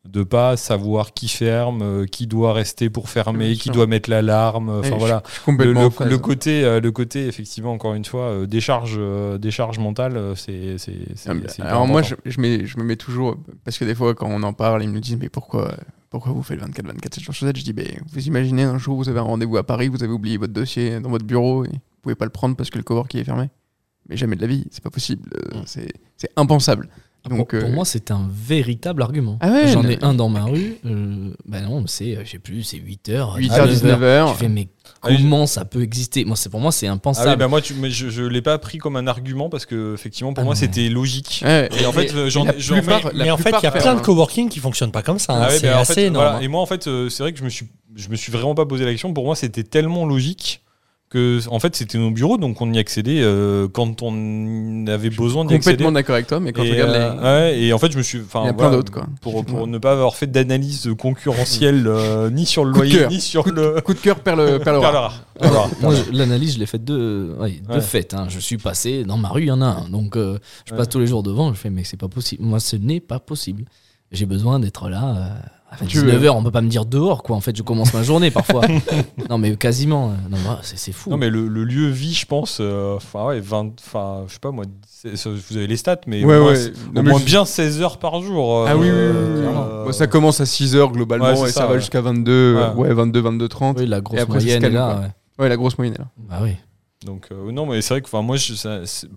[0.05, 4.69] de pas savoir qui ferme, euh, qui doit rester pour fermer, qui doit mettre l'alarme.
[4.69, 8.99] Enfin voilà, le, côté, euh, le côté effectivement encore une fois euh, décharge,
[9.39, 10.77] décharge mentale, c'est.
[11.59, 14.83] Alors moi, je, je, me mets toujours parce que des fois quand on en parle,
[14.83, 15.75] ils me disent mais pourquoi
[16.09, 18.79] pourquoi vous faites 24 24 7 jours sur 7 Je dis mais vous imaginez un
[18.79, 21.65] jour vous avez un rendez-vous à Paris, vous avez oublié votre dossier dans votre bureau
[21.65, 23.49] et vous pouvez pas le prendre parce que le cowork est fermé.
[24.07, 25.61] Mais jamais de la vie, c'est pas possible, mm.
[25.65, 26.89] c'est impensable.
[27.28, 29.38] Donc, pour, euh, moi, c'est un véritable argument.
[29.41, 30.78] Ah J'en ai un dans ma rue.
[30.86, 33.39] Euh, bah non, c'est, je sais plus, c'est 8h.
[33.39, 34.32] 8h, 19h.
[34.32, 34.70] Tu fais, mais
[35.01, 36.24] comment ça peut exister?
[36.24, 37.30] Moi, Pour moi, c'est impensable.
[37.32, 39.93] Ah bah moi, tu, mais je ne l'ai pas pris comme un argument parce que,
[39.93, 41.43] effectivement, pour ah moi, c'était logique.
[41.43, 42.45] et en fait, j'en
[43.13, 45.34] Mais en fait, il y a plein de coworking qui fonctionnent pas comme ça.
[45.34, 45.49] Hein.
[45.49, 46.38] c'est bah, assez énorme.
[46.38, 46.39] Hein.
[46.41, 48.55] Et moi, en fait, euh, c'est vrai que je me suis, je me suis vraiment
[48.55, 49.13] pas posé la question.
[49.13, 50.61] Pour moi, c'était tellement logique
[51.10, 55.43] que en fait c'était nos bureaux donc on y accédait euh, quand on avait besoin
[55.43, 57.91] d'y accéder complètement d'accord avec toi mais quand et, je regarde euh, et en fait
[57.91, 60.16] je me suis enfin il y a plein d'autres quoi pour, pour ne pas avoir
[60.16, 64.60] fait d'analyse concurrentielle euh, ni sur le loyer ni sur le coup de cœur perle
[64.64, 64.82] perle
[65.82, 67.36] moi l'analyse je l'ai faite de
[67.74, 68.28] de fait hein.
[68.30, 69.89] je suis passé dans ma rue il y en a un.
[69.89, 72.43] Donc je passe tous les jours devant je fais mais c'est pas possible.
[72.43, 73.66] Moi ce n'est pas possible.
[74.12, 75.36] J'ai besoin d'être là
[75.72, 77.36] à 19h, on peut pas me dire dehors, quoi.
[77.36, 78.61] En fait, je commence ma journée parfois.
[79.30, 80.13] non, mais quasiment.
[80.30, 81.11] Non, c'est fou.
[81.11, 82.57] Non, mais le, lieu vie, je pense.
[82.59, 83.74] Euh, enfin, ouais, 20.
[83.80, 84.65] Enfin, je sais pas, moi.
[85.03, 88.65] Vous avez les stats, mais ouais, au moins, bien 16 heures par jour.
[88.67, 92.74] ah oui, oui, euh, ça commence à 6 heures globalement et ça, va jusqu'à 22,
[92.76, 92.93] ouais.
[92.93, 93.78] 22, 22, 30.
[93.80, 95.01] Oui, la grosse moyenne est là.
[95.38, 95.49] Ouais.
[95.49, 96.07] la grosse moyenne est là.
[96.17, 96.55] Bah oui.
[97.05, 98.53] Donc euh, non, mais c'est vrai que moi, je,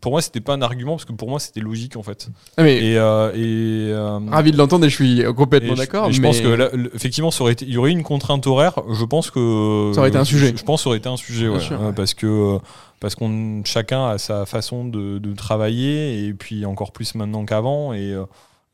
[0.00, 2.28] pour moi, c'était pas un argument parce que pour moi, c'était logique en fait.
[2.56, 6.12] Ah, mais et, euh, et euh, ravi de l'entendre et je suis complètement d'accord.
[6.12, 8.78] Je, pense que effectivement, ça aurait il y aurait une contrainte horaire.
[8.92, 10.54] Je pense que ça aurait été un sujet.
[10.56, 11.58] Je, pense que ça aurait été un sujet, ouais,
[11.96, 12.58] parce que
[13.00, 17.92] parce qu'on chacun a sa façon de, de, travailler et puis encore plus maintenant qu'avant
[17.92, 18.14] et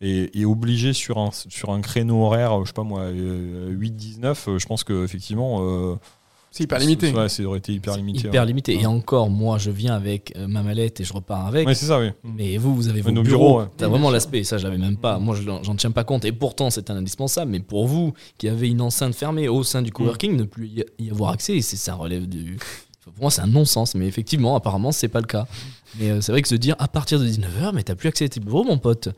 [0.02, 4.58] et, obligé sur un sur un créneau horaire, je sais pas moi, 8-19.
[4.58, 5.98] Je pense que effectivement
[6.58, 7.12] c'est hyper limité.
[7.12, 8.26] Ouais, ça aurait été hyper limité.
[8.26, 8.74] Hyper limité.
[8.80, 11.68] Et encore, moi, je viens avec euh, ma mallette et je repars avec.
[11.68, 12.08] Ouais, c'est ça, oui.
[12.24, 13.22] Mais vous, vous avez vos bureaux.
[13.22, 14.42] bureaux T'as vraiment l'aspect.
[14.42, 15.20] Ça, j'avais même pas.
[15.20, 16.24] Moi, j'en tiens pas compte.
[16.24, 17.52] Et pourtant, c'est un indispensable.
[17.52, 21.10] Mais pour vous, qui avez une enceinte fermée au sein du coworking, ne plus y
[21.12, 22.58] avoir accès, c'est ça relève du.
[23.04, 23.94] Pour moi, c'est un non-sens.
[23.94, 25.46] Mais effectivement, apparemment, c'est pas le cas.
[26.00, 28.24] Mais euh, c'est vrai que se dire à partir de 19h, mais t'as plus accès
[28.24, 29.10] à tes bureaux, mon pote.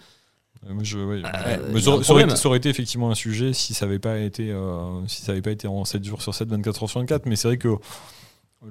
[0.69, 5.33] Euh, ça, aurait, été effectivement un sujet si ça n'avait pas été euh, si ça
[5.33, 7.25] avait pas été en 7 jours sur 7, 24 heures sur 24.
[7.27, 7.77] Mais c'est vrai que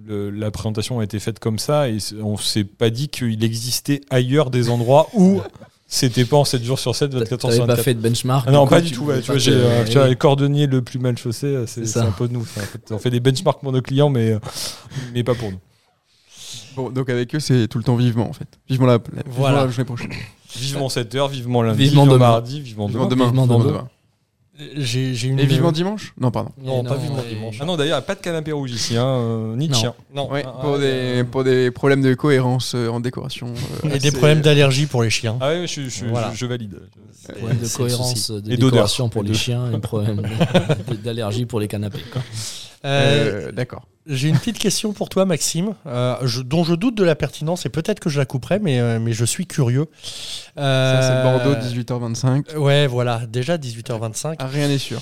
[0.06, 4.52] la présentation a été faite comme ça et on s'est pas dit qu'il existait ailleurs
[4.52, 5.42] des endroits où
[5.88, 7.78] c'était pas en 7 jours sur 7, 24 heures sur 24.
[7.78, 9.10] pas fait de benchmark ah Non, pas du tout.
[9.24, 12.46] tu vois, j'ai euh, les cordonniers le plus mal chaussé, c'est un peu de nous.
[12.92, 14.38] on fait des benchmarks pour nos clients, mais,
[15.16, 15.60] mais pas pour nous.
[16.76, 18.48] Bon, donc avec eux, c'est tout le temps vivement en fait.
[18.70, 19.66] Vivement la, voilà.
[19.66, 20.12] la journée prochaine.
[20.56, 23.08] Vivement 7 heures, vivement lundi, vivement, mardi, vivement demain.
[23.08, 23.88] Vivement demain.
[24.76, 25.40] J'ai, une...
[25.40, 26.52] Et vivement dimanche Non, pardon.
[26.62, 27.58] Non, pas vivement dimanche.
[27.62, 29.94] Ah non, d'ailleurs, pas de canapé rouge ici, hein, euh, ni de chien.
[30.14, 30.28] Non.
[30.28, 33.54] pour, ah, des, pour des problèmes de cohérence euh, en décoration.
[33.86, 35.38] Euh, et des problèmes d'allergie pour les chiens.
[35.40, 36.78] Ah oui, je, je, je, valide.
[37.38, 40.24] Problème de cohérence de décoration pour les chiens et problème
[41.04, 42.04] d'allergie pour les canapés.
[42.84, 43.86] D'accord.
[44.10, 47.70] J'ai une petite question pour toi, Maxime, euh, dont je doute de la pertinence et
[47.70, 49.86] peut-être que je la couperai, mais, euh, mais je suis curieux.
[50.58, 52.56] Ça, c'est Bordeaux, 18h25.
[52.56, 54.38] Euh, ouais, voilà, déjà 18h25.
[54.40, 55.00] Ah, rien n'est sûr.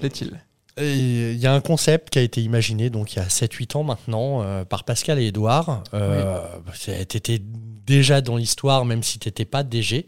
[0.00, 0.40] Plaît-il?
[0.76, 3.84] il y a un concept qui a été imaginé donc il y a 7-8 ans
[3.84, 5.84] maintenant par Pascal et Edouard.
[5.92, 7.40] Ça a été
[7.86, 10.06] déjà dans l'histoire, même si tu n'étais pas DG.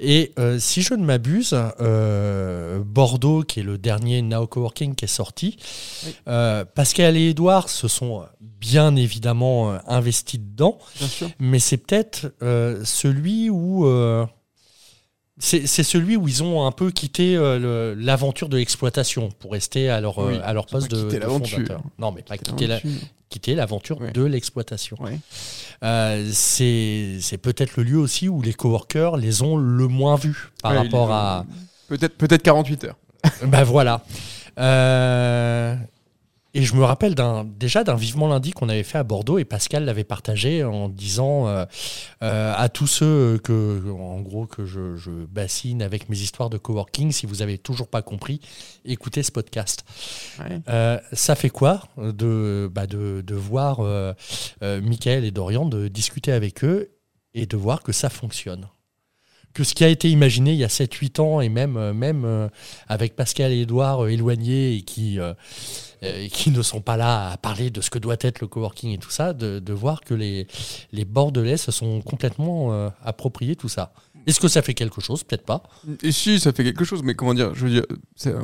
[0.00, 5.04] Et euh, si je ne m'abuse, euh, Bordeaux, qui est le dernier Now Coworking qui
[5.04, 5.56] est sorti,
[6.28, 10.78] euh, Pascal et Edouard se sont bien évidemment investis dedans,
[11.38, 12.32] mais c'est peut-être
[12.84, 13.86] celui où
[15.44, 20.00] c'est celui où ils ont un peu quitté euh, l'aventure de l'exploitation pour rester à
[20.00, 21.82] leur, euh, à leur poste de, de fondateur.
[21.98, 22.36] Non, mais pas
[23.28, 24.96] quitter l'aventure de l'exploitation.
[25.82, 30.74] Euh, c'est peut-être le lieu aussi où les coworkers les ont le moins vus par
[30.74, 31.44] rapport à.
[31.88, 32.96] Peut-être peut, -être, 48 heures.
[33.46, 34.02] ben voilà.
[36.56, 37.16] Et je me rappelle
[37.58, 41.48] déjà d'un vivement lundi qu'on avait fait à Bordeaux et Pascal l'avait partagé en disant
[41.48, 41.64] euh,
[42.22, 47.10] euh, à tous ceux que, en gros, que je, bassine avec mes histoires de coworking,
[47.10, 48.40] si vous avez toujours pas compris,
[48.84, 49.84] écoutez ce podcast.
[50.68, 53.80] Euh, ça fait quoi de, bah de, de, voir
[54.62, 56.92] Michael et Dorian de discuter avec eux
[57.34, 58.68] et de voir que ça fonctionne?
[59.54, 62.50] Que ce qui a été imaginé il y a 7-8 ans et même, même
[62.88, 65.18] avec Pascal et Edouard éloignés et qui
[66.04, 68.90] euh, qui ne sont pas là à parler de ce que doit être le coworking
[68.90, 70.46] et tout ça, de, voir que les,
[70.92, 73.92] les Bordelais se sont complètement euh, appropriés tout ça.
[74.26, 75.22] Est-ce que ça fait quelque chose?
[75.22, 75.62] Peut-être pas.
[76.02, 77.84] Et si, ça fait quelque chose, mais comment dire Je veux dire,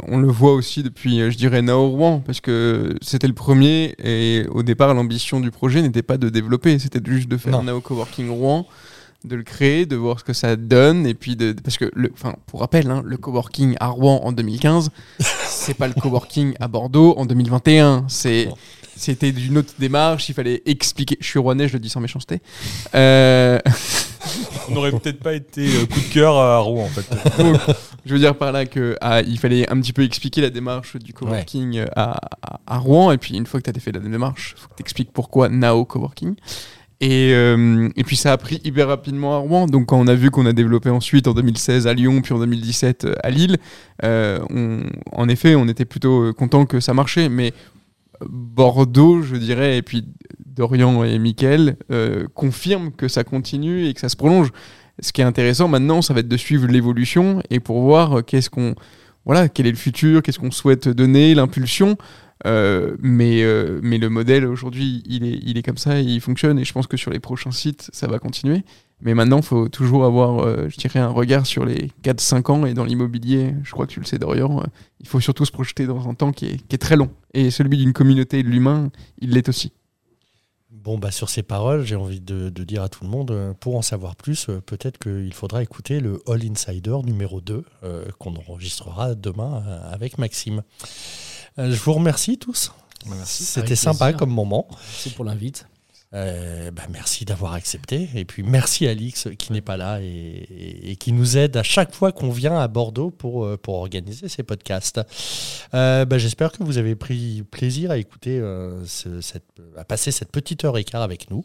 [0.08, 3.94] on le voit aussi depuis, euh, je dirais, Nao Rouen, parce que c'était le premier,
[4.02, 7.80] et au départ, l'ambition du projet n'était pas de développer, c'était juste de faire Nao
[7.80, 8.66] Coworking Rouen
[9.24, 12.10] de le créer, de voir ce que ça donne, et puis de, parce que, le,
[12.12, 14.90] enfin, pour rappel, hein, le coworking à Rouen en 2015,
[15.46, 18.06] c'est pas le coworking à Bordeaux en 2021.
[18.08, 18.48] C'est
[19.00, 20.28] c'était d'une autre démarche.
[20.28, 21.16] Il fallait expliquer.
[21.20, 22.40] Je suis rouennais, je le dis sans méchanceté.
[22.94, 23.58] Euh,
[24.68, 27.06] On n'aurait peut-être pas été euh, coup de cœur à Rouen en fait.
[28.04, 30.96] je veux dire par là que ah, il fallait un petit peu expliquer la démarche
[30.96, 32.20] du coworking à,
[32.66, 34.74] à, Rouen, et puis une fois que tu as fait la démarche, il faut que
[34.76, 36.34] tu expliques pourquoi Nao Coworking.
[37.00, 39.66] Et, euh, et, puis ça a pris hyper rapidement à Rouen.
[39.66, 42.38] Donc quand on a vu qu'on a développé ensuite en 2016 à Lyon, puis en
[42.38, 43.56] 2017 euh, à Lille,
[44.04, 44.38] euh,
[45.12, 47.30] en effet, on était plutôt content que ça marchait.
[47.30, 47.54] Mais
[48.20, 50.04] Bordeaux, je dirais, et puis
[50.44, 51.76] Dorian et Mickaël
[52.34, 54.50] confirment que ça continue et que ça se prolonge.
[54.98, 58.50] Ce qui est intéressant maintenant, ça va être de suivre l'évolution et pour voir qu'est-ce
[58.50, 58.74] qu'on,
[59.30, 61.96] voilà, quel est le futur, qu'est-ce qu'on souhaite donner, l'impulsion.
[62.46, 66.72] Euh, mais, euh, mais le modèle aujourd'hui, il est, comme ça, il fonctionne et je
[66.72, 68.64] pense que sur les prochains sites, ça va continuer.
[69.02, 72.66] Mais maintenant, il faut toujours avoir, euh, je dirais, un regard sur les 4-5 ans
[72.66, 74.64] et dans l'immobilier, je crois que tu le sais Dorian,
[74.98, 77.10] il faut surtout se projeter dans un temps qui est, qui est très long.
[77.32, 78.90] Et celui d'une communauté de l'humain,
[79.20, 79.72] il l'est aussi.
[80.82, 83.76] Bon, bah, sur ces paroles, j'ai envie de, de, dire à tout le monde, pour
[83.76, 87.64] en savoir plus, peut-être qu'il faudra écouter le All Insider numéro 2
[88.18, 90.62] qu'on enregistrera demain avec Maxime.
[91.58, 92.72] Euh, je vous remercie tous.
[93.06, 94.66] Bah, C'était sympa comme moment.
[94.70, 95.66] Merci pour l'invite.
[96.12, 98.08] Euh, bah, merci d'avoir accepté.
[98.14, 102.10] Et puis merci Alix qui n'est pas là et, qui nous aide à chaque fois
[102.12, 105.00] qu'on vient à Bordeaux pour, euh, pour organiser ces podcasts.
[105.72, 108.40] Bah, j'espère que vous avez pris plaisir à écouter,
[109.76, 111.44] à passer cette petite heure et quart avec nous.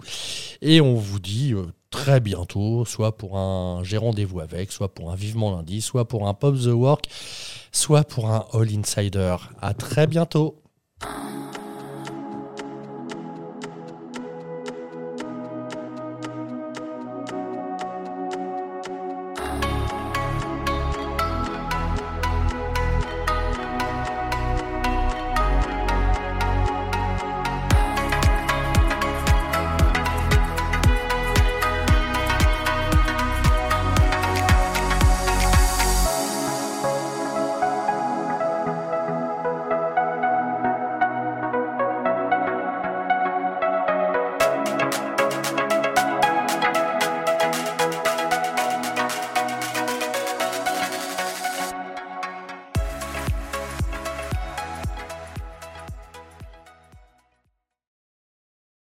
[0.61, 1.53] Et on vous dit
[1.91, 6.27] très bientôt, soit pour un J'ai rendez-vous avec, soit pour un Vivement lundi, soit pour
[6.27, 7.07] un Pop the Work
[7.75, 9.35] soit pour un All Insider.
[9.61, 10.61] À très bientôt.